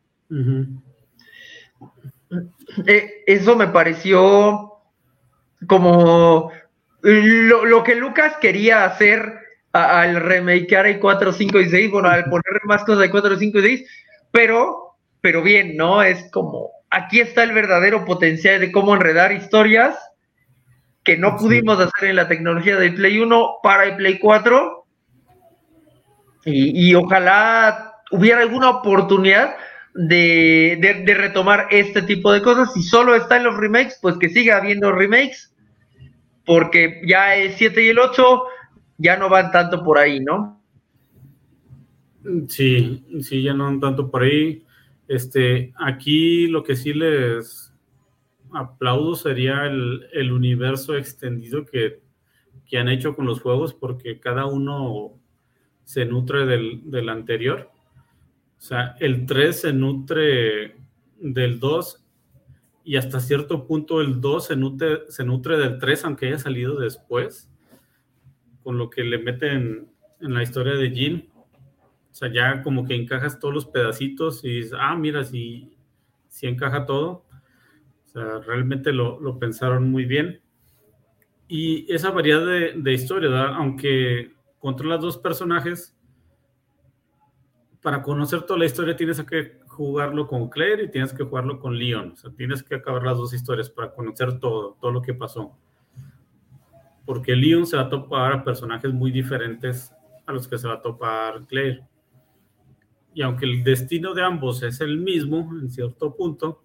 Eh, 2.87 3.25
eso 3.27 3.57
me 3.57 3.67
pareció 3.67 4.75
como 5.67 6.53
lo, 7.03 7.83
que 7.83 7.95
Lucas 7.97 8.37
quería 8.41 8.85
hacer 8.85 9.41
al 9.73 10.17
remakear 10.17 10.87
el 10.87 11.01
4, 11.01 11.33
5 11.33 11.61
y 11.61 11.69
6, 11.69 11.91
bueno, 11.91 12.09
al 12.09 12.25
poner 12.31 12.61
más 12.65 12.85
cosas 12.85 13.01
de 13.01 13.11
4, 13.11 13.37
5 13.37 13.59
y 13.59 13.63
6, 13.63 13.91
pero, 14.31 14.97
pero 15.21 15.43
bien, 15.43 15.77
¿no? 15.77 16.03
Es 16.03 16.31
como, 16.31 16.71
aquí 16.91 17.21
está 17.21 17.45
el 17.45 17.53
verdadero 17.53 18.05
potencial 18.05 18.61
de 18.61 18.73
cómo 18.73 18.95
enredar 18.95 19.33
historias 19.33 19.97
que 21.05 21.17
no 21.17 21.37
pudimos 21.37 21.79
hacer 21.81 22.11
en 22.11 22.17
la 22.17 22.29
tecnología 22.29 22.77
del 22.77 22.95
Play 22.95 23.19
1 23.19 23.49
para 23.63 23.85
el 23.85 23.97
Play 23.97 24.19
4. 24.19 24.87
Y, 26.45 26.95
ojalá 26.95 27.97
hubiera 28.11 28.41
alguna 28.41 28.71
oportunidad 28.71 29.57
de, 29.95 31.05
retomar 31.17 31.69
este 31.71 32.03
tipo 32.03 32.33
de 32.33 32.43
cosas. 32.43 32.73
Si 32.75 32.83
solo 32.83 33.15
está 33.15 33.37
en 33.37 33.45
los 33.45 33.57
remakes, 33.57 33.99
pues 34.01 34.17
que 34.17 34.29
siga 34.29 34.57
habiendo 34.57 34.93
remakes, 34.93 35.55
porque 36.45 37.03
ya 37.07 37.37
el 37.37 37.53
7 37.53 37.85
y 37.85 37.89
el 37.89 37.99
8 37.99 38.43
ya 38.99 39.17
no 39.17 39.29
van 39.29 39.51
tanto 39.51 39.83
por 39.83 39.99
ahí, 39.99 40.21
¿no? 40.21 40.61
Sí, 42.49 43.05
sí, 43.23 43.43
ya 43.43 43.55
no 43.55 43.65
van 43.65 43.81
tanto 43.81 44.11
por 44.11 44.23
ahí. 44.23 44.65
Este, 45.11 45.73
aquí 45.75 46.47
lo 46.47 46.63
que 46.63 46.77
sí 46.77 46.95
les 46.95 47.75
aplaudo 48.53 49.17
sería 49.17 49.67
el, 49.67 50.31
universo 50.31 50.97
extendido 50.97 51.67
que, 51.67 52.01
han 52.79 52.89
hecho 52.89 53.17
con 53.17 53.27
los 53.27 53.41
juegos, 53.41 53.75
porque 53.75 54.21
cada 54.21 54.47
uno 54.47 55.19
se 55.83 56.05
nutre 56.05 56.47
del, 56.47 57.09
anterior. 57.09 57.73
O 58.57 58.61
sea, 58.61 58.95
el 59.01 59.27
3 59.27 59.61
se 59.61 59.73
nutre 59.73 60.77
del 61.19 61.59
2 61.59 62.07
y 62.85 62.95
hasta 62.95 63.19
cierto 63.19 63.67
punto 63.67 64.01
el 64.01 64.21
2 64.21 64.47
se 64.47 64.55
nutre, 64.55 65.01
se 65.09 65.25
nutre 65.25 65.59
del 65.59 65.81
3, 65.81 66.05
aunque 66.05 66.29
haya 66.29 66.39
salido 66.39 66.79
después, 66.79 67.51
con 68.63 68.79
lo 68.79 68.89
que 68.89 69.03
le 69.03 69.19
meten 69.19 69.89
en 70.21 70.35
la 70.35 70.45
historia 70.45 70.75
de 70.75 70.91
Jin. 70.93 71.30
O 72.11 72.15
sea, 72.15 72.33
ya 72.33 72.63
como 72.63 72.85
que 72.85 72.95
encajas 72.95 73.39
todos 73.39 73.55
los 73.55 73.67
pedacitos 73.67 74.45
y 74.45 74.57
dices, 74.57 74.75
ah, 74.79 74.97
mira, 74.97 75.25
si, 75.25 75.77
si 76.29 76.47
encaja 76.47 76.87
todo. 76.87 77.25
O 78.07 78.09
sea, 78.09 78.39
realmente 78.41 78.93
lo, 78.93 79.39
pensaron 79.39 79.91
muy 79.91 80.05
bien. 80.05 80.41
Y 81.49 81.93
esa 81.93 82.11
variedad 82.11 82.45
de, 82.45 82.75
de 82.77 82.93
historia, 82.93 83.47
aunque 83.55 84.33
controlas 84.59 85.01
dos 85.01 85.19
personajes, 85.19 85.97
para 87.83 88.03
conocer 88.03 88.43
toda 88.43 88.59
la 88.59 88.67
historia 88.67 88.97
tienes 88.97 89.23
que 89.23 89.59
jugarlo 89.67 90.27
con 90.27 90.49
Claire 90.51 90.85
y 90.85 90.91
tienes 90.91 91.13
que 91.13 91.25
jugarlo 91.25 91.59
con 91.59 91.79
Leon. 91.79 92.13
O 92.13 92.17
sea, 92.17 92.31
tienes 92.31 92.63
que 92.63 92.75
acabar 92.75 93.03
las 93.03 93.17
dos 93.17 93.33
historias 93.33 93.71
para 93.71 93.93
conocer 93.93 94.39
todo, 94.39 94.77
todo 94.81 94.91
lo 94.91 95.01
que 95.01 95.15
pasó. 95.15 95.57
Porque 97.07 97.35
Leon 97.35 97.67
se 97.67 97.77
va 97.77 97.85
a 97.85 97.89
topar 97.89 98.33
a 98.33 98.45
personajes 98.45 98.93
muy 98.93 99.11
diferentes 99.11 99.95
a 100.27 100.33
los 100.33 100.47
que 100.47 100.59
se 100.59 100.69
va 100.69 100.75
a 100.75 100.83
topar 100.83 101.47
Claire. 101.47 101.87
Y 103.21 103.23
aunque 103.23 103.45
el 103.45 103.63
destino 103.63 104.15
de 104.15 104.23
ambos 104.23 104.63
es 104.63 104.81
el 104.81 104.97
mismo 104.97 105.51
en 105.61 105.69
cierto 105.69 106.17
punto, 106.17 106.65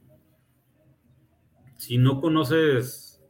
si 1.76 1.98
no 1.98 2.22
conoces, 2.22 3.22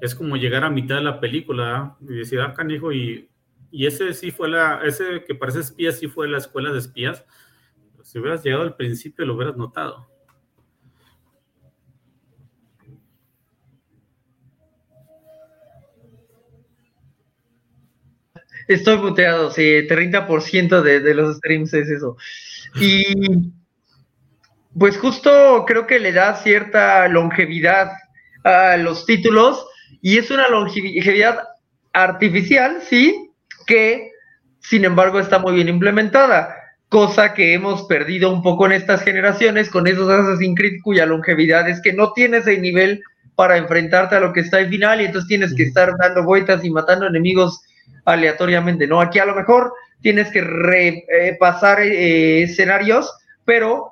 es 0.00 0.14
como 0.14 0.38
llegar 0.38 0.64
a 0.64 0.70
mitad 0.70 0.94
de 0.94 1.02
la 1.02 1.20
película 1.20 1.98
y 2.00 2.14
decir, 2.14 2.40
ah, 2.40 2.54
canijo, 2.54 2.90
y 2.90 3.28
Y 3.70 3.84
ese 3.84 4.14
sí 4.14 4.30
fue 4.30 4.48
la, 4.48 4.80
ese 4.82 5.24
que 5.26 5.34
parece 5.34 5.60
espía, 5.60 5.92
sí 5.92 6.08
fue 6.08 6.26
la 6.26 6.38
escuela 6.38 6.72
de 6.72 6.78
espías. 6.78 7.22
Si 8.02 8.18
hubieras 8.18 8.42
llegado 8.42 8.62
al 8.62 8.76
principio, 8.76 9.26
lo 9.26 9.34
hubieras 9.34 9.58
notado. 9.58 10.08
Estoy 18.70 18.98
puteado, 18.98 19.50
sí, 19.50 19.62
30% 19.88 20.80
de, 20.80 21.00
de 21.00 21.14
los 21.14 21.38
streams 21.38 21.74
es 21.74 21.88
eso. 21.88 22.16
Y 22.80 23.52
pues 24.78 24.96
justo 24.96 25.64
creo 25.66 25.88
que 25.88 25.98
le 25.98 26.12
da 26.12 26.36
cierta 26.36 27.08
longevidad 27.08 27.90
a 28.44 28.76
los 28.76 29.06
títulos 29.06 29.66
y 30.00 30.18
es 30.18 30.30
una 30.30 30.48
longevidad 30.48 31.48
artificial, 31.92 32.80
sí, 32.88 33.32
que 33.66 34.12
sin 34.60 34.84
embargo 34.84 35.18
está 35.18 35.40
muy 35.40 35.54
bien 35.54 35.68
implementada, 35.68 36.54
cosa 36.88 37.34
que 37.34 37.54
hemos 37.54 37.82
perdido 37.88 38.32
un 38.32 38.40
poco 38.40 38.66
en 38.66 38.72
estas 38.72 39.02
generaciones 39.02 39.68
con 39.68 39.88
esos 39.88 40.08
Assassin's 40.08 40.56
Creed 40.56 40.80
cuya 40.84 41.06
longevidad 41.06 41.68
es 41.68 41.80
que 41.82 41.92
no 41.92 42.12
tienes 42.12 42.46
el 42.46 42.62
nivel 42.62 43.02
para 43.34 43.56
enfrentarte 43.56 44.14
a 44.14 44.20
lo 44.20 44.32
que 44.32 44.40
está 44.40 44.58
al 44.58 44.68
final 44.68 45.00
y 45.00 45.06
entonces 45.06 45.26
tienes 45.26 45.54
que 45.54 45.64
estar 45.64 45.92
dando 45.98 46.22
vueltas 46.22 46.64
y 46.64 46.70
matando 46.70 47.08
enemigos 47.08 47.62
aleatoriamente, 48.04 48.86
¿no? 48.86 49.00
Aquí 49.00 49.18
a 49.18 49.24
lo 49.24 49.34
mejor 49.34 49.72
tienes 50.00 50.30
que 50.30 50.40
repasar 50.40 51.80
eh, 51.80 52.42
escenarios, 52.42 53.12
pero 53.44 53.90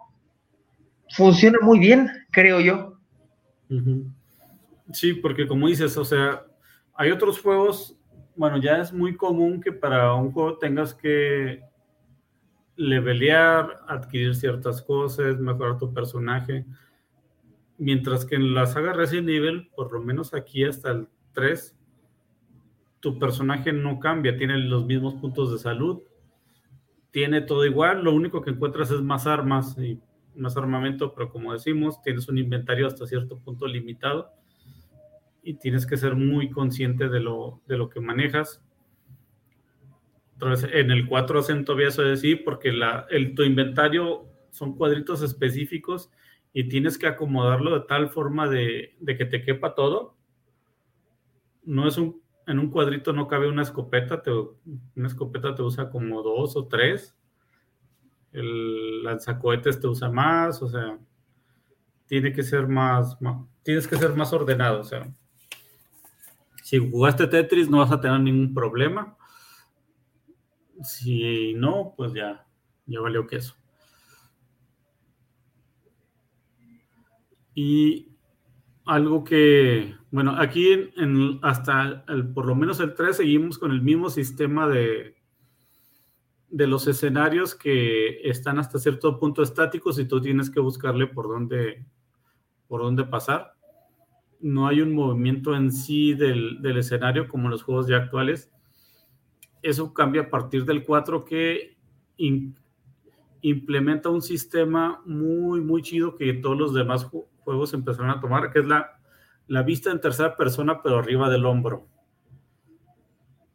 funciona 1.11 1.59
muy 1.63 1.79
bien, 1.79 2.11
creo 2.31 2.61
yo. 2.61 2.99
Sí, 4.93 5.15
porque 5.15 5.47
como 5.47 5.69
dices, 5.69 5.97
o 5.97 6.05
sea, 6.05 6.45
hay 6.95 7.11
otros 7.11 7.41
juegos, 7.41 7.97
bueno, 8.37 8.59
ya 8.59 8.79
es 8.79 8.93
muy 8.93 9.17
común 9.17 9.61
que 9.61 9.73
para 9.73 10.15
un 10.15 10.33
juego 10.33 10.59
tengas 10.59 10.95
que 10.95 11.63
levelear, 12.77 13.81
adquirir 13.89 14.35
ciertas 14.35 14.81
cosas, 14.81 15.39
mejorar 15.39 15.79
tu 15.79 15.93
personaje. 15.93 16.65
Mientras 17.77 18.25
que 18.25 18.37
en 18.37 18.55
la 18.55 18.67
saga 18.67 18.93
Resident 18.93 19.29
Evil, 19.29 19.71
por 19.75 19.93
lo 19.93 20.01
menos 20.01 20.33
aquí 20.33 20.65
hasta 20.65 20.91
el 20.93 21.09
3, 21.33 21.77
tu 23.01 23.19
personaje 23.19 23.73
no 23.73 24.01
cambia, 24.01 24.37
tiene 24.37 24.59
los 24.59 24.87
mismos 24.87 25.15
puntos 25.15 25.53
de 25.53 25.59
salud, 25.59 26.03
tiene 27.11 27.41
todo 27.41 27.65
igual, 27.65 28.05
lo 28.05 28.13
único 28.13 28.43
que 28.43 28.51
encuentras 28.51 28.91
es 28.91 29.01
más 29.01 29.27
armas 29.27 29.77
y 29.79 30.01
más 30.35 30.57
armamento, 30.57 31.15
pero 31.15 31.31
como 31.31 31.53
decimos, 31.53 32.01
tienes 32.03 32.29
un 32.29 32.39
inventario 32.39 32.87
hasta 32.87 33.07
cierto 33.07 33.39
punto 33.39 33.67
limitado 33.67 34.31
y 35.43 35.55
tienes 35.55 35.87
que 35.87 35.97
ser 35.97 36.15
muy 36.15 36.51
consciente 36.51 37.09
de 37.09 37.21
lo, 37.21 37.61
de 37.67 37.79
lo 37.79 37.89
que 37.89 38.01
manejas. 38.01 38.63
Entonces, 40.35 40.71
en 40.73 40.91
el 40.91 41.09
4 41.09 41.41
hacen 41.41 41.65
todavía 41.65 41.89
eso 41.89 42.03
de 42.03 42.37
porque 42.45 42.71
la, 42.73 43.07
el, 43.11 43.35
tu 43.35 43.43
inventario 43.43 44.27
son 44.51 44.77
cuadritos 44.77 45.23
específicos 45.23 46.11
y 46.53 46.69
tienes 46.69 46.99
que 46.99 47.07
acomodarlo 47.07 47.79
de 47.79 47.87
tal 47.87 48.11
forma 48.11 48.49
de, 48.49 48.95
de 49.01 49.17
que 49.17 49.25
te 49.25 49.43
quepa 49.43 49.75
todo. 49.75 50.17
No 51.65 51.89
es 51.89 51.99
un 51.99 52.21
en 52.49 52.59
un 52.59 52.71
cuadrito 52.71 53.13
no 53.13 53.29
cabe 53.29 53.47
una 53.47 53.61
escopeta, 53.61 54.23
una 54.97 55.07
escopeta 55.07 55.55
te 55.55 55.63
usa 55.63 55.91
como 55.91 56.23
dos 56.23 56.57
o 56.57 56.67
tres, 56.67 57.15
el 58.33 59.05
lanzacohetes 59.05 59.79
te 59.79 59.87
usa 59.87 60.11
más, 60.11 60.63
o 60.63 60.69
sea, 60.69 60.99
tiene 62.07 62.33
que 62.33 62.43
ser 62.43 62.67
más, 62.67 63.19
tienes 63.63 63.87
que 63.87 63.97
ser 63.97 64.15
más 64.15 64.33
ordenado, 64.33 64.81
o 64.81 64.85
sea, 64.85 65.15
si 66.63 66.79
jugaste 66.79 67.27
Tetris 67.27 67.69
no 67.69 67.79
vas 67.79 67.93
a 67.93 68.01
tener 68.01 68.19
ningún 68.19 68.55
problema, 68.55 69.15
si 70.83 71.53
no, 71.53 71.93
pues 71.99 72.15
ya, 72.15 72.47
ya 72.87 73.01
valió 73.01 73.27
queso. 73.27 73.57
Y 77.55 78.08
algo 78.89 79.23
que, 79.23 79.95
bueno, 80.11 80.35
aquí 80.39 80.73
en, 80.97 81.39
hasta 81.43 82.05
el, 82.09 82.33
por 82.33 82.47
lo 82.47 82.55
menos 82.55 82.81
el 82.81 82.95
3 82.95 83.19
seguimos 83.19 83.59
con 83.59 83.71
el 83.71 83.83
mismo 83.83 84.09
sistema 84.09 84.67
de, 84.67 85.15
de 86.49 86.67
los 86.67 86.87
escenarios 86.87 87.55
que 87.55 88.27
están 88.27 88.59
hasta 88.59 88.79
cierto 88.79 89.21
punto 89.21 89.43
estáticos 89.43 89.99
y 89.99 90.07
tú 90.07 90.23
tienes 90.23 90.49
que 90.49 90.61
buscarle 90.61 91.07
por 91.07 91.29
dónde, 91.29 91.85
por 92.67 92.81
dónde 92.81 93.05
pasar. 93.05 93.53
No 94.41 94.67
hay 94.67 94.81
un 94.81 94.95
movimiento 94.95 95.55
en 95.55 95.71
sí 95.71 96.15
del, 96.15 96.63
del 96.63 96.79
escenario 96.79 97.29
como 97.29 97.45
en 97.45 97.51
los 97.51 97.65
juegos 97.65 97.89
ya 97.89 97.99
actuales. 97.99 98.51
Eso 99.61 99.93
cambia 99.93 100.23
a 100.23 100.31
partir 100.31 100.65
del 100.65 100.87
4 100.87 101.27
que 101.27 101.77
implementa 103.43 104.09
un 104.09 104.23
sistema 104.23 105.03
muy, 105.05 105.61
muy 105.61 105.83
chido 105.83 106.17
que 106.17 106.33
todos 106.35 106.59
los 106.59 106.75
demás 106.75 107.09
juegos 107.39 107.75
empezaron 107.75 108.11
a 108.11 108.21
tomar, 108.21 108.51
que 108.53 108.61
es 108.61 108.67
la, 108.67 108.99
la 109.47 109.63
vista 109.63 109.91
en 109.91 110.01
tercera 110.01 110.37
persona, 110.37 110.83
pero 110.83 110.99
arriba 110.99 111.29
del 111.31 111.47
hombro. 111.47 111.89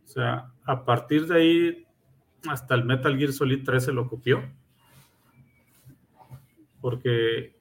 O 0.03 0.07
sea, 0.07 0.51
a 0.65 0.85
partir 0.85 1.27
de 1.27 1.35
ahí, 1.35 1.87
hasta 2.47 2.75
el 2.75 2.85
Metal 2.85 3.17
Gear 3.17 3.31
Solid 3.31 3.63
3 3.63 3.83
se 3.83 3.93
lo 3.93 4.07
copió. 4.07 4.43
Porque 6.81 7.55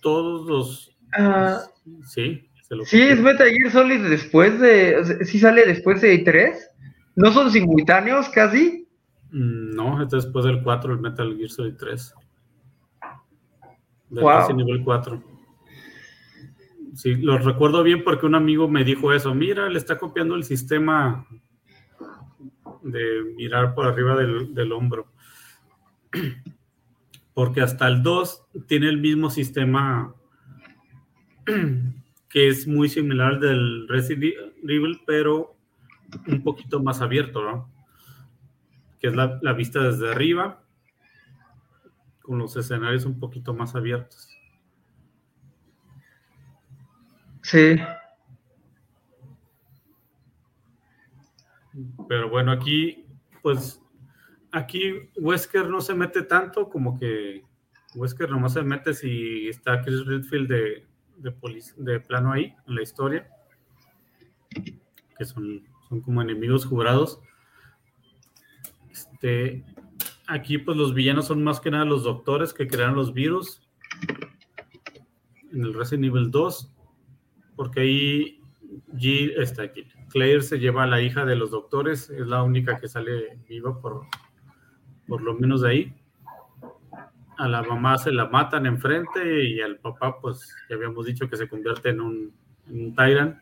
todos 0.00 0.46
los... 0.46 0.96
Uh, 1.18 2.02
sí, 2.04 2.48
se 2.62 2.76
lo 2.76 2.84
Sí, 2.84 3.00
es 3.00 3.20
Metal 3.20 3.48
Gear 3.48 3.70
Solid 3.70 4.08
después 4.08 4.58
de... 4.60 5.24
Sí 5.24 5.38
sale 5.38 5.64
después 5.66 6.00
de 6.00 6.18
3. 6.18 6.70
¿No 7.16 7.32
son 7.32 7.50
simultáneos 7.50 8.28
casi? 8.28 8.81
Mm, 9.32 9.74
no, 9.74 10.02
es 10.02 10.10
después 10.10 10.44
del 10.44 10.62
4, 10.62 10.92
el 10.92 11.00
Metal 11.00 11.36
Gear 11.36 11.50
Solid 11.50 11.74
3 11.76 12.14
de 14.12 14.54
nivel 14.54 14.84
4. 14.84 15.22
Sí, 16.94 17.14
lo 17.14 17.38
recuerdo 17.38 17.82
bien 17.82 18.04
porque 18.04 18.26
un 18.26 18.34
amigo 18.34 18.68
me 18.68 18.84
dijo 18.84 19.12
eso, 19.12 19.34
mira, 19.34 19.68
le 19.68 19.78
está 19.78 19.98
copiando 19.98 20.34
el 20.34 20.44
sistema 20.44 21.26
de 22.82 23.34
mirar 23.36 23.74
por 23.74 23.86
arriba 23.86 24.16
del, 24.16 24.72
hombro. 24.72 25.06
Porque 27.34 27.62
hasta 27.62 27.88
el 27.88 28.02
2 28.02 28.44
tiene 28.66 28.90
el 28.90 28.98
mismo 28.98 29.30
sistema 29.30 30.14
que 32.28 32.48
es 32.48 32.68
muy 32.68 32.90
similar 32.90 33.34
al 33.34 33.40
del 33.40 33.88
Resident 33.88 34.34
Evil, 34.62 35.00
pero 35.06 35.56
un 36.26 36.42
poquito 36.42 36.82
más 36.82 37.00
abierto, 37.00 37.42
¿no? 37.42 37.70
Que 39.02 39.08
es 39.08 39.14
la, 39.14 39.38
la 39.42 39.52
vista 39.52 39.80
desde 39.80 40.10
arriba 40.10 40.64
con 42.22 42.38
los 42.38 42.56
escenarios 42.56 43.04
un 43.04 43.18
poquito 43.18 43.52
más 43.52 43.74
abiertos. 43.74 44.28
Sí. 47.42 47.76
Pero 52.08 52.30
bueno, 52.30 52.52
aquí, 52.52 53.04
pues, 53.42 53.82
aquí 54.52 55.10
Wesker 55.16 55.68
no 55.68 55.80
se 55.80 55.94
mete 55.94 56.22
tanto 56.22 56.68
como 56.68 56.98
que 56.98 57.44
Wesker 57.94 58.30
nomás 58.30 58.54
se 58.54 58.62
mete 58.62 58.94
si 58.94 59.48
está 59.48 59.82
Chris 59.82 60.06
Redfield 60.06 60.48
de, 60.48 60.86
de, 61.16 61.34
de 61.76 62.00
plano 62.00 62.32
ahí 62.32 62.54
en 62.66 62.74
la 62.74 62.82
historia, 62.82 63.28
que 65.18 65.24
son, 65.24 65.66
son 65.88 66.00
como 66.00 66.22
enemigos 66.22 66.64
jurados. 66.64 67.20
Este, 68.92 69.64
Aquí, 70.32 70.56
pues 70.56 70.76
los 70.76 70.94
villanos 70.94 71.26
son 71.26 71.42
más 71.42 71.60
que 71.60 71.70
nada 71.70 71.84
los 71.84 72.04
doctores 72.04 72.54
que 72.54 72.66
crean 72.66 72.94
los 72.94 73.12
virus. 73.12 73.60
En 75.52 75.62
el 75.62 75.74
Resident 75.74 76.06
Evil 76.06 76.30
2. 76.30 76.72
Porque 77.56 77.80
ahí 77.80 78.40
Jill 78.96 79.32
está 79.36 79.64
aquí. 79.64 79.86
Claire 80.08 80.42
se 80.42 80.58
lleva 80.58 80.84
a 80.84 80.86
la 80.86 81.02
hija 81.02 81.24
de 81.24 81.36
los 81.36 81.50
doctores. 81.50 82.08
Es 82.08 82.26
la 82.26 82.42
única 82.42 82.78
que 82.78 82.88
sale 82.88 83.38
viva 83.48 83.78
por, 83.80 84.06
por 85.06 85.20
lo 85.22 85.34
menos 85.34 85.62
de 85.62 85.68
ahí. 85.68 85.94
A 87.36 87.48
la 87.48 87.62
mamá 87.62 87.98
se 87.98 88.12
la 88.12 88.26
matan 88.26 88.66
enfrente 88.66 89.44
y 89.44 89.60
al 89.60 89.78
papá, 89.78 90.18
pues 90.20 90.54
ya 90.70 90.76
habíamos 90.76 91.06
dicho 91.06 91.28
que 91.28 91.36
se 91.36 91.48
convierte 91.48 91.90
en 91.90 92.00
un, 92.00 92.32
en 92.68 92.84
un 92.84 92.94
Tyrant. 92.94 93.38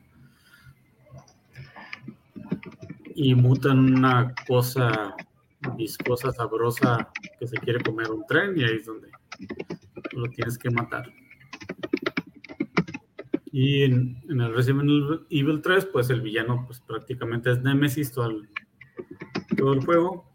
Y 3.15 3.35
muta 3.35 3.71
en 3.71 3.79
una 3.79 4.35
cosa 4.49 5.15
viscosa, 5.77 6.33
sabrosa, 6.33 7.11
que 7.39 7.47
se 7.47 7.57
quiere 7.59 7.83
comer 7.83 8.11
un 8.11 8.27
tren 8.27 8.59
y 8.59 8.65
ahí 8.65 8.77
es 8.77 8.87
donde 8.87 9.11
lo 10.13 10.29
tienes 10.31 10.59
que 10.59 10.71
matar. 10.71 11.13
Y 13.53 13.83
en, 13.83 14.23
el 14.29 14.55
Resident 14.55 15.27
Evil 15.29 15.61
3, 15.61 15.87
pues 15.87 16.11
el 16.11 16.21
villano 16.21 16.65
pues 16.67 16.81
prácticamente 16.81 17.51
es 17.51 17.63
Nemesis 17.63 18.13
todo 18.13 18.27
el, 18.27 18.49
todo 19.57 19.73
el 19.73 19.85
juego. 19.85 20.31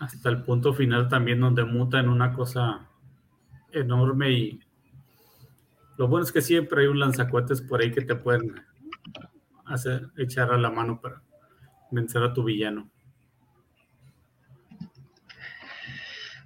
Hasta 0.00 0.30
el 0.30 0.42
punto 0.42 0.72
final 0.72 1.08
también 1.08 1.40
donde 1.40 1.64
muta 1.64 2.00
en 2.00 2.08
una 2.08 2.32
cosa 2.32 2.88
enorme 3.70 4.32
y 4.32 4.60
lo 5.98 6.08
bueno 6.08 6.24
es 6.24 6.32
que 6.32 6.40
siempre 6.40 6.82
hay 6.82 6.88
un 6.88 6.98
lanzacuetes 6.98 7.60
por 7.60 7.80
ahí 7.80 7.92
que 7.92 8.02
te 8.02 8.16
pueden 8.16 8.54
hacer, 9.66 10.10
echar 10.16 10.52
a 10.52 10.58
la 10.58 10.70
mano 10.70 11.00
para 11.00 11.22
vencer 11.92 12.22
a 12.22 12.32
tu 12.32 12.42
villano. 12.42 12.90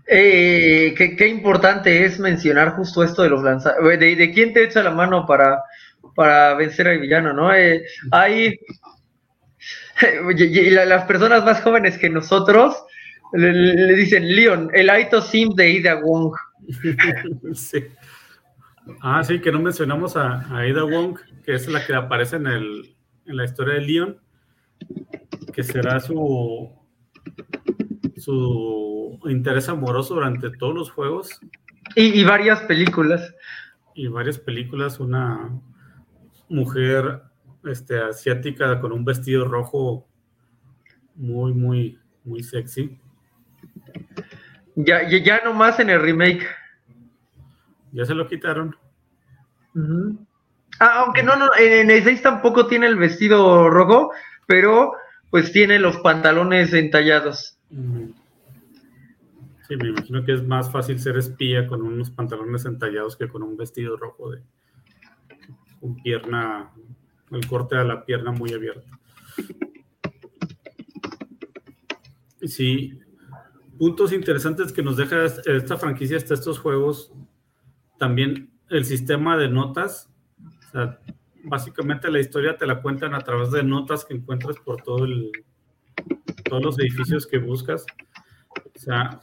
Eh, 0.08 0.94
qué, 0.96 1.26
importante 1.26 2.04
es 2.04 2.20
mencionar 2.20 2.76
justo 2.76 3.02
esto 3.02 3.22
de 3.22 3.30
los 3.30 3.42
lanzadores, 3.42 3.98
de, 3.98 4.30
quién 4.32 4.52
te 4.52 4.62
echa 4.62 4.82
la 4.82 4.92
mano 4.92 5.26
para, 5.26 5.62
para 6.14 6.54
vencer 6.54 6.86
al 6.86 7.00
villano, 7.00 7.32
¿no? 7.32 7.52
Eh, 7.52 7.84
hay 8.12 8.56
las 10.70 11.04
personas 11.06 11.44
más 11.44 11.60
jóvenes 11.60 11.98
que 11.98 12.08
nosotros 12.08 12.84
le, 13.32 13.94
dicen 13.94 14.34
Leon, 14.36 14.70
el 14.74 14.90
Aito 14.90 15.20
Sim 15.20 15.54
de 15.54 15.70
Ida 15.70 15.96
Wong. 15.96 16.32
sí. 17.54 17.84
Ah, 19.00 19.24
sí, 19.24 19.40
que 19.40 19.50
no 19.50 19.60
mencionamos 19.60 20.16
a, 20.16 20.46
a, 20.56 20.66
Ida 20.68 20.84
Wong, 20.84 21.18
que 21.44 21.54
es 21.54 21.66
la 21.66 21.84
que 21.84 21.94
aparece 21.94 22.36
en, 22.36 22.46
el, 22.46 22.94
en 23.26 23.36
la 23.36 23.44
historia 23.44 23.74
de 23.74 23.80
Leon, 23.80 24.20
que 25.56 25.62
será 25.62 26.00
su, 26.00 26.70
su 28.18 29.18
interés 29.24 29.70
amoroso 29.70 30.16
durante 30.16 30.50
todos 30.50 30.74
los 30.74 30.90
juegos. 30.90 31.40
Y, 31.94 32.22
varias 32.24 32.60
películas. 32.64 33.34
Y 33.94 34.06
varias 34.08 34.38
películas, 34.38 35.00
una 35.00 35.58
mujer 36.50 37.22
este, 37.64 37.98
asiática 37.98 38.78
con 38.82 38.92
un 38.92 39.06
vestido 39.06 39.46
rojo 39.46 40.06
muy, 41.14 41.54
muy, 41.54 41.98
muy 42.22 42.42
sexy. 42.42 43.00
Ya, 44.74 45.08
ya, 45.08 45.24
ya 45.24 45.40
nomás 45.42 45.80
en 45.80 45.88
el 45.88 46.02
remake. 46.02 46.46
Ya 47.92 48.04
se 48.04 48.14
lo 48.14 48.28
quitaron. 48.28 48.76
Ah, 50.80 51.04
aunque 51.04 51.22
no, 51.22 51.34
no, 51.34 51.48
en 51.58 51.90
el 51.90 52.04
6 52.04 52.20
tampoco 52.20 52.66
tiene 52.66 52.88
el 52.88 52.96
vestido 52.96 53.70
rojo, 53.70 54.12
pero 54.46 54.92
pues 55.36 55.52
tiene 55.52 55.78
los 55.78 55.98
pantalones 55.98 56.72
entallados. 56.72 57.58
Sí, 57.68 59.76
me 59.76 59.88
imagino 59.88 60.24
que 60.24 60.32
es 60.32 60.42
más 60.42 60.72
fácil 60.72 60.98
ser 60.98 61.18
espía 61.18 61.66
con 61.66 61.82
unos 61.82 62.08
pantalones 62.08 62.64
entallados 62.64 63.18
que 63.18 63.28
con 63.28 63.42
un 63.42 63.54
vestido 63.54 63.98
rojo 63.98 64.30
de 64.30 64.40
un 65.82 66.02
pierna, 66.02 66.72
el 67.32 67.46
corte 67.46 67.76
de 67.76 67.84
la 67.84 68.06
pierna 68.06 68.32
muy 68.32 68.54
abierto. 68.54 68.88
Sí, 72.40 72.98
puntos 73.78 74.14
interesantes 74.14 74.72
que 74.72 74.82
nos 74.82 74.96
deja 74.96 75.26
esta 75.26 75.76
franquicia 75.76 76.16
hasta 76.16 76.32
estos 76.32 76.58
juegos. 76.58 77.12
También 77.98 78.52
el 78.70 78.86
sistema 78.86 79.36
de 79.36 79.50
notas. 79.50 80.08
O 80.38 80.70
sea, 80.72 80.98
básicamente 81.46 82.10
la 82.10 82.20
historia 82.20 82.56
te 82.56 82.66
la 82.66 82.82
cuentan 82.82 83.14
a 83.14 83.20
través 83.20 83.50
de 83.50 83.62
notas 83.62 84.04
que 84.04 84.14
encuentras 84.14 84.56
por 84.58 84.82
todo 84.82 85.04
el, 85.04 85.30
todos 86.44 86.62
los 86.62 86.78
edificios 86.78 87.26
que 87.26 87.38
buscas. 87.38 87.86
O 88.74 88.78
sea, 88.78 89.20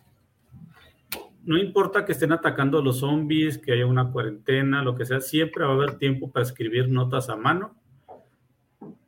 no 1.44 1.58
importa 1.58 2.06
que 2.06 2.14
estén 2.14 2.32
atacando 2.32 2.82
los 2.82 3.00
zombies, 3.00 3.58
que 3.58 3.74
haya 3.74 3.86
una 3.86 4.12
cuarentena, 4.12 4.82
lo 4.82 4.96
que 4.96 5.06
sea, 5.06 5.20
siempre 5.20 5.66
va 5.66 5.72
a 5.72 5.76
haber 5.76 5.98
tiempo 5.98 6.32
para 6.32 6.46
escribir 6.46 6.90
notas 6.90 7.30
a 7.30 7.36
mano 7.36 7.76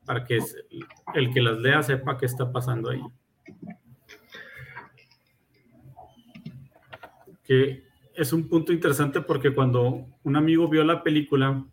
para 0.05 0.23
que 0.23 0.39
el 1.15 1.33
que 1.33 1.41
las 1.41 1.57
lea 1.57 1.81
sepa 1.83 2.17
qué 2.17 2.25
está 2.25 2.51
pasando 2.51 2.89
ahí. 2.89 3.01
Que 7.43 7.83
es 8.13 8.31
un 8.31 8.47
punto 8.47 8.71
interesante 8.71 9.21
porque 9.21 9.53
cuando 9.53 10.05
un 10.23 10.35
amigo 10.35 10.67
vio 10.67 10.83
la 10.83 11.03
película, 11.03 11.65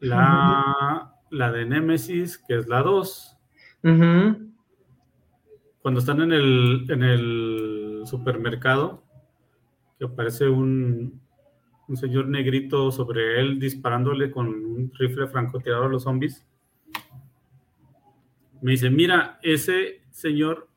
la, 0.00 1.14
la 1.30 1.52
de 1.52 1.64
Nemesis, 1.64 2.38
que 2.38 2.56
es 2.58 2.68
la 2.68 2.82
2, 2.82 3.38
cuando 5.80 6.00
están 6.00 6.20
en 6.20 6.32
el, 6.32 6.86
en 6.88 7.02
el 7.02 8.02
supermercado, 8.04 9.04
que 9.98 10.06
aparece 10.06 10.48
un, 10.48 11.20
un 11.88 11.96
señor 11.96 12.26
negrito 12.28 12.90
sobre 12.90 13.40
él 13.40 13.58
disparándole 13.58 14.30
con 14.30 14.48
un 14.48 14.92
rifle 14.94 15.28
francotirador 15.28 15.86
a 15.86 15.90
los 15.90 16.02
zombies. 16.02 16.44
Me 18.60 18.72
dice, 18.72 18.90
mira, 18.90 19.38
ese 19.42 20.02
señor, 20.10 20.68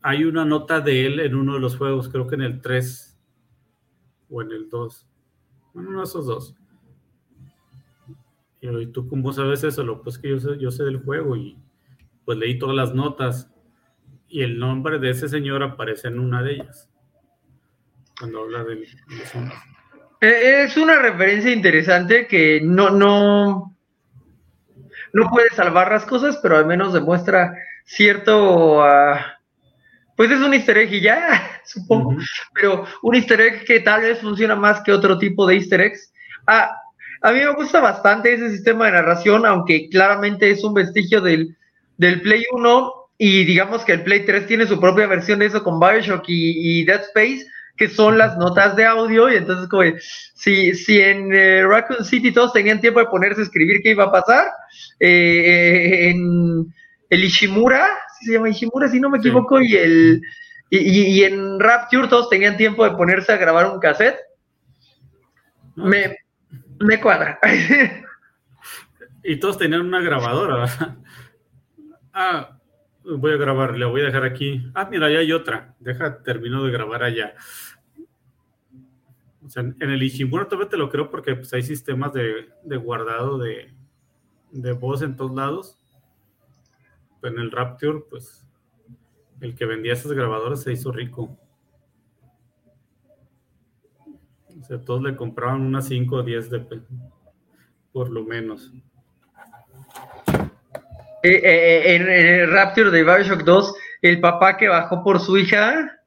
hay 0.00 0.24
una 0.24 0.44
nota 0.44 0.80
de 0.80 1.06
él 1.06 1.20
en 1.20 1.34
uno 1.34 1.54
de 1.54 1.60
los 1.60 1.76
juegos, 1.76 2.08
creo 2.08 2.26
que 2.26 2.36
en 2.36 2.42
el 2.42 2.60
3 2.60 3.18
o 4.30 4.42
en 4.42 4.52
el 4.52 4.70
2. 4.70 5.06
Bueno, 5.74 5.90
uno 5.90 5.98
de 5.98 6.04
esos 6.04 6.26
dos. 6.26 6.56
Y 8.60 8.86
tú 8.86 9.08
cómo 9.08 9.32
sabes 9.32 9.62
eso? 9.64 9.84
Lo 9.84 10.02
pues 10.02 10.18
que 10.18 10.30
yo 10.30 10.40
sé, 10.40 10.58
yo 10.58 10.70
sé 10.70 10.84
del 10.84 11.02
juego 11.02 11.36
y 11.36 11.56
pues 12.24 12.38
leí 12.38 12.58
todas 12.58 12.76
las 12.76 12.94
notas 12.94 13.50
y 14.28 14.42
el 14.42 14.58
nombre 14.58 14.98
de 14.98 15.10
ese 15.10 15.28
señor 15.28 15.62
aparece 15.62 16.08
en 16.08 16.18
una 16.18 16.42
de 16.42 16.54
ellas. 16.54 16.90
Cuando 18.18 18.42
habla 18.42 18.64
de, 18.64 18.82
eh, 20.20 20.64
Es 20.64 20.76
una 20.76 21.00
referencia 21.00 21.52
interesante 21.52 22.26
que 22.26 22.60
no, 22.60 22.90
no, 22.90 23.76
no 25.12 25.30
puede 25.30 25.50
salvar 25.50 25.90
las 25.90 26.04
cosas, 26.04 26.38
pero 26.42 26.56
al 26.56 26.66
menos 26.66 26.92
demuestra 26.92 27.54
cierto... 27.84 28.82
Ah, 28.82 29.38
pues 30.16 30.32
es 30.32 30.40
un 30.40 30.52
easter 30.52 30.76
egg 30.78 30.92
y 30.94 31.00
ya, 31.00 31.60
supongo, 31.64 32.16
pero 32.52 32.84
un 33.02 33.14
easter 33.14 33.40
egg 33.40 33.64
que 33.64 33.78
tal 33.78 34.00
vez 34.00 34.18
funciona 34.18 34.56
más 34.56 34.82
que 34.82 34.92
otro 34.92 35.16
tipo 35.16 35.46
de 35.46 35.54
easter 35.54 35.80
eggs. 35.80 36.12
Ah, 36.44 36.76
a 37.20 37.32
mí 37.32 37.38
me 37.40 37.54
gusta 37.54 37.80
bastante 37.80 38.32
ese 38.32 38.50
sistema 38.50 38.86
de 38.86 38.92
narración, 38.92 39.46
aunque 39.46 39.88
claramente 39.88 40.50
es 40.50 40.62
un 40.64 40.74
vestigio 40.74 41.20
del, 41.20 41.56
del 41.96 42.20
Play 42.20 42.44
1 42.52 42.92
y 43.18 43.44
digamos 43.44 43.84
que 43.84 43.92
el 43.92 44.04
Play 44.04 44.24
3 44.24 44.46
tiene 44.46 44.66
su 44.66 44.78
propia 44.80 45.06
versión 45.06 45.40
de 45.40 45.46
eso 45.46 45.64
con 45.64 45.80
Bioshock 45.80 46.24
y, 46.28 46.84
Dead 46.84 47.00
Space, 47.00 47.46
que 47.76 47.88
son 47.88 48.18
las 48.18 48.36
notas 48.36 48.76
de 48.76 48.86
audio, 48.86 49.30
y 49.30 49.36
entonces 49.36 49.68
como 49.68 49.82
si, 50.34 50.74
si 50.74 51.00
en 51.00 51.32
eh, 51.34 51.66
Raccoon 51.66 52.04
City 52.04 52.32
todos 52.32 52.52
tenían 52.52 52.80
tiempo 52.80 53.00
de 53.00 53.06
ponerse 53.06 53.40
a 53.40 53.44
escribir 53.44 53.80
qué 53.82 53.90
iba 53.90 54.04
a 54.04 54.12
pasar, 54.12 54.46
eh, 55.00 56.10
en 56.10 56.72
el 57.10 57.24
Ishimura, 57.24 57.88
se 58.20 58.32
llama 58.32 58.50
Ishimura, 58.50 58.88
si 58.88 59.00
no 59.00 59.10
me 59.10 59.18
equivoco, 59.18 59.60
y 59.60 59.76
el 59.76 60.22
y, 60.70 61.22
en 61.24 61.58
Rapture 61.58 62.08
todos 62.08 62.28
tenían 62.28 62.56
tiempo 62.56 62.84
de 62.84 62.90
ponerse 62.90 63.32
a 63.32 63.38
grabar 63.38 63.70
un 63.70 63.80
cassette. 63.80 64.18
Me, 65.76 66.16
me 66.80 67.00
cuadra. 67.00 67.38
y 69.24 69.36
todos 69.36 69.58
tenían 69.58 69.82
una 69.82 70.00
grabadora. 70.00 70.66
ah, 72.12 72.58
voy 73.04 73.32
a 73.32 73.36
grabar, 73.36 73.76
le 73.76 73.84
voy 73.84 74.02
a 74.02 74.06
dejar 74.06 74.24
aquí. 74.24 74.70
Ah, 74.74 74.88
mira, 74.90 75.10
ya 75.10 75.18
hay 75.18 75.32
otra. 75.32 75.74
Deja, 75.78 76.22
termino 76.22 76.64
de 76.64 76.72
grabar 76.72 77.02
allá. 77.02 77.34
O 79.44 79.48
sea, 79.48 79.62
en 79.62 79.90
el 79.90 80.02
Ishimura 80.02 80.46
todavía 80.46 80.68
te 80.68 80.76
lo 80.76 80.90
creo 80.90 81.10
porque 81.10 81.34
pues, 81.34 81.52
hay 81.54 81.62
sistemas 81.62 82.12
de, 82.12 82.50
de 82.64 82.76
guardado 82.76 83.38
de, 83.38 83.72
de 84.50 84.72
voz 84.72 85.02
en 85.02 85.16
todos 85.16 85.34
lados 85.34 85.78
en 87.22 87.38
el 87.38 87.50
Rapture, 87.50 88.00
pues 88.08 88.46
el 89.40 89.54
que 89.54 89.66
vendía 89.66 89.92
esas 89.92 90.12
grabadoras 90.12 90.62
se 90.62 90.72
hizo 90.72 90.92
rico. 90.92 91.36
O 94.60 94.64
sea, 94.64 94.80
todos 94.80 95.02
le 95.02 95.16
compraban 95.16 95.62
unas 95.62 95.86
5 95.88 96.16
o 96.16 96.22
10 96.22 96.50
de 96.50 96.66
por 97.92 98.10
lo 98.10 98.24
menos. 98.24 98.72
Eh, 101.22 101.30
eh, 101.30 101.42
eh, 101.42 101.94
en, 101.96 102.08
el 102.08 102.50
Rapture 102.50 102.90
de 102.90 103.02
Bioshock 103.02 103.42
2, 103.42 103.74
el 104.02 104.20
papá 104.20 104.56
que 104.56 104.68
bajó 104.68 105.02
por 105.02 105.20
su 105.20 105.36
hija, 105.36 105.98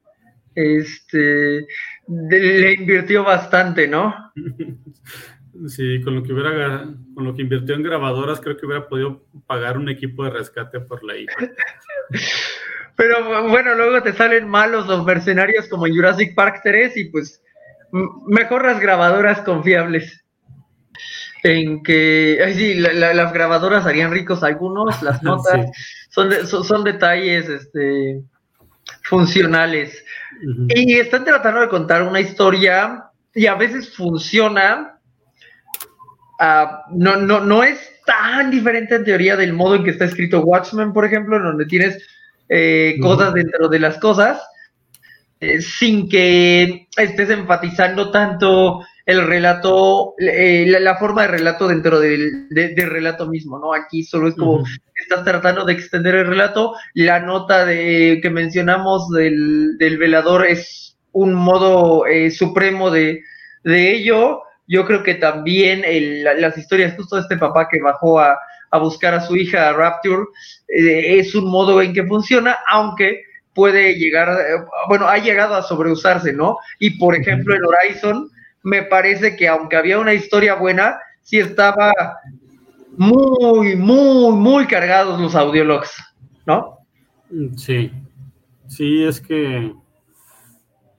este, 0.54 1.66
le 2.08 2.74
invirtió 2.74 3.24
bastante, 3.24 3.88
¿no? 3.88 4.14
Sí, 5.68 6.00
con 6.02 6.14
lo 6.16 6.22
que 6.22 6.32
hubiera, 6.32 6.88
con 7.14 7.24
lo 7.24 7.34
que 7.34 7.42
invirtió 7.42 7.74
en 7.74 7.82
grabadoras, 7.82 8.40
creo 8.40 8.56
que 8.56 8.64
hubiera 8.64 8.88
podido 8.88 9.22
pagar 9.46 9.76
un 9.76 9.90
equipo 9.90 10.24
de 10.24 10.30
rescate 10.30 10.80
por 10.80 11.04
la 11.04 11.16
hija. 11.16 11.36
Pero 12.96 13.48
bueno, 13.48 13.74
luego 13.74 14.02
te 14.02 14.14
salen 14.14 14.48
malos 14.48 14.86
los 14.86 15.04
mercenarios 15.04 15.68
como 15.68 15.86
en 15.86 15.94
Jurassic 15.94 16.34
Park 16.34 16.60
3 16.64 16.96
y 16.96 17.04
pues 17.10 17.42
mejor 17.92 18.64
las 18.64 18.80
grabadoras 18.80 19.42
confiables. 19.42 20.24
En 21.44 21.82
que, 21.82 22.52
sí, 22.54 22.74
las 22.74 23.32
grabadoras 23.32 23.84
harían 23.84 24.12
ricos 24.12 24.42
algunos, 24.42 25.02
las 25.02 25.22
notas 25.24 25.66
son, 26.10 26.32
son, 26.46 26.84
detalles 26.84 27.48
este, 27.48 28.22
funcionales. 29.02 30.04
Y 30.68 30.98
están 30.98 31.24
tratando 31.24 31.60
de 31.60 31.68
contar 31.68 32.02
una 32.02 32.20
historia 32.20 33.04
y 33.34 33.46
a 33.46 33.54
veces 33.54 33.94
funciona 33.96 35.00
Ah, 36.44 36.86
no, 36.90 37.14
no, 37.14 37.38
no 37.38 37.62
es 37.62 37.78
tan 38.04 38.50
diferente 38.50 38.96
en 38.96 39.04
teoría 39.04 39.36
del 39.36 39.52
modo 39.52 39.76
en 39.76 39.84
que 39.84 39.90
está 39.90 40.06
escrito 40.06 40.40
Watchmen, 40.40 40.92
por 40.92 41.04
ejemplo, 41.04 41.36
en 41.36 41.44
donde 41.44 41.66
tienes 41.66 42.04
eh, 42.48 42.96
cosas 43.00 43.32
dentro 43.32 43.68
de 43.68 43.78
las 43.78 43.98
cosas, 43.98 44.42
sin 45.60 46.08
que 46.08 46.86
estés 46.96 47.30
enfatizando 47.30 48.10
tanto 48.10 48.82
el 49.04 49.26
relato, 49.26 50.14
eh, 50.18 50.64
la, 50.66 50.96
forma 50.96 51.22
de 51.22 51.28
relato 51.28 51.66
dentro 51.66 51.98
del, 51.98 52.46
relato 52.50 53.26
mismo, 53.26 53.58
¿no? 53.58 53.74
Aquí 53.74 54.04
solo 54.04 54.28
es 54.28 54.36
como 54.36 54.62
estás 54.94 55.24
tratando 55.24 55.64
de 55.64 55.72
extender 55.72 56.14
el 56.14 56.26
relato, 56.26 56.74
la 56.94 57.18
nota 57.20 57.64
de 57.64 58.20
que 58.22 58.30
mencionamos 58.30 59.10
del, 59.10 59.76
velador 59.78 60.46
es 60.46 60.96
un 61.10 61.34
modo 61.34 62.06
eh, 62.06 62.30
supremo 62.30 62.90
de, 62.90 63.22
ello. 63.64 64.42
Yo 64.68 64.86
creo 64.86 65.02
que 65.02 65.14
también 65.14 65.82
las 66.40 66.56
historias 66.56 66.94
justo 66.96 67.16
de 67.16 67.22
este 67.22 67.36
papá 67.36 67.68
que 67.68 67.80
bajó 67.82 68.20
a, 68.20 68.38
buscar 68.80 69.14
a 69.14 69.20
su 69.20 69.36
hija 69.36 69.72
Rapture 69.72 70.22
eh, 70.68 71.18
es 71.18 71.34
un 71.34 71.50
modo 71.50 71.82
en 71.82 71.92
que 71.92 72.06
funciona, 72.06 72.56
aunque 72.68 73.22
puede 73.54 73.94
llegar, 73.94 74.36
bueno, 74.88 75.06
ha 75.06 75.18
llegado 75.18 75.54
a 75.54 75.62
sobreusarse, 75.62 76.32
¿no? 76.32 76.56
Y 76.78 76.98
por 76.98 77.14
ejemplo, 77.14 77.54
en 77.54 77.62
Horizon, 77.64 78.30
me 78.62 78.82
parece 78.82 79.36
que 79.36 79.48
aunque 79.48 79.76
había 79.76 79.98
una 79.98 80.14
historia 80.14 80.54
buena, 80.54 80.98
sí 81.22 81.38
estaba 81.38 81.92
muy, 82.96 83.76
muy, 83.76 84.34
muy 84.34 84.66
cargados 84.66 85.20
los 85.20 85.34
audiologs, 85.34 85.92
¿no? 86.46 86.78
Sí, 87.56 87.90
sí, 88.68 89.04
es 89.04 89.20
que 89.20 89.74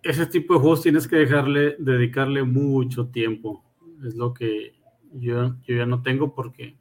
ese 0.01 0.25
tipo 0.25 0.55
de 0.55 0.59
juegos 0.59 0.81
tienes 0.81 1.07
que 1.07 1.17
dejarle, 1.17 1.75
dedicarle 1.79 2.43
mucho 2.43 3.07
tiempo. 3.07 3.63
Es 4.05 4.15
lo 4.15 4.33
que 4.33 4.73
yo, 5.13 5.55
yo 5.65 5.75
ya 5.75 5.85
no 5.85 6.01
tengo 6.01 6.33
porque 6.33 6.75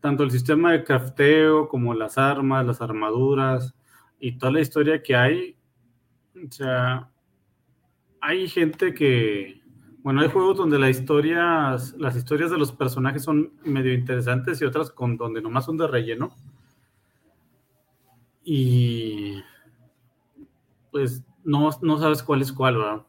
tanto 0.00 0.24
el 0.24 0.30
sistema 0.30 0.72
de 0.72 0.84
crafteo 0.84 1.68
como 1.68 1.94
las 1.94 2.18
armas, 2.18 2.66
las 2.66 2.82
armaduras 2.82 3.74
y 4.24 4.38
toda 4.38 4.52
la 4.52 4.60
historia 4.62 5.02
que 5.02 5.14
hay, 5.14 5.54
o 6.34 6.50
sea, 6.50 7.10
hay 8.22 8.48
gente 8.48 8.94
que, 8.94 9.60
bueno, 9.98 10.22
hay 10.22 10.30
juegos 10.30 10.56
donde 10.56 10.78
las 10.78 10.98
historias, 10.98 11.94
las 11.98 12.16
historias 12.16 12.50
de 12.50 12.56
los 12.56 12.72
personajes 12.72 13.22
son 13.22 13.52
medio 13.64 13.92
interesantes 13.92 14.62
y 14.62 14.64
otras 14.64 14.90
con 14.90 15.18
donde 15.18 15.42
nomás 15.42 15.66
son 15.66 15.76
de 15.76 15.86
relleno. 15.86 16.34
Y 18.42 19.42
pues 20.90 21.22
no, 21.44 21.68
no 21.82 21.98
sabes 21.98 22.22
cuál 22.22 22.40
es 22.40 22.50
cuál, 22.50 22.78
¿verdad? 22.78 23.02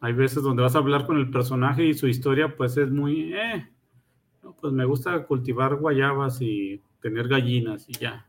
Hay 0.00 0.12
veces 0.12 0.42
donde 0.42 0.64
vas 0.64 0.74
a 0.74 0.78
hablar 0.78 1.06
con 1.06 1.18
el 1.18 1.30
personaje 1.30 1.84
y 1.86 1.94
su 1.94 2.08
historia 2.08 2.56
pues 2.56 2.76
es 2.76 2.90
muy, 2.90 3.32
eh, 3.32 3.70
pues 4.60 4.72
me 4.72 4.86
gusta 4.86 5.24
cultivar 5.24 5.76
guayabas 5.76 6.42
y 6.42 6.82
tener 7.00 7.28
gallinas 7.28 7.88
y 7.88 7.92
ya. 7.92 8.26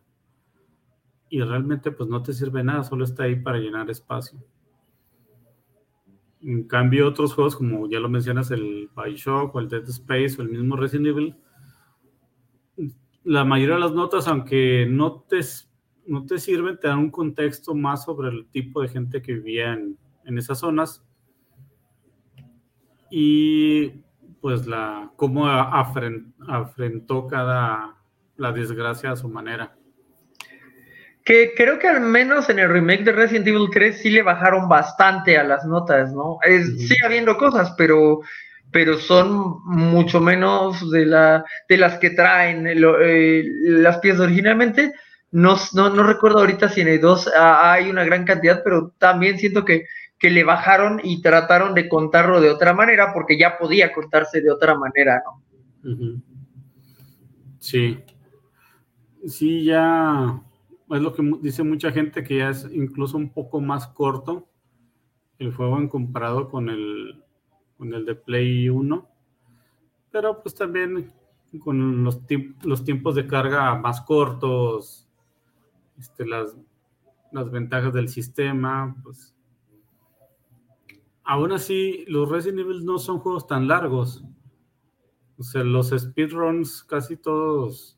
Y 1.32 1.41
realmente 1.41 1.91
pues 1.91 2.07
no 2.07 2.21
te 2.21 2.34
sirve 2.34 2.63
nada, 2.63 2.84
solo 2.84 3.05
está 3.05 3.23
ahí 3.23 3.38
para 3.38 3.57
llenar 3.57 3.89
espacio. 3.89 4.38
En 6.41 6.67
cambio, 6.67 7.07
otros 7.07 7.34
juegos, 7.34 7.55
como 7.55 7.89
ya 7.89 7.99
lo 7.99 8.09
mencionas, 8.09 8.51
el 8.51 8.89
Bioshock 8.95 9.55
o 9.55 9.59
el 9.59 9.69
Dead 9.69 9.88
Space 9.88 10.36
o 10.38 10.41
el 10.41 10.49
mismo 10.49 10.75
Resident 10.75 11.07
Evil, 11.07 11.36
la 13.23 13.45
mayoría 13.45 13.75
de 13.75 13.82
las 13.82 13.93
notas, 13.93 14.27
aunque 14.27 14.86
no 14.89 15.21
te, 15.21 15.39
no 16.05 16.25
te 16.25 16.39
sirven, 16.39 16.79
te 16.79 16.88
dan 16.88 16.99
un 16.99 17.11
contexto 17.11 17.75
más 17.75 18.03
sobre 18.03 18.29
el 18.29 18.47
tipo 18.47 18.82
de 18.82 18.89
gente 18.89 19.21
que 19.21 19.34
vivía 19.34 19.73
en, 19.73 19.97
esas 20.38 20.59
zonas 20.59 21.03
y 23.09 23.89
pues 24.39 24.65
la 24.65 25.11
cómo 25.17 25.47
afrentó 25.47 27.27
cada 27.27 27.97
la 28.38 28.51
desgracia 28.51 29.11
a 29.11 29.15
su 29.15 29.27
manera. 29.27 29.77
Que 31.24 31.53
creo 31.55 31.78
que 31.78 31.88
al 31.88 32.01
menos 32.01 32.49
en 32.49 32.59
el 32.59 32.69
remake 32.69 33.03
de 33.03 33.11
Resident 33.11 33.47
Evil 33.47 33.69
3 33.72 34.01
sí 34.01 34.09
le 34.09 34.24
bajaron 34.24 34.67
bastante 34.67 35.38
a 35.38 35.43
las 35.43 35.65
notas, 35.65 36.11
¿no? 36.13 36.39
Es, 36.43 36.65
Sigue 36.80 37.05
habiendo 37.05 37.38
cosas, 37.38 37.74
pero, 37.78 38.22
pero 38.72 38.97
son 38.97 39.63
mucho 39.65 40.19
menos 40.19 40.89
de, 40.89 41.05
la, 41.05 41.45
de 41.69 41.78
las 41.78 41.99
que 41.99 42.09
traen 42.09 42.65
eh, 42.67 43.43
las 43.63 43.99
piezas 43.99 44.22
originalmente. 44.22 44.93
No, 45.32 45.57
no, 45.74 46.03
recuerdo 46.03 46.39
ahorita 46.39 46.69
si 46.69 46.82
en 46.82 46.88
el 46.88 46.99
2 46.99 47.32
hay 47.38 47.89
una 47.89 48.03
gran 48.03 48.26
cantidad, 48.26 48.61
pero 48.63 48.93
también 48.97 49.38
siento 49.38 49.63
que, 49.63 49.86
que 50.17 50.30
le 50.30 50.43
bajaron 50.43 50.99
y 51.03 51.22
trataron 51.22 51.74
de 51.76 51.88
contarlo 51.88 52.41
de 52.41 52.49
otra 52.49 52.74
manera 52.74 53.13
porque 53.13 53.38
ya 53.38 53.57
podía 53.57 53.93
contarse 53.93 54.41
de 54.41 54.51
otra 54.51 54.76
manera, 54.76 55.22
¿no? 55.24 56.22
Sí. 57.59 58.03
Sí, 59.28 59.63
ya 59.63 60.41
es 60.95 61.01
lo 61.01 61.13
que 61.13 61.23
dice 61.41 61.63
mucha 61.63 61.91
gente 61.91 62.23
que 62.23 62.37
ya 62.37 62.49
es 62.49 62.67
incluso 62.71 63.17
un 63.17 63.29
poco 63.29 63.61
más 63.61 63.87
corto 63.87 64.47
el 65.39 65.53
juego 65.53 65.77
en 65.77 65.87
comparado 65.87 66.49
con 66.49 66.69
el, 66.69 67.23
con 67.77 67.93
el 67.93 68.05
de 68.05 68.15
Play 68.15 68.69
1. 68.69 69.07
Pero 70.11 70.41
pues 70.41 70.53
también 70.53 71.11
con 71.59 72.03
los, 72.03 72.21
los 72.63 72.83
tiempos 72.83 73.15
de 73.15 73.27
carga 73.27 73.75
más 73.75 74.01
cortos, 74.01 75.07
este, 75.97 76.25
las, 76.25 76.55
las 77.31 77.49
ventajas 77.49 77.93
del 77.93 78.07
sistema, 78.07 78.95
pues 79.03 79.35
aún 81.23 81.51
así 81.51 82.05
los 82.07 82.29
Resident 82.29 82.59
Evil 82.59 82.85
no 82.85 82.99
son 82.99 83.19
juegos 83.19 83.47
tan 83.47 83.67
largos. 83.67 84.23
O 85.37 85.43
sea, 85.43 85.63
los 85.63 85.89
speedruns 85.89 86.83
casi 86.83 87.17
todos 87.17 87.97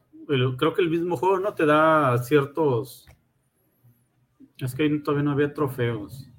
creo 0.58 0.74
que 0.74 0.82
el 0.82 0.90
mismo 0.90 1.18
juego 1.18 1.40
no 1.40 1.54
te 1.54 1.66
da 1.66 2.18
ciertos. 2.20 3.08
Es 4.58 4.76
que 4.76 4.84
ahí 4.84 5.00
todavía 5.00 5.24
no 5.24 5.32
había 5.32 5.54
trofeos. 5.54 6.30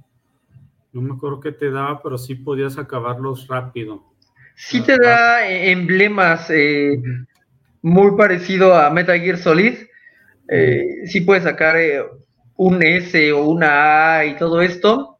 No 0.92 1.02
me 1.02 1.14
acuerdo 1.14 1.40
qué 1.40 1.52
te 1.52 1.70
daba, 1.70 2.02
pero 2.02 2.16
sí 2.18 2.34
podías 2.34 2.78
acabarlos 2.78 3.48
rápido. 3.48 4.14
Sí 4.56 4.80
te 4.82 4.96
da 4.96 5.46
emblemas 5.48 6.48
eh, 6.50 7.02
muy 7.82 8.16
parecido 8.16 8.74
a 8.74 8.90
Metal 8.90 9.18
Gear 9.20 9.36
Solid. 9.36 9.74
Eh, 10.48 11.06
sí 11.06 11.22
puedes 11.22 11.42
sacar 11.42 11.76
eh, 11.76 12.04
un 12.56 12.82
S 12.82 13.32
o 13.32 13.44
una 13.44 14.18
A 14.18 14.24
y 14.24 14.36
todo 14.36 14.62
esto. 14.62 15.18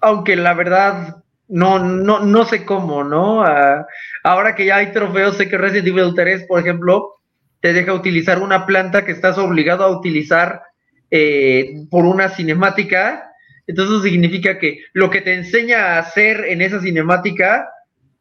Aunque 0.00 0.34
la 0.34 0.54
verdad 0.54 1.22
no, 1.48 1.78
no, 1.78 2.20
no 2.20 2.44
sé 2.44 2.64
cómo, 2.64 3.04
¿no? 3.04 3.42
Ah, 3.42 3.86
ahora 4.24 4.54
que 4.54 4.66
ya 4.66 4.76
hay 4.76 4.92
trofeos, 4.92 5.36
sé 5.36 5.48
que 5.48 5.58
Resident 5.58 5.88
Evil 5.88 6.14
3, 6.14 6.44
por 6.46 6.60
ejemplo, 6.60 7.17
te 7.60 7.72
deja 7.72 7.92
utilizar 7.92 8.40
una 8.40 8.66
planta 8.66 9.04
que 9.04 9.12
estás 9.12 9.38
obligado 9.38 9.84
a 9.84 9.96
utilizar 9.96 10.62
eh, 11.10 11.74
por 11.90 12.04
una 12.04 12.28
cinemática. 12.28 13.32
Entonces 13.66 14.10
significa 14.10 14.58
que 14.58 14.80
lo 14.92 15.10
que 15.10 15.20
te 15.20 15.34
enseña 15.34 15.78
a 15.78 15.98
hacer 15.98 16.44
en 16.46 16.62
esa 16.62 16.80
cinemática 16.80 17.68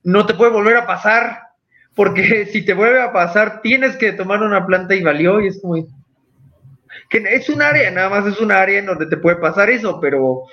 no 0.03 0.25
te 0.25 0.33
puede 0.33 0.51
volver 0.51 0.77
a 0.77 0.88
pasar, 0.88 1.39
porque 1.95 2.45
si 2.51 2.63
te 2.63 2.73
vuelve 2.73 3.01
a 3.01 3.13
pasar 3.13 3.61
tienes 3.61 3.95
que 3.97 4.13
tomar 4.13 4.41
una 4.41 4.65
planta 4.65 4.95
y 4.95 5.03
valió 5.03 5.41
y 5.41 5.47
es 5.47 5.61
como 5.61 5.75
que 7.09 7.23
es 7.29 7.47
un 7.49 7.61
área, 7.61 7.89
nada 7.91 8.09
más 8.09 8.25
es 8.25 8.41
un 8.41 8.51
área 8.51 8.79
en 8.79 8.85
donde 8.85 9.05
te 9.05 9.17
puede 9.17 9.38
pasar 9.38 9.69
eso, 9.69 9.99
pero 10.01 10.43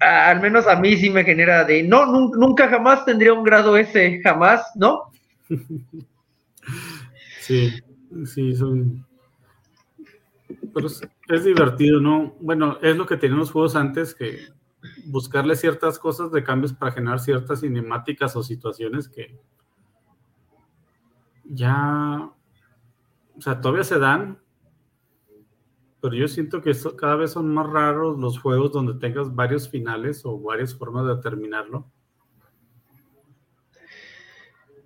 al 0.00 0.40
menos 0.40 0.66
a 0.66 0.76
mí 0.76 0.96
sí 0.96 1.10
me 1.10 1.24
genera 1.24 1.64
de 1.64 1.82
no, 1.82 2.06
nunca 2.06 2.68
jamás 2.68 3.04
tendría 3.04 3.32
un 3.32 3.44
grado 3.44 3.76
ese, 3.76 4.20
jamás, 4.22 4.72
¿no? 4.74 5.12
Sí, 7.44 7.70
sí, 8.24 8.54
son. 8.56 9.06
Pero 10.72 10.86
es, 10.86 11.44
divertido, 11.44 12.00
¿no? 12.00 12.34
Bueno, 12.40 12.78
es 12.80 12.96
lo 12.96 13.04
que 13.04 13.18
tenían 13.18 13.38
los 13.38 13.50
juegos 13.50 13.76
antes, 13.76 14.14
que 14.14 14.38
buscarle 15.06 15.54
ciertas 15.54 15.98
cosas 15.98 16.32
de 16.32 16.42
cambios 16.42 16.72
para 16.72 16.92
generar 16.92 17.20
ciertas 17.20 17.60
cinemáticas 17.60 18.34
o 18.34 18.42
situaciones 18.42 19.08
que 19.08 19.38
ya, 21.44 22.30
o 23.36 23.40
sea, 23.42 23.60
todavía 23.60 23.84
se 23.84 23.98
dan, 23.98 24.38
pero 26.00 26.14
yo 26.14 26.28
siento 26.28 26.62
que 26.62 26.72
cada 26.96 27.16
vez 27.16 27.32
son 27.32 27.52
más 27.52 27.66
raros 27.66 28.18
los 28.18 28.38
juegos 28.38 28.72
donde 28.72 28.94
tengas 28.94 29.34
varios 29.34 29.68
finales 29.68 30.24
o 30.24 30.40
varias 30.40 30.74
formas 30.74 31.06
de 31.06 31.16
terminarlo. 31.22 31.90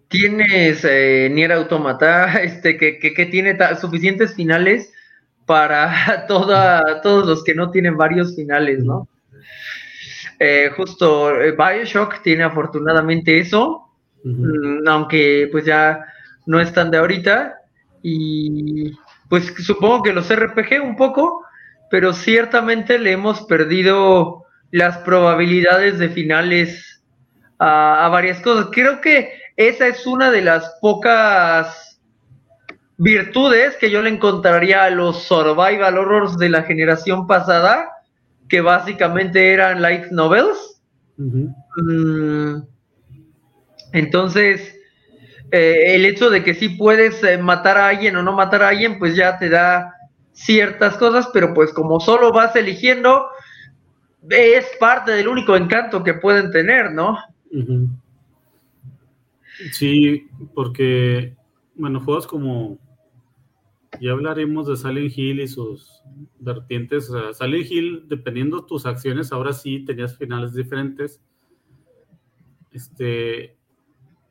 Tienes 0.09 0.84
eh, 0.84 1.28
Nier 1.30 1.52
Automata, 1.52 2.34
este, 2.42 2.76
que, 2.76 2.98
que, 2.98 3.26
tiene 3.26 3.56
suficientes 3.80 4.34
finales 4.34 4.92
para 5.46 6.26
toda, 6.28 7.00
todos 7.02 7.26
los 7.26 7.44
que 7.44 7.54
no 7.54 7.70
tienen 7.70 7.96
varios 7.96 8.34
finales, 8.34 8.84
¿no? 8.84 9.09
Eh, 10.40 10.70
justo 10.76 11.34
eh, 11.40 11.52
Bioshock 11.52 12.22
tiene 12.22 12.44
afortunadamente 12.44 13.40
eso, 13.40 13.88
mm, 14.22 14.86
aunque 14.86 15.48
pues 15.50 15.64
ya 15.64 16.04
no 16.46 16.61
están 16.61 16.92
de 16.92 16.98
ahorita, 16.98 17.56
y 18.02 18.92
pues 19.28 19.52
supongo 19.59 20.04
que 20.04 20.12
los 20.12 20.30
RPG 20.34 20.80
un 20.80 20.96
poco, 20.96 21.44
pero 21.90 22.12
ciertamente 22.12 22.98
le 22.98 23.12
hemos 23.12 23.42
perdido 23.42 24.44
las 24.70 24.98
probabilidades 24.98 25.98
de 25.98 26.09
finales 26.09 27.02
a, 27.59 28.06
a 28.06 28.09
varias 28.09 28.40
cosas. 28.40 28.68
Creo 28.70 29.00
que 29.00 29.32
esa 29.59 29.88
es 29.88 30.06
una 30.06 30.30
de 30.30 30.40
las 30.40 30.78
pocas 30.80 32.00
virtudes 32.96 33.76
que 33.76 33.90
yo 33.90 34.02
le 34.02 34.11
encontraría 34.11 34.84
a 34.84 34.90
los 34.90 35.24
survival 35.24 35.98
horrors 35.98 36.38
de 36.38 36.48
la 36.48 36.62
generación 36.62 37.26
pasada, 37.26 37.90
que 38.48 38.61
básicamente 38.61 39.52
eran 39.52 39.82
light 39.82 40.12
novels. 40.12 40.80
Mm, 41.16 42.59
entonces, 43.94 44.76
eh, 45.50 45.96
el 45.96 46.06
hecho 46.06 46.30
de 46.30 46.44
que 46.44 46.54
sí 46.54 46.68
puedes 46.68 47.24
eh, 47.24 47.36
matar 47.36 47.78
a 47.78 47.88
alguien 47.88 48.14
o 48.14 48.22
no 48.22 48.34
matar 48.34 48.62
a 48.62 48.68
alguien, 48.68 49.00
pues 49.00 49.16
ya 49.16 49.40
te 49.40 49.48
da 49.48 49.92
ciertas 50.30 50.96
cosas, 50.98 51.30
pero 51.32 51.52
pues 51.52 51.72
como 51.72 51.98
solo 51.98 52.30
vas 52.32 52.54
eligiendo, 52.54 53.26
es 54.30 54.66
parte 54.78 55.11
del 55.11 55.26
único 55.26 55.56
encanto 55.56 56.04
que 56.04 56.14
pueden 56.14 56.52
tener, 56.52 56.92
¿no? 56.92 57.18
Sí, 59.72 60.28
porque, 60.54 61.36
bueno, 61.74 62.00
juegos 62.00 62.26
como, 62.26 62.78
ya 64.00 64.12
hablaremos 64.12 64.66
de 64.68 64.76
Silent 64.76 65.16
Hill 65.16 65.40
y 65.40 65.48
sus 65.48 66.02
vertientes. 66.38 67.11
O 67.11 67.32
Silent 67.32 67.70
Hill, 67.70 68.04
dependiendo 68.06 68.61
de 68.61 68.66
tus 68.66 68.86
acciones, 68.86 69.32
ahora 69.32 69.52
sí 69.52 69.84
tenías 69.84 70.16
finales 70.16 70.54
diferentes. 70.54 71.20
Este, 72.70 73.56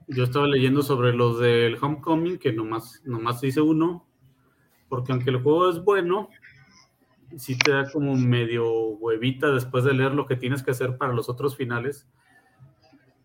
yo 0.08 0.24
estaba 0.24 0.48
leyendo 0.48 0.82
sobre 0.82 1.14
los 1.14 1.40
del 1.40 1.78
Homecoming, 1.82 2.38
que 2.38 2.54
nomás, 2.54 3.02
nomás 3.04 3.44
hice 3.44 3.62
uno, 3.62 4.08
porque 4.88 5.12
aunque 5.12 5.32
el 5.32 5.42
juego 5.42 5.70
es 5.70 5.84
bueno, 5.84 6.30
sí 7.36 7.58
te 7.58 7.72
da 7.72 7.92
como 7.92 8.16
medio 8.16 8.66
huevita 8.72 9.52
después 9.52 9.84
de 9.84 9.94
leer 9.94 10.14
lo 10.14 10.26
que 10.26 10.38
tienes 10.38 10.64
que 10.64 10.72
hacer 10.72 10.98
para 10.98 11.14
los 11.14 11.28
otros 11.28 11.58
finales. 11.58 12.08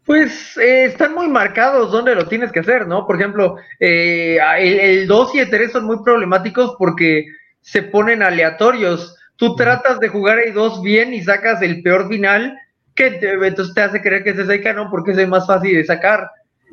Pues 0.05 0.57
eh, 0.57 0.87
están 0.87 1.15
muy 1.15 1.29
marcados 1.29 1.93
donde 1.93 2.15
lo 2.15 2.27
tienes 2.27 2.51
que 2.51 2.61
hacer, 2.61 2.89
¿no? 2.89 3.07
Por 3.07 3.17
ejemplo, 3.17 3.57
eh, 3.79 4.39
el, 4.59 5.07
2 5.07 5.35
y 5.37 5.39
el 5.39 5.51
3 5.51 5.73
son 5.73 5.85
muy 5.85 6.03
problemáticos 6.03 6.75
porque 6.77 7.27
se 7.61 7.83
ponen 7.83 8.23
aleatorios. 8.23 9.17
Tú 9.37 9.55
tratas 9.55 10.01
de 10.01 10.09
jugar 10.09 10.41
el 10.41 10.55
2 10.55 10.83
bien 10.83 11.15
y 11.15 11.23
sacas 11.23 11.63
el 11.63 11.83
peor 11.83 12.09
final, 12.09 12.59
que 12.97 13.19
entonces 13.23 13.75
te 13.75 13.83
hace 13.83 14.03
creer 14.03 14.25
que 14.25 14.31
es 14.31 14.39
ese 14.39 14.61
canon 14.61 14.91
porque 14.91 15.13
es 15.13 15.19
el 15.19 15.29
más 15.29 15.47
fácil 15.47 15.77
de 15.77 15.85
sacar. 15.85 16.29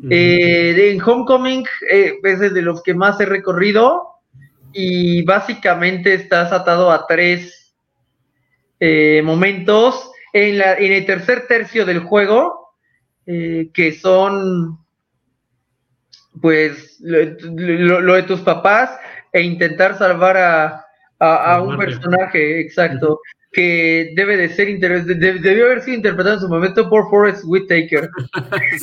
Eh, 0.10 0.92
en 0.92 1.02
Homecoming 1.02 1.66
es 2.24 2.40
de 2.40 2.62
los 2.62 2.82
que 2.82 2.94
más 2.94 3.20
he 3.20 3.26
recorrido 3.26 4.08
y 4.72 5.24
básicamente 5.24 6.14
estás 6.14 6.52
atado 6.52 6.92
a 6.92 7.06
tres 7.06 7.76
momentos. 9.24 10.12
En, 10.32 10.60
la, 10.60 10.76
en 10.76 10.92
el 10.92 11.08
tercer 11.08 11.48
tercio 11.48 11.88
del 11.88 12.00
juego 12.02 12.69
eh, 13.32 13.70
que 13.76 13.94
son 13.94 14.80
pues 16.42 16.98
lo, 17.00 18.14
de 18.16 18.24
tus 18.24 18.40
papás 18.40 18.90
e 19.32 19.44
intentar 19.44 19.96
salvar 20.00 20.36
a, 21.20 21.62
un 21.62 21.78
personaje, 21.78 22.60
exacto, 22.60 23.20
que 23.52 24.14
debe 24.16 24.36
de 24.36 24.50
ser 24.50 24.80
debió 24.80 25.68
haber 25.68 25.82
sido 25.82 25.98
interpretado 25.98 26.38
en 26.38 26.42
su 26.42 26.50
momento 26.50 26.90
por 26.90 27.08
Forrest 27.12 27.44
Whitaker. 27.46 28.10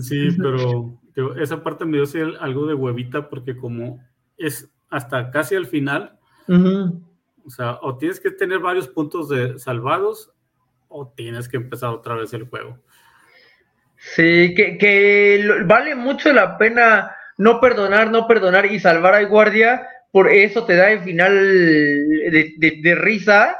sí. 0.00 0.28
pero 0.38 1.42
esa 1.42 1.64
parte 1.64 1.84
me 1.84 1.98
dio 1.98 2.06
algo 2.40 2.68
de 2.68 2.74
huevita 2.74 3.28
porque 3.28 3.56
como 3.56 3.98
es 4.36 4.70
hasta 4.90 5.32
casi 5.32 5.56
al 5.56 5.66
final, 5.66 6.16
o 6.46 7.50
sea, 7.50 7.80
o 7.82 7.98
tienes 7.98 8.20
que 8.20 8.30
tener 8.30 8.60
varios 8.60 8.86
puntos 8.86 9.28
de 9.28 9.58
salvados 9.58 10.30
o 10.88 11.12
tienes 11.16 11.48
que 11.48 11.56
empezar 11.56 11.90
otra 11.90 12.14
vez 12.14 12.32
el 12.32 12.44
juego. 12.44 12.78
Sí, 13.96 14.54
que, 14.54 15.44
vale 15.64 15.94
mucho 15.94 16.32
la 16.32 16.58
pena 16.58 17.16
no 17.38 17.60
perdonar, 17.60 18.10
no 18.10 18.26
perdonar 18.26 18.66
y 18.66 18.78
salvar 18.78 19.14
al 19.14 19.28
guardia, 19.28 19.86
por 20.12 20.30
eso 20.30 20.64
te 20.64 20.76
da 20.76 20.90
el 20.90 21.00
final 21.00 21.32
de, 21.34 22.94
risa. 22.98 23.56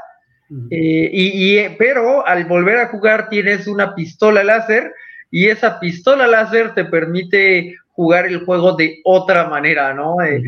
Eh, 0.71 1.11
y, 1.13 1.59
eh, 1.59 1.75
pero 1.77 2.27
al 2.27 2.45
volver 2.45 2.79
a 2.79 2.89
jugar 2.89 3.29
tienes 3.29 3.67
una 3.67 3.97
pistola 3.97 4.45
láser 4.45 4.93
y 5.29 5.47
esa 5.47 5.81
pistola 5.81 6.29
láser 6.29 6.73
te 6.73 6.85
permite 6.85 7.75
jugar 7.97 8.27
el 8.27 8.45
juego 8.45 8.77
de 8.77 9.01
otra 9.05 9.49
manera, 9.49 9.93
¿no? 9.93 10.23
Eh, 10.23 10.41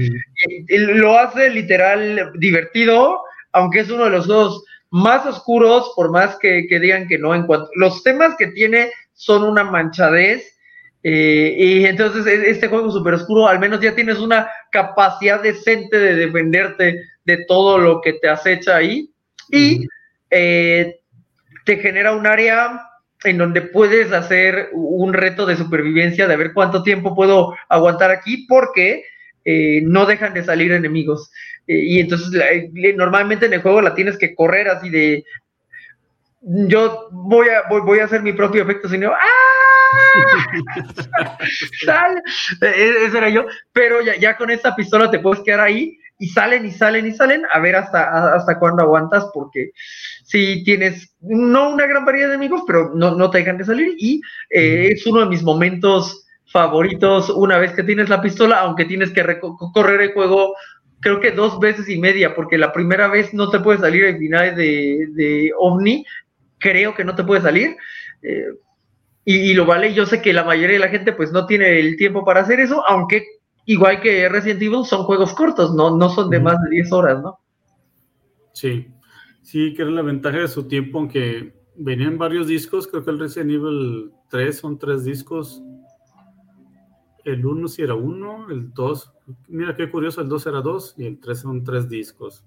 lo 0.68 1.18
hace 1.18 1.50
literal 1.50 2.30
divertido, 2.38 3.22
aunque 3.52 3.80
es 3.80 3.90
uno 3.90 4.04
de 4.04 4.10
los 4.10 4.26
juegos 4.26 4.64
más 4.90 5.26
oscuros, 5.26 5.92
por 5.94 6.10
más 6.10 6.36
que, 6.38 6.66
digan 6.68 7.06
que 7.08 7.18
no, 7.18 7.34
en 7.34 7.46
cuanto 7.46 7.70
los 7.74 8.02
temas 8.02 8.34
que 8.36 8.48
tiene 8.48 8.90
son 9.14 9.44
una 9.44 9.64
manchadez. 9.64 10.54
Eh, 11.02 11.54
y 11.56 11.84
entonces 11.84 12.26
este 12.26 12.68
juego 12.68 12.90
súper 12.90 13.14
oscuro, 13.14 13.46
al 13.46 13.60
menos 13.60 13.80
ya 13.80 13.94
tienes 13.94 14.18
una 14.18 14.50
capacidad 14.72 15.40
decente 15.40 15.98
de 15.98 16.16
defenderte 16.16 17.00
de 17.24 17.44
todo 17.46 17.78
lo 17.78 18.00
que 18.00 18.14
te 18.14 18.28
acecha 18.28 18.76
ahí. 18.76 19.10
Y 19.50 19.86
eh, 20.30 21.00
te 21.64 21.76
genera 21.78 22.12
un 22.12 22.26
área 22.26 22.80
en 23.24 23.38
donde 23.38 23.62
puedes 23.62 24.12
hacer 24.12 24.70
un 24.72 25.12
reto 25.12 25.44
de 25.46 25.56
supervivencia, 25.56 26.26
de 26.26 26.36
ver 26.36 26.52
cuánto 26.52 26.82
tiempo 26.82 27.14
puedo 27.14 27.54
aguantar 27.68 28.10
aquí, 28.10 28.46
porque 28.48 29.04
eh, 29.44 29.80
no 29.82 30.06
dejan 30.06 30.34
de 30.34 30.44
salir 30.44 30.72
enemigos. 30.72 31.30
Y 31.68 32.00
entonces 32.00 32.30
normalmente 32.96 33.46
en 33.46 33.52
el 33.52 33.62
juego 33.62 33.82
la 33.82 33.94
tienes 33.94 34.16
que 34.16 34.34
correr 34.34 34.68
así 34.68 34.88
de 34.88 35.24
yo 36.40 37.08
voy 37.10 37.48
a 37.48 37.68
voy, 37.68 37.98
a 37.98 38.04
hacer 38.04 38.22
mi 38.22 38.32
propio 38.32 38.62
efecto 38.62 38.88
sino 38.88 39.12
¡ah! 39.12 39.18
¡Sal! 41.84 42.22
E, 42.62 42.66
e, 42.66 43.06
ese 43.06 43.18
era 43.18 43.28
yo, 43.28 43.46
pero 43.72 44.00
ya, 44.00 44.16
ya 44.16 44.36
con 44.36 44.50
esta 44.50 44.74
pistola 44.74 45.10
te 45.10 45.18
puedes 45.18 45.42
quedar 45.42 45.60
ahí 45.60 45.98
y 46.18 46.28
salen 46.28 46.64
y 46.66 46.70
salen 46.70 47.06
y 47.06 47.12
salen 47.12 47.42
a 47.52 47.58
ver 47.60 47.76
hasta, 47.76 48.34
hasta 48.34 48.58
cuándo 48.58 48.82
aguantas, 48.82 49.28
porque 49.32 49.70
si 50.24 50.64
tienes 50.64 51.14
no 51.20 51.70
una 51.70 51.86
gran 51.86 52.04
variedad 52.04 52.28
de 52.28 52.34
enemigos, 52.34 52.62
pero 52.66 52.92
no, 52.94 53.14
no 53.14 53.30
te 53.30 53.38
dejan 53.38 53.58
de 53.58 53.64
salir 53.64 53.94
y 53.98 54.20
eh, 54.50 54.90
es 54.92 55.06
uno 55.06 55.20
de 55.20 55.26
mis 55.26 55.42
momentos 55.42 56.24
favoritos 56.50 57.30
una 57.30 57.58
vez 57.58 57.72
que 57.72 57.82
tienes 57.82 58.08
la 58.08 58.20
pistola, 58.20 58.60
aunque 58.60 58.84
tienes 58.84 59.10
que 59.10 59.38
correr 59.72 60.00
el 60.00 60.12
juego 60.12 60.54
creo 61.00 61.20
que 61.20 61.30
dos 61.30 61.60
veces 61.60 61.88
y 61.88 61.98
media, 61.98 62.34
porque 62.34 62.58
la 62.58 62.72
primera 62.72 63.08
vez 63.08 63.32
no 63.34 63.50
te 63.50 63.60
puede 63.60 63.78
salir 63.78 64.04
el 64.04 64.18
final 64.18 64.56
de, 64.56 65.08
de 65.12 65.52
OVNI, 65.56 66.04
creo 66.58 66.94
que 66.94 67.04
no 67.04 67.14
te 67.14 67.24
puede 67.24 67.40
salir. 67.40 67.76
Eh, 68.22 68.46
y, 69.24 69.52
lo 69.52 69.66
vale, 69.66 69.92
yo 69.92 70.06
sé 70.06 70.22
que 70.22 70.32
la 70.32 70.42
mayoría 70.44 70.78
de 70.78 70.86
la 70.86 70.88
gente 70.88 71.12
pues 71.12 71.32
no 71.32 71.44
tiene 71.44 71.78
el 71.80 71.98
tiempo 71.98 72.24
para 72.24 72.40
hacer 72.40 72.60
eso, 72.60 72.82
aunque 72.88 73.26
igual 73.66 74.00
que 74.00 74.26
Resident 74.26 74.62
Evil 74.62 74.86
son 74.86 75.04
juegos 75.04 75.34
cortos, 75.34 75.74
no, 75.74 75.94
no 75.94 76.08
son 76.08 76.30
de 76.30 76.40
más 76.40 76.56
de 76.62 76.70
10 76.70 76.92
horas, 76.92 77.22
¿no? 77.22 77.38
Sí, 78.54 78.86
sí, 79.42 79.74
que 79.74 79.82
era 79.82 79.90
la 79.90 80.00
ventaja 80.00 80.38
de 80.38 80.48
su 80.48 80.66
tiempo, 80.66 80.98
aunque 80.98 81.52
venían 81.76 82.16
varios 82.16 82.46
discos, 82.46 82.88
creo 82.88 83.04
que 83.04 83.10
el 83.10 83.18
Resident 83.18 83.50
Evil 83.50 84.12
3 84.30 84.58
son 84.58 84.78
tres 84.78 85.04
discos, 85.04 85.62
el 87.32 87.44
1 87.44 87.68
sí 87.68 87.82
era 87.82 87.94
uno, 87.94 88.46
el 88.50 88.72
2, 88.72 89.12
mira 89.48 89.76
qué 89.76 89.90
curioso, 89.90 90.20
el 90.20 90.28
2 90.28 90.46
era 90.46 90.60
2 90.60 90.94
y 90.98 91.06
el 91.06 91.20
3 91.20 91.38
son 91.38 91.64
tres 91.64 91.88
discos. 91.88 92.44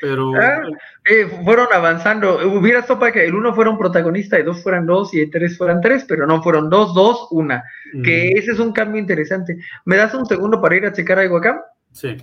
Pero 0.00 0.32
ah, 0.36 0.62
eh, 1.04 1.26
fueron 1.44 1.66
avanzando. 1.72 2.38
Hubiera 2.46 2.82
para 2.86 3.10
que 3.10 3.24
el 3.24 3.34
1 3.34 3.54
fuera 3.54 3.70
un 3.70 3.78
protagonista, 3.78 4.36
el 4.36 4.44
2 4.44 4.62
fueran 4.62 4.86
2 4.86 5.14
y 5.14 5.20
el 5.20 5.30
3 5.30 5.58
fueran 5.58 5.80
3, 5.80 6.04
pero 6.08 6.26
no 6.26 6.42
fueron 6.42 6.70
2, 6.70 6.94
2, 6.94 7.28
1. 7.32 7.62
Que 8.04 8.30
ese 8.32 8.52
es 8.52 8.60
un 8.60 8.72
cambio 8.72 9.00
interesante. 9.00 9.58
¿Me 9.84 9.96
das 9.96 10.14
un 10.14 10.26
segundo 10.26 10.60
para 10.60 10.76
ir 10.76 10.86
a 10.86 10.92
checar 10.92 11.18
algo 11.18 11.38
acá? 11.38 11.64
Sí. 11.92 12.16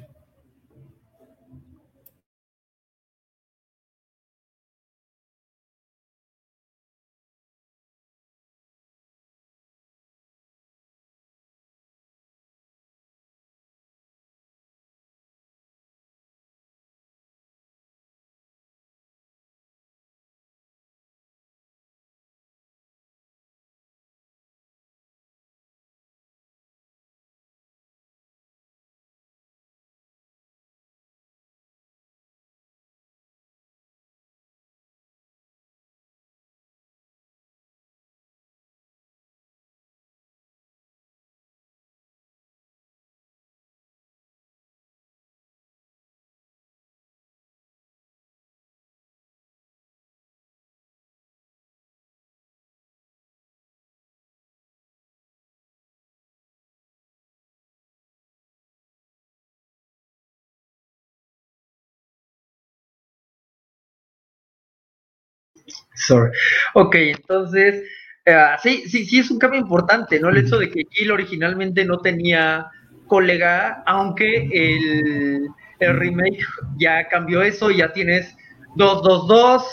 Sorry. 66.07 66.31
Ok, 66.73 66.95
entonces, 66.95 67.83
eh, 68.25 68.45
sí, 68.61 68.83
sí, 68.87 69.05
sí 69.05 69.19
es 69.19 69.31
un 69.31 69.39
cambio 69.39 69.59
importante, 69.59 70.19
¿no? 70.19 70.29
El 70.29 70.37
hecho 70.37 70.57
de 70.57 70.69
que 70.69 70.83
Jill 70.91 71.11
originalmente 71.11 71.85
no 71.85 71.99
tenía 71.99 72.67
colega, 73.07 73.83
aunque 73.85 74.49
el, 74.51 75.47
el 75.79 75.95
remake 75.99 76.43
ya 76.77 77.07
cambió 77.07 77.41
eso, 77.41 77.71
ya 77.71 77.93
tienes 77.93 78.35
2, 78.75 79.03
2, 79.03 79.27
2, 79.27 79.63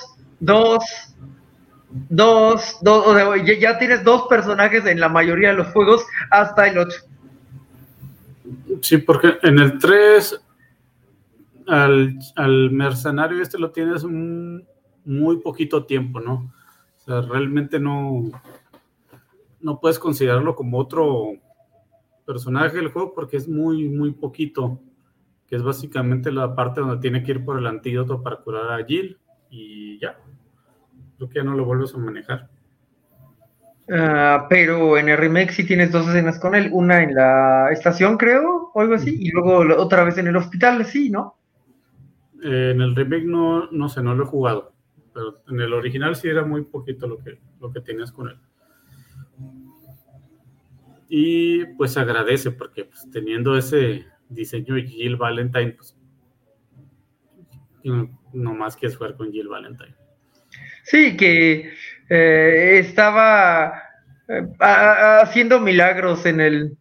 2, 0.41 0.85
dos, 2.09 2.79
dos 2.83 3.07
o 3.07 3.15
sea, 3.15 3.45
ya, 3.45 3.59
ya, 3.59 3.79
tienes 3.79 4.05
dos 4.05 4.27
personajes 4.29 4.87
en 4.87 5.01
la 5.01 5.09
mayoría 5.09 5.51
de 5.51 5.57
los 5.57 5.69
juegos 5.69 6.05
hasta 6.31 6.67
el 6.67 6.79
8. 6.79 6.97
Sí, 8.81 8.99
porque 8.99 9.39
en 9.43 9.59
el 9.59 9.79
3 9.79 10.41
al, 11.69 12.19
al 12.37 12.71
mercenario 12.71 13.43
este 13.43 13.59
lo 13.59 13.71
tienes 13.71 14.03
un, 14.03 14.67
muy 15.05 15.39
poquito 15.41 15.85
tiempo, 15.85 16.21
¿no? 16.21 16.53
O 16.97 17.01
sea, 17.05 17.21
realmente 17.23 17.81
no, 17.81 18.23
no 19.61 19.81
puedes 19.81 19.99
considerarlo 19.99 20.55
como 20.55 20.79
otro 20.79 21.33
personaje 22.25 22.77
del 22.77 22.89
juego 22.89 23.13
porque 23.15 23.37
es 23.37 23.49
muy, 23.49 23.89
muy 23.89 24.13
poquito, 24.13 24.81
que 25.47 25.57
es 25.57 25.63
básicamente 25.63 26.31
la 26.31 26.55
parte 26.55 26.81
donde 26.81 27.01
tiene 27.01 27.23
que 27.23 27.33
ir 27.33 27.45
por 27.45 27.59
el 27.59 27.67
antídoto 27.67 28.23
para 28.23 28.37
curar 28.37 28.81
a 28.81 28.85
Jill 28.85 29.19
y 29.51 29.99
ya. 29.99 30.17
Creo 31.17 31.29
que 31.29 31.39
ya 31.41 31.45
no 31.45 31.55
lo 31.55 31.65
vuelves 31.65 31.95
a 31.95 31.99
manejar. 31.99 32.49
Uh, 33.89 34.47
pero 34.49 34.97
en 34.97 35.09
el 35.09 35.19
remake 35.19 35.53
sí 35.53 35.67
tienes 35.67 35.91
dos 35.91 36.09
escenas 36.09 36.39
con 36.39 36.55
él, 36.55 36.71
una 36.73 37.03
en 37.03 37.15
la 37.15 37.69
estación 37.73 38.17
creo, 38.17 38.71
o 38.73 38.81
algo 38.81 38.95
así, 38.95 39.17
y 39.21 39.31
luego 39.33 39.59
otra 39.77 40.05
vez 40.05 40.17
en 40.19 40.29
el 40.29 40.37
hospital, 40.37 40.85
sí, 40.87 41.11
¿no? 41.11 41.37
Eh, 42.45 42.71
en 42.75 42.81
el 42.81 42.95
remake 42.95 43.25
no, 43.25 43.71
no 43.71 43.89
sé, 43.89 44.03
no 44.03 44.15
lo 44.15 44.23
he 44.25 44.27
jugado, 44.27 44.72
pero 45.13 45.43
en 45.49 45.61
el 45.61 45.73
original 45.73 46.17
sí 46.17 46.29
era 46.29 46.45
muy 46.45 46.63
poquito 46.63 47.07
lo 47.07 47.19
que, 47.19 47.39
lo 47.61 47.73
que 47.73 47.81
tenías 47.81 48.13
con 48.13 48.29
él. 48.29 48.39
Y 51.09 51.67
pues 51.77 51.97
agradece 51.97 52.51
porque 52.53 52.87
pues, 52.87 53.09
teniendo 53.11 53.57
ese 53.57 54.07
diseño 54.29 54.75
de 54.75 54.83
Jill 54.85 55.17
Valentine, 55.17 55.73
pues 55.73 55.97
no 57.85 58.55
más 58.55 58.77
que 58.77 58.91
jugar 58.91 59.17
con 59.17 59.31
Jill 59.31 59.49
Valentine. 59.49 59.95
Sí, 60.85 61.17
que 61.17 61.75
eh, 62.09 62.79
estaba 62.79 63.75
eh, 64.29 64.47
haciendo 64.59 65.61
milagros 65.61 66.27
en 66.27 66.41
el 66.41 66.77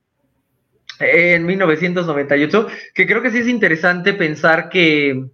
en 1.00 1.46
1998, 1.46 2.68
que 2.94 3.08
creo 3.08 3.22
que 3.22 3.32
sí 3.32 3.40
es 3.40 3.48
interesante 3.48 4.14
pensar 4.14 4.70
que 4.70 5.26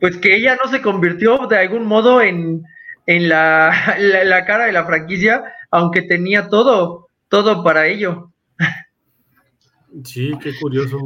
pues 0.00 0.16
que 0.16 0.34
ella 0.34 0.56
no 0.62 0.70
se 0.70 0.82
convirtió 0.82 1.46
de 1.46 1.58
algún 1.58 1.86
modo 1.86 2.20
en, 2.20 2.64
en 3.06 3.28
la, 3.28 3.96
la, 3.98 4.44
cara 4.44 4.66
de 4.66 4.72
la 4.72 4.84
franquicia, 4.84 5.42
aunque 5.70 6.02
tenía 6.02 6.48
todo, 6.48 7.08
todo 7.28 7.62
para 7.62 7.86
ello. 7.86 8.32
Sí, 10.04 10.32
qué 10.42 10.52
curioso. 10.58 10.98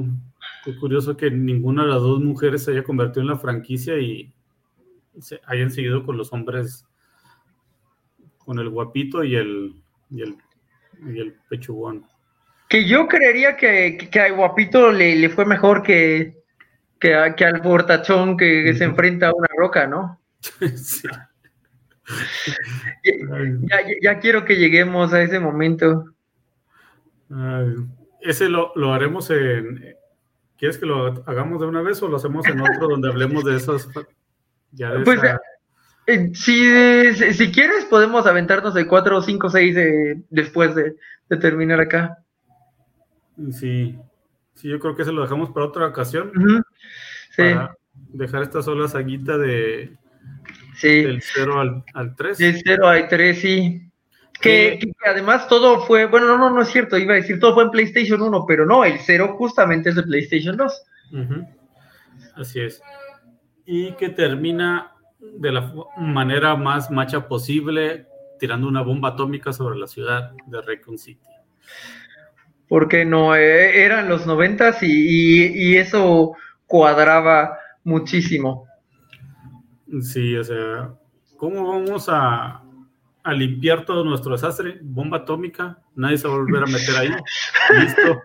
Qué 0.64 0.74
curioso 0.76 1.16
que 1.16 1.30
ninguna 1.30 1.82
de 1.82 1.90
las 1.90 2.00
dos 2.00 2.22
mujeres 2.22 2.64
se 2.64 2.70
haya 2.70 2.84
convertido 2.84 3.20
en 3.22 3.28
la 3.28 3.36
franquicia 3.38 3.98
y 3.98 4.32
se 5.20 5.38
hayan 5.46 5.70
seguido 5.70 6.04
con 6.04 6.16
los 6.16 6.32
hombres, 6.32 6.86
con 8.38 8.58
el 8.58 8.70
guapito 8.70 9.22
y 9.24 9.36
el, 9.36 9.74
y 10.10 10.22
el, 10.22 10.36
y 11.06 11.20
el 11.20 11.34
pechugón. 11.50 12.06
Que 12.68 12.88
yo 12.88 13.06
creería 13.06 13.56
que, 13.56 14.08
que, 14.10 14.20
al 14.20 14.36
guapito 14.36 14.90
le, 14.90 15.16
le, 15.16 15.28
fue 15.28 15.44
mejor 15.44 15.82
que, 15.82 16.43
que, 17.04 17.34
que 17.36 17.44
al 17.44 17.60
portachón 17.60 18.36
que, 18.36 18.74
se 18.74 18.84
enfrenta 18.84 19.28
a 19.28 19.34
una 19.34 19.48
roca, 19.56 19.86
¿no? 19.86 20.20
sí. 20.76 21.06
ya, 23.04 23.80
ya, 23.82 23.86
ya, 24.02 24.18
quiero 24.18 24.44
que 24.44 24.56
lleguemos 24.56 25.12
a 25.12 25.22
ese 25.22 25.38
momento. 25.38 26.06
Ay, 27.30 27.74
ese 28.20 28.48
lo, 28.48 28.72
lo, 28.74 28.94
haremos 28.94 29.28
en... 29.30 29.96
¿Quieres 30.56 30.78
que 30.78 30.86
lo 30.86 31.22
hagamos 31.26 31.60
de 31.60 31.66
una 31.66 31.82
vez 31.82 32.02
o 32.02 32.08
lo 32.08 32.16
hacemos 32.16 32.46
en 32.46 32.60
otro 32.60 32.88
donde 32.88 33.08
hablemos 33.08 33.44
de 33.44 33.56
esas 33.56 33.86
pues, 35.04 35.20
eh, 36.06 36.30
si, 36.34 37.32
si, 37.32 37.52
quieres, 37.52 37.84
podemos 37.84 38.26
aventarnos 38.26 38.74
de 38.74 38.86
4, 38.86 39.22
5, 39.22 39.50
6 39.50 39.76
después 40.30 40.74
de, 40.74 40.96
terminar 41.40 41.80
acá. 41.80 42.18
Sí, 43.50 43.98
sí, 44.54 44.68
yo 44.68 44.78
creo 44.78 44.96
que 44.96 45.04
se 45.04 45.12
lo 45.12 45.22
dejamos 45.22 45.50
para 45.50 45.66
otra 45.66 45.86
ocasión. 45.86 46.32
Sí. 47.30 47.42
Para 47.42 47.76
dejar 47.94 48.42
esta 48.42 48.62
sola 48.62 48.88
saguita 48.88 49.38
de 49.38 49.96
sí. 50.76 51.02
del 51.02 51.22
0 51.22 51.84
al, 51.94 52.16
3. 52.16 52.38
Del 52.38 52.60
0 52.64 52.88
al 52.88 53.08
3, 53.08 53.40
sí. 53.40 53.90
Que, 54.40 54.78
que, 54.80 55.08
además 55.08 55.48
todo 55.48 55.80
fue, 55.86 56.06
bueno, 56.06 56.26
no, 56.26 56.36
no, 56.36 56.50
no 56.50 56.62
es 56.62 56.68
cierto, 56.68 56.98
iba 56.98 57.14
a 57.14 57.16
decir 57.16 57.40
todo 57.40 57.54
fue 57.54 57.62
en 57.62 57.70
PlayStation 57.70 58.20
1, 58.20 58.44
pero 58.46 58.66
no, 58.66 58.84
el 58.84 58.98
0 58.98 59.36
justamente 59.38 59.90
es 59.90 59.94
de 59.96 60.02
PlayStation 60.02 60.56
2. 60.56 60.82
Así 62.36 62.60
es 62.60 62.82
y 63.66 63.92
que 63.92 64.10
termina 64.10 64.92
de 65.18 65.52
la 65.52 65.72
manera 65.96 66.54
más 66.56 66.90
macha 66.90 67.26
posible 67.28 68.06
tirando 68.38 68.68
una 68.68 68.82
bomba 68.82 69.10
atómica 69.10 69.52
sobre 69.52 69.78
la 69.78 69.86
ciudad 69.86 70.32
de 70.46 70.60
Raccoon 70.60 70.98
City. 70.98 71.26
Porque 72.68 73.04
no, 73.04 73.36
eh, 73.36 73.84
eran 73.84 74.08
los 74.08 74.26
noventas 74.26 74.82
y, 74.82 75.52
y, 75.54 75.76
eso 75.76 76.34
cuadraba 76.66 77.58
muchísimo. 77.84 78.66
Sí, 80.00 80.34
o 80.36 80.44
sea, 80.44 80.94
¿cómo 81.36 81.68
vamos 81.68 82.08
a, 82.08 82.62
a 83.22 83.32
limpiar 83.32 83.84
todo 83.84 84.04
nuestro 84.04 84.32
desastre? 84.32 84.78
Bomba 84.82 85.18
atómica, 85.18 85.78
nadie 85.94 86.18
se 86.18 86.26
va 86.26 86.34
a 86.34 86.38
volver 86.38 86.62
a 86.62 86.66
meter 86.66 86.96
ahí. 86.96 87.08
Listo. 87.80 88.22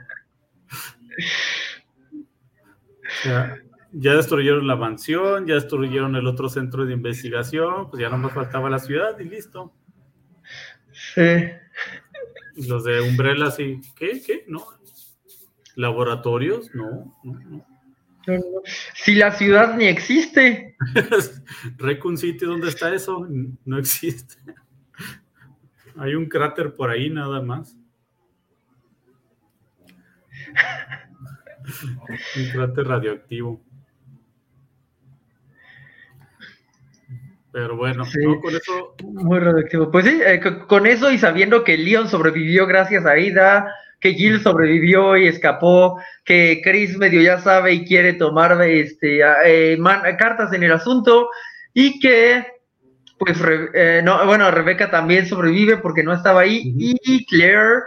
O 3.09 3.23
sea, 3.23 3.57
ya 3.91 4.13
destruyeron 4.13 4.67
la 4.67 4.75
mansión, 4.75 5.47
ya 5.47 5.55
destruyeron 5.55 6.15
el 6.15 6.27
otro 6.27 6.49
centro 6.49 6.85
de 6.85 6.93
investigación, 6.93 7.89
pues 7.89 8.01
ya 8.01 8.09
no 8.09 8.17
más 8.17 8.33
faltaba 8.33 8.69
la 8.69 8.79
ciudad 8.79 9.17
y 9.19 9.23
listo. 9.25 9.73
Sí. 10.91 11.49
Los 12.67 12.83
de 12.83 13.01
Umbrella, 13.01 13.51
sí. 13.51 13.79
¿Qué? 13.95 14.21
¿Qué? 14.25 14.45
¿No? 14.47 14.65
¿Laboratorios? 15.75 16.73
No, 16.73 17.15
no, 17.23 17.39
no. 17.39 17.65
Si 18.93 19.15
la 19.15 19.31
ciudad 19.31 19.75
ni 19.75 19.85
existe. 19.85 20.75
Recon 21.77 22.17
City, 22.17 22.45
¿dónde 22.45 22.67
está 22.69 22.93
eso? 22.93 23.27
No 23.65 23.77
existe. 23.77 24.35
Hay 25.95 26.15
un 26.15 26.27
cráter 26.27 26.73
por 26.73 26.89
ahí 26.89 27.09
nada 27.09 27.41
más. 27.41 27.75
un 32.37 32.49
cráter 32.51 32.87
radioactivo. 32.87 33.63
Pero 37.51 37.75
bueno, 37.75 38.05
con 38.41 38.55
eso. 38.55 38.95
Muy 39.03 39.39
radioactivo. 39.39 39.89
Pues 39.91 40.05
sí, 40.05 40.19
eh, 40.23 40.39
con 40.67 40.85
eso 40.85 41.11
y 41.11 41.17
sabiendo 41.17 41.63
que 41.63 41.77
Leon 41.77 42.07
sobrevivió 42.07 42.67
gracias 42.67 43.05
a 43.05 43.17
Ida, 43.17 43.73
que 43.99 44.13
Jill 44.13 44.41
sobrevivió 44.41 45.17
y 45.17 45.27
escapó, 45.27 45.99
que 46.23 46.61
Chris 46.63 46.97
medio 46.97 47.21
ya 47.21 47.39
sabe 47.39 47.73
y 47.73 47.85
quiere 47.85 48.13
tomar 48.13 48.61
este, 48.61 49.21
eh, 49.45 49.79
cartas 50.17 50.53
en 50.53 50.63
el 50.63 50.71
asunto, 50.71 51.29
y 51.73 51.99
que, 51.99 52.45
pues, 53.17 53.41
eh, 53.73 54.01
no, 54.03 54.25
bueno, 54.25 54.49
Rebeca 54.51 54.91
también 54.91 55.25
sobrevive 55.25 55.77
porque 55.77 56.03
no 56.03 56.13
estaba 56.13 56.41
ahí, 56.41 56.73
y 56.77 57.25
Claire, 57.25 57.81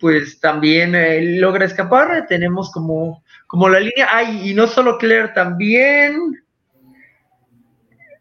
pues, 0.00 0.40
también 0.40 1.40
logra 1.40 1.64
escapar. 1.64 2.26
Tenemos 2.28 2.72
como, 2.72 3.22
como 3.46 3.68
la 3.68 3.78
línea, 3.78 4.08
ay, 4.10 4.50
y 4.50 4.54
no 4.54 4.66
solo 4.66 4.98
Claire, 4.98 5.28
también 5.28 6.18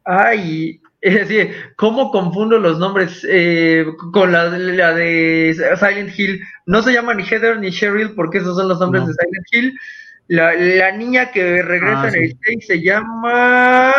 Ay, 0.05 0.79
es 1.01 1.27
decir, 1.27 1.55
¿cómo 1.75 2.11
confundo 2.11 2.57
los 2.57 2.79
nombres 2.79 3.25
eh, 3.29 3.85
con 4.11 4.31
la, 4.31 4.49
de 4.49 5.55
Silent 5.77 6.17
Hill? 6.17 6.41
No 6.65 6.81
se 6.81 6.93
llama 6.93 7.13
ni 7.13 7.23
Heather 7.23 7.59
ni 7.59 7.71
Cheryl 7.71 8.13
porque 8.15 8.37
esos 8.37 8.55
son 8.55 8.69
los 8.69 8.79
nombres 8.79 9.05
de 9.07 9.13
Silent 9.13 9.47
Hill. 9.51 9.79
La, 10.27 10.91
niña 10.97 11.31
que 11.31 11.61
regresa 11.61 12.03
ah, 12.03 12.09
en 12.09 12.23
el 12.23 12.37
6 12.41 12.65
se 12.65 12.81
llama... 12.81 13.93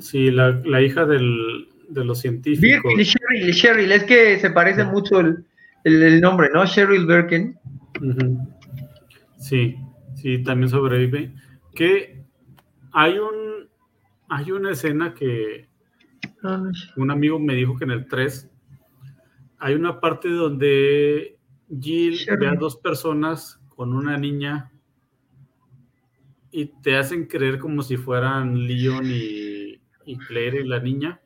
Sí, 0.00 0.32
la, 0.32 0.80
hija 0.80 1.04
del, 1.04 1.68
de 1.88 2.04
los 2.04 2.20
científicos. 2.20 2.82
Birkin, 2.96 3.04
Cheryl, 3.04 3.54
Cheryl, 3.54 3.92
es 3.92 4.02
que 4.02 4.38
se 4.38 4.50
parece 4.50 4.82
mucho 4.82 5.20
el, 5.20 6.20
nombre, 6.20 6.48
¿no? 6.52 6.66
Cheryl 6.66 7.06
Birkin. 7.06 7.56
Sí, 9.38 9.76
sí, 10.16 10.42
también 10.42 10.70
sobrevive. 10.70 11.30
Que 11.74 12.21
hay 12.92 13.18
un 13.18 13.68
hay 14.28 14.50
una 14.50 14.70
escena 14.70 15.14
que 15.14 15.68
un 16.96 17.10
amigo 17.10 17.38
me 17.38 17.54
dijo 17.54 17.76
que 17.76 17.84
en 17.84 17.90
el 17.90 18.06
3 18.06 18.50
hay 19.58 19.74
una 19.74 20.00
parte 20.00 20.28
donde 20.28 21.38
Jill 21.68 22.18
ve 22.38 22.48
a 22.48 22.54
dos 22.54 22.76
personas 22.76 23.60
con 23.68 23.94
una 23.94 24.16
niña 24.16 24.72
y 26.50 26.66
te 26.82 26.96
hacen 26.96 27.26
creer 27.26 27.58
como 27.58 27.82
si 27.82 27.96
fueran 27.96 28.66
Leon 28.66 29.06
y, 29.06 29.80
y 30.04 30.18
Claire 30.18 30.60
y 30.60 30.68
la 30.68 30.80
niña. 30.80 31.20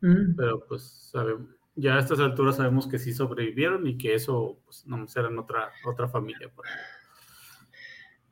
Mm. 0.00 0.34
Pero 0.36 0.64
pues 0.66 1.08
sabemos, 1.10 1.48
ya 1.74 1.96
a 1.96 2.00
estas 2.00 2.20
alturas 2.20 2.56
sabemos 2.56 2.86
que 2.86 2.98
sí 2.98 3.12
sobrevivieron 3.12 3.86
y 3.86 3.96
que 3.96 4.14
eso 4.14 4.58
pues, 4.64 4.86
no 4.86 5.06
eran 5.16 5.38
otra, 5.38 5.70
otra 5.84 6.08
familia. 6.08 6.50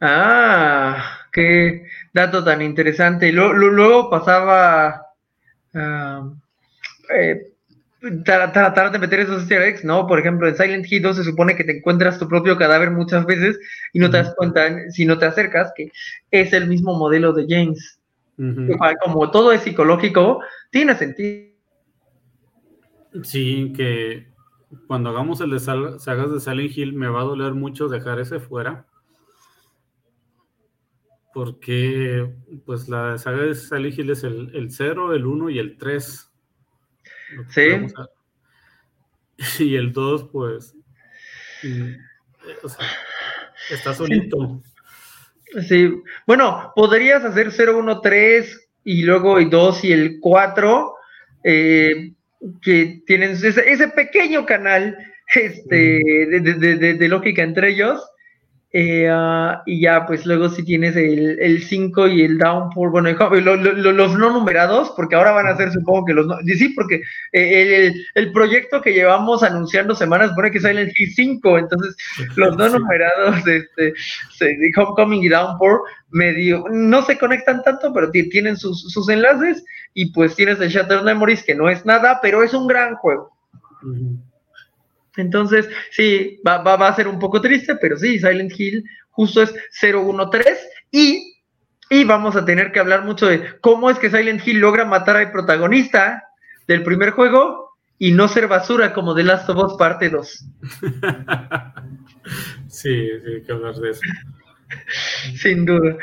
Ah, 0.01 1.03
qué 1.33 1.80
dato 2.13 2.45
tan 2.45 2.63
interesante. 2.63 3.33
luego 3.33 4.11
pasaba 4.11 5.07
uh, 5.75 6.35
eh, 7.15 7.51
tratar 8.25 8.93
de 8.93 8.99
meter 8.99 9.21
esos 9.21 9.41
easter 9.41 9.63
eggs, 9.63 9.85
¿no? 9.85 10.07
Por 10.07 10.19
ejemplo, 10.19 10.49
en 10.49 10.57
Silent 10.57 10.91
Hill 10.91 11.03
2 11.03 11.17
se 11.17 11.25
supone 11.25 11.55
que 11.55 11.65
te 11.65 11.79
encuentras 11.79 12.19
tu 12.19 12.29
propio 12.29 12.57
cadáver 12.57 12.91
muchas 12.91 13.27
veces 13.27 13.59
y 13.93 13.99
no 13.99 14.11
te 14.11 14.19
das 14.19 14.35
cuenta 14.37 14.91
si 14.91 15.05
no 15.05 15.19
te 15.19 15.27
acercas 15.27 15.73
que 15.77 15.93
es 16.31 16.53
el 16.53 16.67
mismo 16.67 16.95
modelo 16.97 17.33
de 17.33 17.47
James. 17.49 17.99
Como 19.03 19.31
todo 19.31 19.53
es 19.53 19.61
psicológico, 19.61 20.41
tiene 20.71 20.95
sentido. 20.95 21.51
Sí, 23.23 23.73
que 23.77 24.29
cuando 24.87 25.11
hagamos 25.11 25.41
el 25.43 25.51
de 25.51 25.61
sagas 25.61 26.33
de 26.33 26.41
Silent 26.41 26.77
Hill 26.77 26.93
me 26.95 27.09
va 27.09 27.21
a 27.21 27.25
doler 27.25 27.53
mucho 27.53 27.89
dejar 27.89 28.19
ese 28.19 28.41
fuera. 28.41 28.87
Porque 31.33 32.29
pues 32.67 32.89
la 32.89 33.17
saga 33.19 33.43
de 33.43 33.55
Silent 33.55 33.99
Hill 33.99 34.11
es 34.11 34.25
el, 34.25 34.51
el 34.55 34.71
0, 34.71 35.15
el 35.15 35.27
1 35.27 35.51
y 35.51 35.59
el 35.59 35.77
3 35.79 36.31
Sí. 37.49 37.63
Y 39.59 39.75
el 39.75 39.91
2, 39.95 40.29
pues, 40.31 40.75
eh, 41.65 41.97
está 43.71 43.95
solito. 43.95 44.63
Sí, 45.67 45.91
bueno, 46.27 46.75
podrías 46.77 47.25
hacer 47.25 47.51
0, 47.51 47.79
1, 47.79 48.01
3 48.03 48.69
y 48.85 49.03
luego 49.03 49.39
el 49.39 49.49
2 49.49 49.85
y 49.85 49.93
el 49.93 50.21
4, 50.21 50.95
eh, 51.45 52.13
que 52.61 53.03
tienen 53.07 53.31
ese, 53.31 53.89
pequeño 53.89 54.45
canal 54.45 54.95
este, 55.35 56.01
de, 56.29 57.09
lógica 57.09 57.43
entre 57.43 57.71
ellos. 57.71 58.07
Eh, 58.73 59.09
ah, 59.11 59.65
y 59.67 59.81
ya, 59.81 60.07
pues 60.07 60.25
luego 60.27 60.49
si 60.49 60.65
tienes 60.65 60.95
el 60.95 61.61
5 61.65 62.07
y 62.07 62.23
el 62.23 62.39
downpour, 62.39 62.91
bueno, 62.91 63.11
los 63.41 64.17
no 64.17 64.31
numerados, 64.31 64.93
porque 64.95 65.17
ahora 65.17 65.33
van 65.33 65.49
a 65.49 65.57
ser, 65.57 65.73
supongo 65.73 66.05
que 66.05 66.15
los 66.15 66.29
no, 66.29 66.37
sí, 66.45 66.69
porque 66.69 67.03
eh, 67.33 67.93
el, 68.15 68.33
proyecto 68.33 68.81
que 68.81 68.93
llevamos 68.93 69.43
anunciando 69.43 69.97
semanas 69.97 70.31
pone 70.37 70.53
que 70.53 70.61
sale 70.61 70.83
el 70.83 70.93
5, 70.93 71.59
entonces 71.59 71.97
los 72.37 72.57
no 72.57 72.69
numerados, 72.69 73.45
este, 73.45 73.93
Homecoming 74.77 75.25
y 75.25 75.29
Downpour, 75.29 75.83
medio, 76.11 76.65
no 76.71 77.03
se 77.03 77.19
conectan 77.19 77.65
tanto, 77.65 77.93
pero 77.93 78.11
tienen 78.13 78.57
sus, 78.57 78.93
sus 78.93 79.09
enlaces, 79.09 79.65
y 79.95 80.13
pues 80.13 80.37
tienes 80.37 80.61
el 80.61 80.69
Shattered 80.69 81.03
Memories, 81.03 81.43
que 81.43 81.57
no 81.57 81.69
es 81.69 81.85
nada, 81.85 82.21
pero 82.23 82.45
es 82.45 82.55
un 82.55 82.69
gran 82.69 82.95
juego. 82.95 83.33
Entonces, 85.17 85.69
sí, 85.91 86.41
va, 86.47 86.59
va, 86.59 86.89
a 86.89 86.97
ser 86.97 87.09
un 87.09 87.19
poco 87.19 87.41
triste, 87.41 87.77
pero 87.77 87.97
sí, 87.97 88.19
Silent 88.19 88.53
Hill 88.59 88.85
justo 89.11 89.43
es 89.43 89.55
013 89.81 90.57
y, 90.93 91.43
y 91.91 92.05
vamos 92.05 92.37
a 92.37 92.45
tener 92.45 92.73
que 92.73 92.81
hablar 92.81 93.05
mucho 93.05 93.27
de 93.27 93.61
cómo 93.61 93.91
es 93.91 93.99
que 93.99 94.11
Silent 94.11 94.47
Hill 94.47 94.61
logra 94.61 94.85
matar 94.85 95.17
al 95.17 95.33
protagonista 95.33 96.25
del 96.67 96.83
primer 96.83 97.11
juego 97.11 97.77
y 97.99 98.13
no 98.13 98.29
ser 98.29 98.49
basura 98.49 98.95
como 98.95 99.15
The 99.15 99.25
Last 99.25 99.49
of 99.51 99.59
Us 99.59 99.77
parte 99.77 100.09
2. 100.09 100.45
sí, 102.69 102.69
sí, 102.69 103.31
hay 103.35 103.43
que 103.43 103.53
hablar 103.53 103.75
de 103.75 103.91
eso. 103.91 104.01
Sin 105.37 105.67
duda 105.67 105.97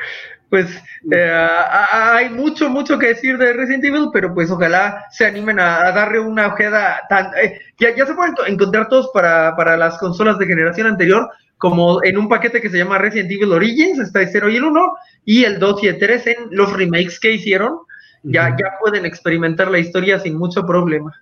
pues 0.49 0.81
eh, 1.11 1.47
hay 1.91 2.29
mucho, 2.29 2.69
mucho 2.69 2.97
que 2.97 3.07
decir 3.07 3.37
de 3.37 3.53
Resident 3.53 3.83
Evil, 3.83 4.09
pero 4.13 4.33
pues 4.33 4.49
ojalá 4.49 5.05
se 5.11 5.25
animen 5.25 5.59
a, 5.59 5.91
darle 5.91 6.19
una 6.19 6.47
ojeada 6.47 7.01
tan... 7.09 7.31
Eh, 7.41 7.59
ya, 7.77 7.93
ya, 7.95 8.05
se 8.05 8.13
pueden 8.13 8.33
encontrar 8.47 8.87
todos 8.87 9.09
para, 9.13 9.55
para, 9.55 9.75
las 9.75 9.97
consolas 9.97 10.37
de 10.37 10.45
generación 10.45 10.87
anterior, 10.87 11.29
como 11.57 12.03
en 12.03 12.17
un 12.17 12.29
paquete 12.29 12.61
que 12.61 12.69
se 12.69 12.77
llama 12.77 12.97
Resident 12.97 13.31
Evil 13.31 13.51
Origins, 13.51 13.99
está 13.99 14.21
el 14.21 14.29
0 14.31 14.49
y 14.49 14.55
el 14.55 14.63
1, 14.63 14.93
y 15.25 15.43
el 15.43 15.59
2 15.59 15.83
y 15.83 15.87
el 15.87 15.99
3 15.99 16.27
en 16.27 16.35
los 16.51 16.71
remakes 16.71 17.19
que 17.19 17.33
hicieron, 17.33 17.79
ya, 18.23 18.55
ya 18.57 18.73
pueden 18.81 19.05
experimentar 19.05 19.69
la 19.69 19.79
historia 19.79 20.19
sin 20.19 20.37
mucho 20.37 20.65
problema. 20.65 21.13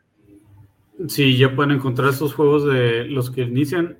Sí, 1.07 1.37
ya 1.37 1.55
pueden 1.55 1.75
encontrar 1.75 2.09
esos 2.09 2.33
juegos 2.33 2.65
de 2.65 3.05
los 3.05 3.29
que 3.29 3.41
inician. 3.41 3.97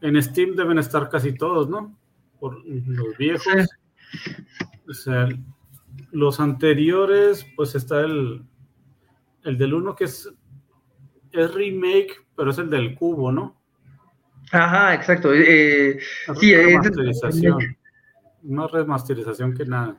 En 0.00 0.22
Steam 0.22 0.54
deben 0.54 0.78
estar 0.78 1.08
casi 1.08 1.32
todos, 1.32 1.68
¿no? 1.68 1.96
Por 2.38 2.64
los 2.66 3.16
viejos. 3.18 3.42
O 4.88 4.92
sea, 4.92 5.28
los 6.12 6.40
anteriores, 6.40 7.46
pues 7.56 7.74
está 7.74 8.00
el, 8.00 8.42
el 9.44 9.58
del 9.58 9.74
uno 9.74 9.94
que 9.94 10.04
es, 10.04 10.28
es 11.32 11.54
remake, 11.54 12.14
pero 12.36 12.50
es 12.50 12.58
el 12.58 12.70
del 12.70 12.94
cubo, 12.94 13.32
¿no? 13.32 13.60
Ajá, 14.52 14.94
exacto. 14.94 15.32
Eh, 15.34 15.98
sí, 16.38 16.52
es 16.52 16.66
remasterización. 16.66 17.76
Más 18.42 18.70
remasterización 18.70 19.54
que 19.54 19.64
nada. 19.64 19.96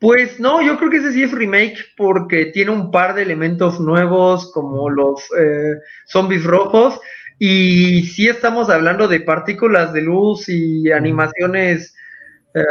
Pues 0.00 0.40
no, 0.40 0.60
yo 0.60 0.76
creo 0.78 0.90
que 0.90 0.96
ese 0.96 1.12
sí 1.12 1.22
es 1.22 1.32
remake 1.32 1.78
porque 1.96 2.46
tiene 2.46 2.72
un 2.72 2.90
par 2.90 3.14
de 3.14 3.22
elementos 3.22 3.78
nuevos 3.78 4.52
como 4.52 4.90
los 4.90 5.20
eh, 5.38 5.74
zombies 6.06 6.44
rojos 6.44 7.00
y 7.38 8.02
sí 8.04 8.28
estamos 8.28 8.68
hablando 8.68 9.06
de 9.06 9.20
partículas 9.20 9.92
de 9.92 10.02
luz 10.02 10.48
y 10.48 10.90
animaciones 10.90 11.94
eh, 12.54 12.64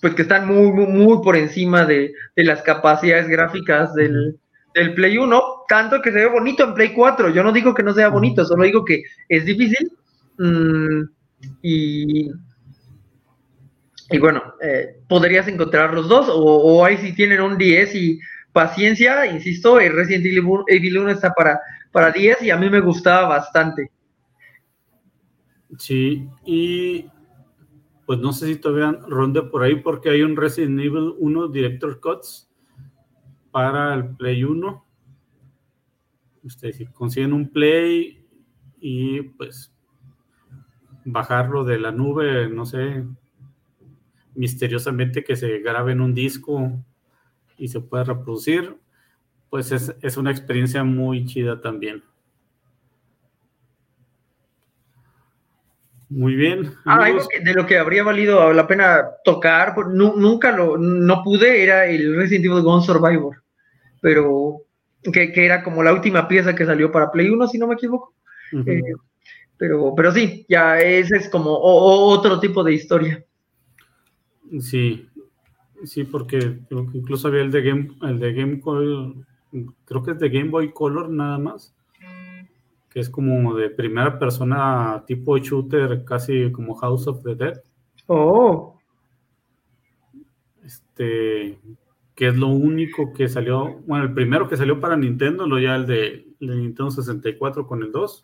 pues 0.00 0.14
que 0.14 0.22
están 0.22 0.46
muy, 0.46 0.70
muy, 0.70 1.22
por 1.22 1.36
encima 1.36 1.84
de, 1.84 2.12
las 2.36 2.62
capacidades 2.62 3.28
gráficas 3.28 3.94
del, 3.94 4.38
Play 4.94 5.16
1, 5.16 5.42
tanto 5.68 6.02
que 6.02 6.10
se 6.10 6.18
ve 6.18 6.26
bonito 6.26 6.64
en 6.64 6.74
Play 6.74 6.92
4. 6.92 7.30
Yo 7.30 7.42
no 7.44 7.52
digo 7.52 7.72
que 7.74 7.82
no 7.82 7.94
sea 7.94 8.08
bonito, 8.08 8.44
solo 8.44 8.64
digo 8.64 8.84
que 8.84 9.04
es 9.28 9.44
difícil. 9.44 9.92
Mm, 10.36 11.04
y, 11.62 12.30
y 14.10 14.18
bueno, 14.18 14.42
eh, 14.60 15.00
podrías 15.08 15.48
encontrar 15.48 15.94
los 15.94 16.08
dos, 16.08 16.26
o, 16.28 16.84
ahí 16.84 16.98
si 16.98 17.14
tienen 17.14 17.40
un 17.40 17.56
10 17.56 17.94
y 17.94 18.20
paciencia, 18.52 19.26
insisto, 19.26 19.80
el 19.80 19.94
Resident 19.94 20.26
Evil 20.26 20.98
1 20.98 21.10
está 21.10 21.32
para, 21.32 21.60
para 21.92 22.10
10 22.10 22.42
y 22.42 22.50
a 22.50 22.56
mí 22.56 22.68
me 22.68 22.80
gustaba 22.80 23.28
bastante. 23.28 23.90
Sí, 25.78 26.28
y 26.44 27.10
pues 28.06 28.18
no 28.18 28.32
sé 28.32 28.46
si 28.46 28.56
todavía 28.56 28.92
ronde 29.08 29.42
por 29.42 29.62
ahí 29.62 29.76
porque 29.76 30.10
hay 30.10 30.22
un 30.22 30.36
Resident 30.36 30.80
Evil 30.80 31.14
1 31.18 31.48
Director 31.48 32.00
Cuts 32.00 32.50
para 33.50 33.94
el 33.94 34.16
Play 34.16 34.44
1. 34.44 34.84
Ustedes 36.42 36.76
si 36.76 36.86
consiguen 36.86 37.32
un 37.32 37.50
Play 37.50 38.26
y 38.78 39.22
pues 39.22 39.74
bajarlo 41.04 41.64
de 41.64 41.78
la 41.78 41.92
nube, 41.92 42.48
no 42.48 42.66
sé, 42.66 43.04
misteriosamente 44.34 45.24
que 45.24 45.36
se 45.36 45.60
grabe 45.60 45.92
en 45.92 46.00
un 46.00 46.14
disco 46.14 46.72
y 47.56 47.68
se 47.68 47.80
pueda 47.80 48.04
reproducir, 48.04 48.76
pues 49.48 49.72
es, 49.72 49.94
es 50.02 50.16
una 50.16 50.30
experiencia 50.30 50.84
muy 50.84 51.24
chida 51.24 51.60
también. 51.60 52.02
Muy 56.14 56.36
bien. 56.36 56.70
Ah, 56.84 57.06
algo 57.06 57.26
de 57.42 57.54
lo 57.54 57.66
que 57.66 57.76
habría 57.76 58.04
valido 58.04 58.52
la 58.52 58.68
pena 58.68 59.04
tocar, 59.24 59.74
nunca 59.88 60.56
lo, 60.56 60.78
no 60.78 61.22
pude, 61.24 61.60
era 61.64 61.86
el 61.86 62.14
Resident 62.14 62.44
Evil 62.44 62.62
Gone 62.62 62.86
Survivor, 62.86 63.42
pero 64.00 64.60
que, 65.12 65.32
era 65.34 65.64
como 65.64 65.82
la 65.82 65.92
última 65.92 66.28
pieza 66.28 66.54
que 66.54 66.66
salió 66.66 66.92
para 66.92 67.10
Play 67.10 67.30
1, 67.30 67.48
si 67.48 67.58
no 67.58 67.66
me 67.66 67.74
equivoco. 67.74 68.14
Eh, 68.64 68.80
pero, 69.56 69.92
pero 69.96 70.12
sí, 70.12 70.46
ya 70.48 70.78
ese 70.78 71.16
es 71.16 71.28
como 71.28 71.58
otro 71.58 72.38
tipo 72.38 72.62
de 72.62 72.74
historia. 72.74 73.24
Sí, 74.60 75.08
sí, 75.82 76.04
porque 76.04 76.58
incluso 76.92 77.26
había 77.26 77.42
el 77.42 77.50
de 77.50 77.62
Game, 77.62 77.88
el 78.02 78.20
de 78.20 78.32
Game 78.34 78.60
creo 79.84 80.02
que 80.04 80.12
es 80.12 80.18
de 80.20 80.28
Game 80.28 80.50
Boy 80.50 80.70
Color 80.72 81.10
nada 81.10 81.38
más 81.38 81.74
que 82.94 83.00
es 83.00 83.10
como 83.10 83.54
de 83.56 83.70
primera 83.70 84.20
persona 84.20 85.02
tipo 85.04 85.36
shooter, 85.36 86.04
casi 86.04 86.52
como 86.52 86.76
House 86.76 87.08
of 87.08 87.24
the 87.24 87.34
Dead. 87.34 87.60
Oh. 88.06 88.78
Este, 90.62 91.58
que 92.14 92.28
es 92.28 92.36
lo 92.36 92.46
único 92.46 93.12
que 93.12 93.28
salió, 93.28 93.80
bueno, 93.80 94.04
el 94.04 94.14
primero 94.14 94.48
que 94.48 94.56
salió 94.56 94.78
para 94.78 94.96
Nintendo, 94.96 95.44
lo 95.44 95.58
ya 95.58 95.74
el 95.74 95.86
de, 95.86 96.28
Nintendo 96.38 96.92
64 96.92 97.66
con 97.66 97.82
el 97.82 97.90
2. 97.90 98.22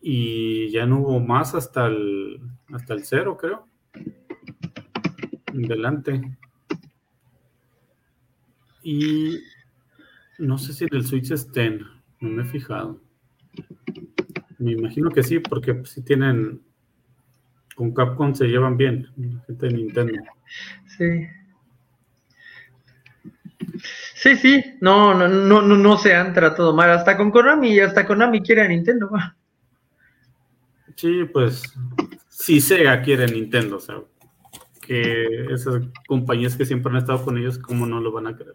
Y 0.00 0.68
ya 0.70 0.84
no 0.84 0.98
hubo 0.98 1.20
más 1.20 1.54
hasta 1.54 1.86
el, 1.86 2.40
hasta 2.72 2.94
el 2.94 3.04
0, 3.04 3.36
creo. 3.36 3.68
Delante. 5.52 6.36
Y 8.82 9.38
no 10.40 10.58
sé 10.58 10.72
si 10.72 10.86
el 10.90 11.06
Switch 11.06 11.30
estén. 11.30 11.93
No 12.24 12.30
me 12.30 12.42
he 12.42 12.46
fijado. 12.46 13.02
Me 14.58 14.72
imagino 14.72 15.10
que 15.10 15.22
sí, 15.22 15.40
porque 15.40 15.84
si 15.84 16.02
tienen. 16.02 16.62
Con 17.74 17.92
Capcom 17.92 18.34
se 18.34 18.46
llevan 18.46 18.78
bien, 18.78 19.08
la 19.16 19.40
gente 19.40 19.66
de 19.66 19.74
Nintendo. 19.74 20.12
Sí. 20.86 21.26
Sí, 24.14 24.36
sí, 24.36 24.64
no, 24.80 25.12
no, 25.12 25.28
no, 25.28 25.60
no, 25.60 25.76
no 25.76 25.98
se 25.98 26.14
han 26.14 26.32
tratado 26.32 26.74
mal, 26.74 26.90
hasta 26.90 27.16
con 27.16 27.30
Konami, 27.30 27.78
hasta 27.80 28.06
Konami 28.06 28.40
quiere 28.40 28.62
a 28.62 28.68
Nintendo. 28.68 29.10
Sí, 30.94 31.24
pues 31.30 31.74
si 32.28 32.60
Sega 32.60 33.02
quiere 33.02 33.26
Nintendo, 33.26 33.76
o 33.76 33.80
sea, 33.80 33.96
que 34.80 35.46
esas 35.52 35.82
compañías 36.06 36.56
que 36.56 36.64
siempre 36.64 36.90
han 36.92 36.98
estado 36.98 37.22
con 37.22 37.36
ellos, 37.36 37.58
¿cómo 37.58 37.84
no 37.84 38.00
lo 38.00 38.12
van 38.12 38.28
a 38.28 38.36
querer? 38.36 38.54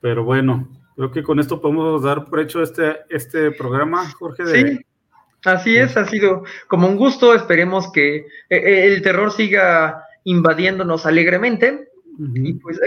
Pero 0.00 0.24
bueno, 0.24 0.79
creo 1.00 1.12
que 1.12 1.22
con 1.22 1.40
esto 1.40 1.62
podemos 1.62 2.02
dar 2.02 2.26
por 2.26 2.40
hecho 2.40 2.62
este, 2.62 2.98
este 3.08 3.52
programa, 3.52 4.06
Jorge. 4.18 4.44
Sí, 4.46 4.80
así 5.46 5.76
es, 5.76 5.96
ha 5.96 6.04
sido 6.04 6.44
como 6.68 6.88
un 6.88 6.98
gusto, 6.98 7.34
esperemos 7.34 7.90
que 7.90 8.16
eh, 8.16 8.26
eh, 8.50 8.86
el 8.86 9.00
terror 9.00 9.32
siga 9.32 10.04
invadiéndonos 10.24 11.06
alegremente. 11.06 11.88
Y 12.34 12.52
pues 12.54 12.78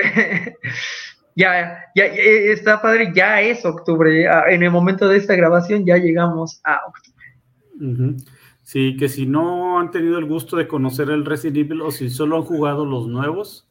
ya, 1.35 1.85
ya, 1.95 2.05
está 2.05 2.83
padre, 2.83 3.11
ya 3.15 3.41
es 3.41 3.65
octubre, 3.65 4.27
en 4.49 4.61
el 4.61 4.69
momento 4.69 5.07
de 5.07 5.17
esta 5.17 5.35
grabación 5.35 5.83
ya 5.83 5.97
llegamos 5.97 6.61
a 6.65 6.81
octubre. 6.85 8.23
Sí, 8.61 8.95
que 8.95 9.09
si 9.09 9.25
no 9.25 9.79
han 9.79 9.89
tenido 9.89 10.19
el 10.19 10.25
gusto 10.25 10.55
de 10.55 10.67
conocer 10.67 11.09
el 11.09 11.25
Resident 11.25 11.57
Evil 11.57 11.81
o 11.81 11.89
si 11.89 12.11
solo 12.11 12.37
han 12.37 12.43
jugado 12.43 12.85
los 12.85 13.07
nuevos, 13.07 13.67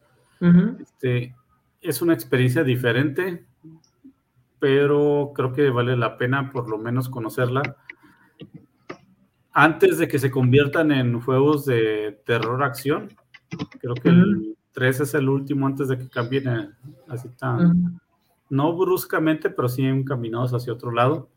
este, 0.81 1.32
es 1.81 2.02
una 2.02 2.14
experiencia 2.14 2.64
diferente, 2.64 3.44
pero 4.62 5.32
creo 5.34 5.52
que 5.52 5.70
vale 5.70 5.97
la 5.97 6.16
pena 6.16 6.52
por 6.52 6.70
lo 6.70 6.78
menos 6.78 7.09
conocerla 7.09 7.78
antes 9.52 9.98
de 9.98 10.06
que 10.06 10.20
se 10.20 10.30
conviertan 10.30 10.93
en 10.93 11.20
juegos 11.20 11.64
de 11.64 12.22
terror 12.24 12.62
acción. 12.62 13.09
Creo 13.80 13.94
que 13.94 14.10
el 14.10 14.56
3 14.70 15.01
es 15.01 15.14
el 15.14 15.28
último 15.28 15.66
antes 15.66 15.89
de 15.89 15.98
que 15.98 16.09
cambien 16.09 16.76
así 17.09 17.28
tan, 17.30 18.01
no 18.51 18.76
bruscamente, 18.76 19.51
pero 19.51 19.68
sí 19.68 19.82
encaminados 19.82 20.55
hacia 20.55 20.72
otro 20.72 20.93
lado. 20.93 21.28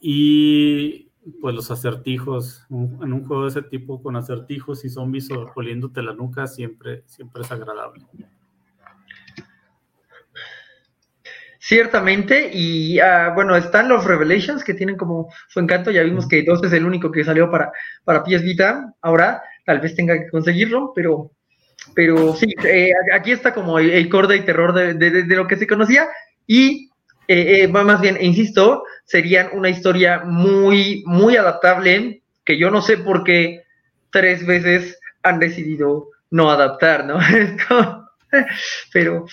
Y 0.00 1.10
pues 1.42 1.54
los 1.54 1.70
acertijos, 1.70 2.64
en 2.70 3.12
un 3.12 3.26
juego 3.26 3.42
de 3.42 3.50
ese 3.50 3.62
tipo 3.62 4.02
con 4.02 4.16
acertijos 4.16 4.86
y 4.86 4.88
zombies 4.88 5.28
oliéndote 5.54 6.00
la 6.00 6.14
nuca 6.14 6.46
siempre, 6.46 7.02
siempre 7.04 7.42
es 7.42 7.52
agradable. 7.52 8.06
Ciertamente, 11.70 12.50
y 12.52 12.98
ah, 12.98 13.30
bueno, 13.32 13.54
están 13.54 13.88
los 13.88 14.04
Revelations 14.04 14.64
que 14.64 14.74
tienen 14.74 14.96
como 14.96 15.32
su 15.46 15.60
encanto, 15.60 15.92
ya 15.92 16.02
vimos 16.02 16.26
que 16.26 16.42
2 16.42 16.64
es 16.64 16.72
el 16.72 16.84
único 16.84 17.12
que 17.12 17.22
salió 17.22 17.48
para, 17.48 17.70
para 18.02 18.24
PS 18.24 18.42
Vita, 18.42 18.92
ahora 19.00 19.40
tal 19.64 19.78
vez 19.78 19.94
tenga 19.94 20.18
que 20.18 20.28
conseguirlo, 20.30 20.90
pero 20.96 21.30
pero 21.94 22.34
sí, 22.34 22.52
eh, 22.64 22.90
aquí 23.14 23.30
está 23.30 23.54
como 23.54 23.78
el, 23.78 24.08
corte 24.08 24.34
y 24.34 24.40
terror 24.40 24.72
de, 24.72 25.24
lo 25.28 25.46
que 25.46 25.54
se 25.54 25.68
conocía. 25.68 26.08
Y 26.44 26.90
eh, 27.28 27.62
eh, 27.62 27.68
más 27.68 28.00
bien, 28.00 28.18
insisto, 28.20 28.82
serían 29.04 29.50
una 29.52 29.68
historia 29.68 30.22
muy, 30.24 31.04
muy 31.06 31.36
adaptable 31.36 32.24
que 32.44 32.58
yo 32.58 32.72
no 32.72 32.82
sé 32.82 32.96
por 32.98 33.22
qué 33.22 33.62
tres 34.10 34.44
veces 34.44 34.98
han 35.22 35.38
decidido 35.38 36.08
no 36.32 36.50
adaptar, 36.50 37.04
¿no? 37.04 37.20
Pero 38.92 39.26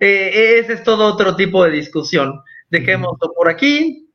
ese 0.00 0.72
es 0.72 0.82
todo 0.82 1.06
otro 1.06 1.36
tipo 1.36 1.64
de 1.64 1.70
discusión. 1.70 2.40
Dejémoslo 2.70 3.32
por 3.34 3.48
aquí. 3.48 4.08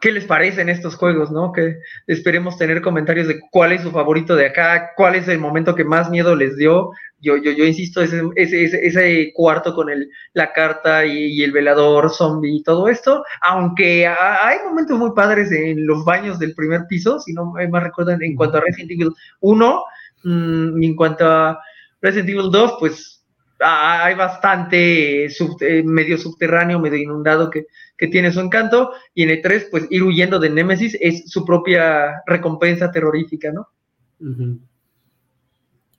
¿Qué 0.00 0.12
les 0.12 0.24
parecen 0.24 0.70
estos 0.70 0.94
juegos, 0.94 1.30
no? 1.30 1.52
Que 1.52 1.76
esperemos 2.06 2.56
tener 2.56 2.80
comentarios 2.80 3.28
de 3.28 3.38
cuál 3.50 3.72
es 3.72 3.82
su 3.82 3.90
favorito 3.90 4.34
de 4.34 4.46
acá, 4.46 4.92
cuál 4.96 5.14
es 5.14 5.28
el 5.28 5.38
momento 5.38 5.74
que 5.74 5.84
más 5.84 6.08
miedo 6.08 6.34
les 6.34 6.56
dio. 6.56 6.90
Yo, 7.20 7.36
yo, 7.36 7.52
yo 7.52 7.66
insisto, 7.66 8.00
ese, 8.00 9.32
cuarto 9.34 9.74
con 9.74 9.90
el, 9.90 10.08
la 10.32 10.54
carta 10.54 11.04
y, 11.04 11.42
el 11.42 11.52
velador 11.52 12.08
zombie 12.08 12.56
y 12.56 12.62
todo 12.62 12.88
esto, 12.88 13.22
aunque 13.42 14.06
hay 14.06 14.58
momentos 14.64 14.98
muy 14.98 15.10
padres 15.14 15.52
en 15.52 15.86
los 15.86 16.02
baños 16.06 16.38
del 16.38 16.54
primer 16.54 16.86
piso, 16.88 17.20
si 17.20 17.34
no 17.34 17.52
me 17.52 17.80
recuerdan, 17.80 18.22
en 18.22 18.36
cuanto 18.36 18.56
a 18.56 18.62
Resident 18.62 18.92
Evil 18.92 19.12
1, 19.40 19.84
mm, 20.24 20.82
y 20.82 20.86
en 20.86 20.96
cuanto 20.96 21.26
a 21.30 21.60
Resident 22.00 22.28
Evil 22.30 22.50
2, 22.50 22.76
pues 22.78 23.20
hay 23.60 24.14
bastante 24.14 25.26
eh, 25.26 25.82
medio 25.84 26.16
subterráneo, 26.16 26.78
medio 26.78 26.98
inundado 26.98 27.50
que, 27.50 27.66
tiene 28.10 28.32
su 28.32 28.40
encanto, 28.40 28.92
y 29.12 29.24
en 29.24 29.30
el 29.30 29.42
3, 29.42 29.68
pues 29.70 29.86
ir 29.90 30.02
huyendo 30.02 30.38
de 30.38 30.48
Némesis 30.48 30.96
es 31.00 31.30
su 31.30 31.44
propia 31.44 32.22
recompensa 32.26 32.90
terrorífica, 32.90 33.52
¿no? 33.52 33.68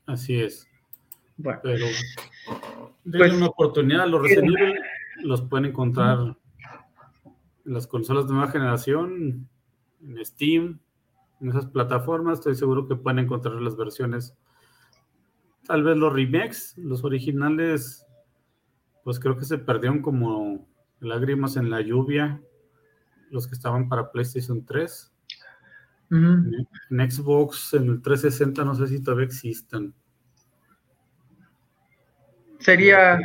Así 0.08 0.42
es. 0.42 0.68
Bueno. 1.38 1.60
Pero 1.62 1.86
pues, 3.12 3.34
una 3.34 3.46
oportunidad, 3.48 4.08
los 4.08 4.24
Resident 4.24 4.58
Evil 4.58 4.80
los 5.24 5.44
pueden 5.44 5.66
encontrar 5.66 6.36
en 7.66 7.74
las 7.74 7.86
consolas 7.86 8.28
de 8.28 8.34
nueva 8.34 8.52
generación, 8.52 9.48
en 10.04 10.26
Steam, 10.26 10.80
en 11.40 11.50
esas 11.50 11.68
plataformas, 11.68 12.40
estoy 12.40 12.56
seguro 12.56 12.88
que 12.88 12.96
pueden 12.96 13.20
encontrar 13.20 13.56
las 13.56 13.76
versiones 13.78 14.36
Tal 15.66 15.84
vez 15.84 15.98
los 15.98 16.14
remakes, 16.14 16.74
los 16.78 17.04
originales, 17.04 18.06
pues 19.04 19.20
creo 19.20 19.38
que 19.38 19.46
se 19.46 19.58
perdieron 19.58 20.02
como 20.02 20.68
lágrimas 21.00 21.58
en 21.58 21.70
la 21.70 21.82
lluvia, 21.82 22.42
los 23.30 23.48
que 23.48 23.56
estaban 23.56 23.90
para 23.90 24.12
PlayStation 24.12 24.66
3. 24.66 25.12
en, 26.12 27.12
Xbox, 27.12 27.74
en 27.74 27.90
el 27.90 28.02
360, 28.02 28.66
no 28.66 28.76
sé 28.76 28.88
si 28.88 29.02
todavía 29.02 29.26
existen. 29.26 29.94
Sería 32.60 33.20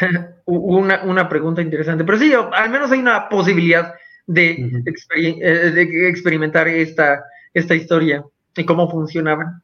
una, 0.46 1.28
pregunta 1.28 1.62
interesante, 1.62 2.04
pero 2.04 2.18
sí, 2.18 2.32
al 2.32 2.70
menos 2.70 2.90
hay 2.90 3.00
una 3.00 3.28
posibilidad 3.28 3.94
de, 4.26 4.52
eh, 4.52 5.70
de 5.70 6.08
experimentar 6.08 6.68
esta, 6.68 7.24
esta 7.52 7.74
historia 7.74 8.24
y 8.56 8.64
cómo 8.64 8.90
funcionaban. 8.90 9.62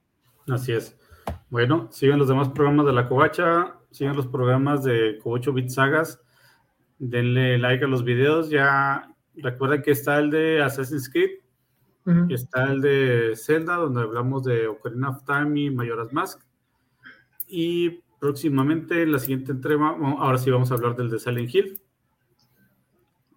Así 0.49 0.73
es. 0.73 0.97
Bueno, 1.49 1.89
siguen 1.93 2.19
los 2.19 2.29
demás 2.29 2.49
programas 2.49 2.87
de 2.87 2.93
la 2.93 3.09
Covacha, 3.09 3.77
siguen 3.91 4.17
los 4.17 4.27
programas 4.27 4.83
de 4.85 5.19
Covacho 5.23 5.53
Bit 5.53 5.69
Sagas. 5.69 6.21
Denle 6.99 7.59
like 7.59 7.85
a 7.85 7.89
los 7.89 8.05
videos. 8.05 8.51
Ya 8.51 9.15
recuerden 9.37 9.83
que 9.83 9.93
está 9.93 10.19
el 10.19 10.31
de 10.31 10.63
Assassin's 10.63 11.09
Creed, 11.09 11.31
está 12.31 12.73
el 12.73 12.81
de 12.81 13.35
Zelda, 13.37 13.77
donde 13.77 14.01
hablamos 14.01 14.45
de 14.45 14.67
Ocarina 14.67 15.11
of 15.11 15.25
Time 15.25 15.61
y 15.61 15.71
Majora's 15.71 16.13
Mask. 16.13 16.41
Y 17.47 18.01
próximamente, 18.19 19.07
la 19.07 19.19
siguiente 19.19 19.53
entrega, 19.53 19.89
ahora 19.89 20.39
sí 20.39 20.51
vamos 20.51 20.71
a 20.71 20.75
hablar 20.75 20.97
del 20.97 21.11
de 21.11 21.19
Silent 21.19 21.55
Hill. 21.55 21.81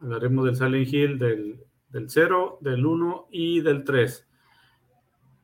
Hablaremos 0.01 0.45
del 0.45 0.55
Silent 0.55 0.93
Hill 0.93 1.19
del, 1.19 1.59
del 1.89 2.09
0, 2.09 2.59
del 2.61 2.85
1 2.85 3.27
y 3.31 3.61
del 3.61 3.83
3. 3.83 4.28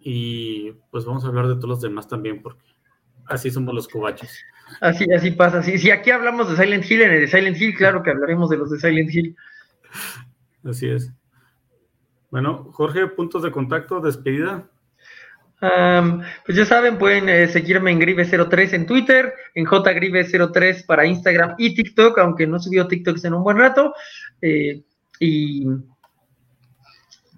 Y 0.08 0.72
pues 0.92 1.04
vamos 1.04 1.26
a 1.26 1.30
hablar 1.30 1.48
de 1.48 1.56
todos 1.56 1.68
los 1.68 1.82
demás 1.82 2.08
también, 2.08 2.40
porque 2.44 2.64
así 3.26 3.50
somos 3.50 3.74
los 3.74 3.88
cobachos. 3.88 4.30
Así, 4.80 5.12
así 5.12 5.32
pasa. 5.32 5.64
Si, 5.64 5.80
si 5.80 5.90
aquí 5.90 6.12
hablamos 6.12 6.48
de 6.48 6.64
Silent 6.64 6.90
Hill, 6.90 7.02
en 7.02 7.12
el 7.12 7.22
de 7.22 7.28
Silent 7.28 7.60
Hill, 7.60 7.76
claro 7.76 8.04
que 8.04 8.12
hablaremos 8.12 8.52
de 8.52 8.58
los 8.58 8.70
de 8.70 8.78
Silent 8.78 9.12
Hill. 9.12 9.36
Así 10.64 10.88
es. 10.88 11.12
Bueno, 12.30 12.70
Jorge, 12.74 13.08
puntos 13.08 13.42
de 13.42 13.52
contacto, 13.52 14.00
despedida. 14.00 14.70
pues 15.60 16.56
ya 16.56 16.66
saben, 16.66 17.00
pueden 17.00 17.28
eh, 17.28 17.48
seguirme 17.48 17.90
en 17.90 18.00
Grive03 18.00 18.74
en 18.74 18.86
Twitter, 18.86 19.34
en 19.56 19.66
JGrive03 19.66 20.86
para 20.86 21.08
Instagram 21.08 21.56
y 21.58 21.74
TikTok, 21.74 22.20
aunque 22.20 22.46
no 22.46 22.60
subió 22.60 22.88
TikToks 22.88 23.26
en 23.26 23.34
un 23.34 23.44
buen 23.44 23.58
rato. 23.58 23.96
Eh, 24.40 24.84
y 25.20 25.66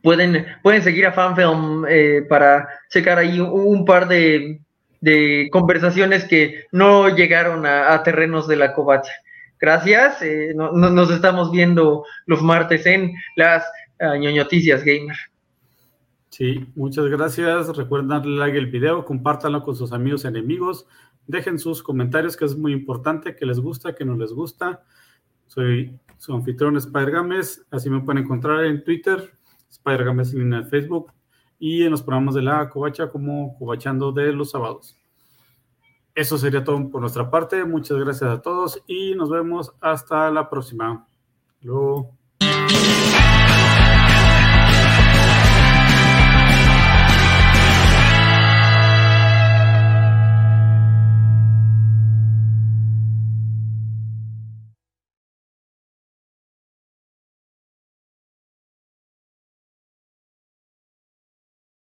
pueden, 0.08 0.46
pueden 0.64 0.82
seguir 0.82 1.06
a 1.06 1.12
FanFilm 1.12 1.86
eh, 1.90 2.26
para 2.30 2.70
checar 2.90 3.18
ahí 3.18 3.42
un, 3.42 3.84
par 3.84 4.08
de, 4.08 4.62
conversaciones 5.52 6.24
que 6.24 6.64
no 6.72 7.10
llegaron 7.14 7.66
a, 7.66 8.02
terrenos 8.04 8.48
de 8.48 8.56
la 8.56 8.74
covacha. 8.74 9.12
Gracias, 9.60 10.22
eh, 10.22 10.54
nos 10.56 11.12
estamos 11.12 11.52
viendo 11.52 12.06
los 12.26 12.42
martes 12.42 12.86
en 12.86 13.16
las 13.36 13.66
uh, 14.00 14.16
ñoñoticias 14.16 14.82
gamer. 14.86 15.18
Sí, 16.30 16.66
muchas 16.74 17.08
gracias. 17.08 17.76
Recuerden 17.76 18.08
darle 18.08 18.38
like 18.38 18.58
al 18.58 18.68
video, 18.68 19.04
compártanlo 19.04 19.62
con 19.62 19.76
sus 19.76 19.92
amigos 19.92 20.24
y 20.24 20.28
enemigos. 20.30 20.88
Dejen 21.26 21.60
sus 21.60 21.84
comentarios, 21.84 22.38
que 22.38 22.46
es 22.46 22.56
muy 22.56 22.72
importante, 22.72 23.36
que 23.36 23.46
les 23.46 23.60
gusta, 23.60 23.94
que 23.94 24.06
no 24.06 24.16
les 24.16 24.32
gusta. 24.32 24.86
Soy 25.48 26.00
su 26.16 26.34
anfitrión 26.34 26.78
Spider 26.78 27.12
Games, 27.12 27.66
así 27.72 27.90
me 27.90 28.00
pueden 28.00 28.24
encontrar 28.24 28.64
en 28.64 28.86
Twitter, 28.86 29.37
Spider 29.78 30.06
Games 30.06 30.34
en 30.34 30.66
Facebook 30.68 31.12
y 31.60 31.84
en 31.84 31.92
los 31.92 32.04
programas 32.04 32.36
de 32.36 32.42
la 32.42 32.70
Covacha 32.70 33.10
como 33.10 33.58
Covachando 33.58 34.12
de 34.12 34.32
los 34.34 34.52
sábados. 34.52 34.98
Eso 36.14 36.38
sería 36.38 36.64
todo 36.64 36.90
por 36.90 37.02
nuestra 37.02 37.30
parte. 37.30 37.64
Muchas 37.64 37.98
gracias 37.98 38.30
a 38.30 38.42
todos 38.42 38.82
y 38.88 39.14
nos 39.16 39.30
vemos 39.30 39.74
hasta 39.82 40.32
la 40.32 40.50
próxima. 40.50 41.08
Luego. 41.62 42.17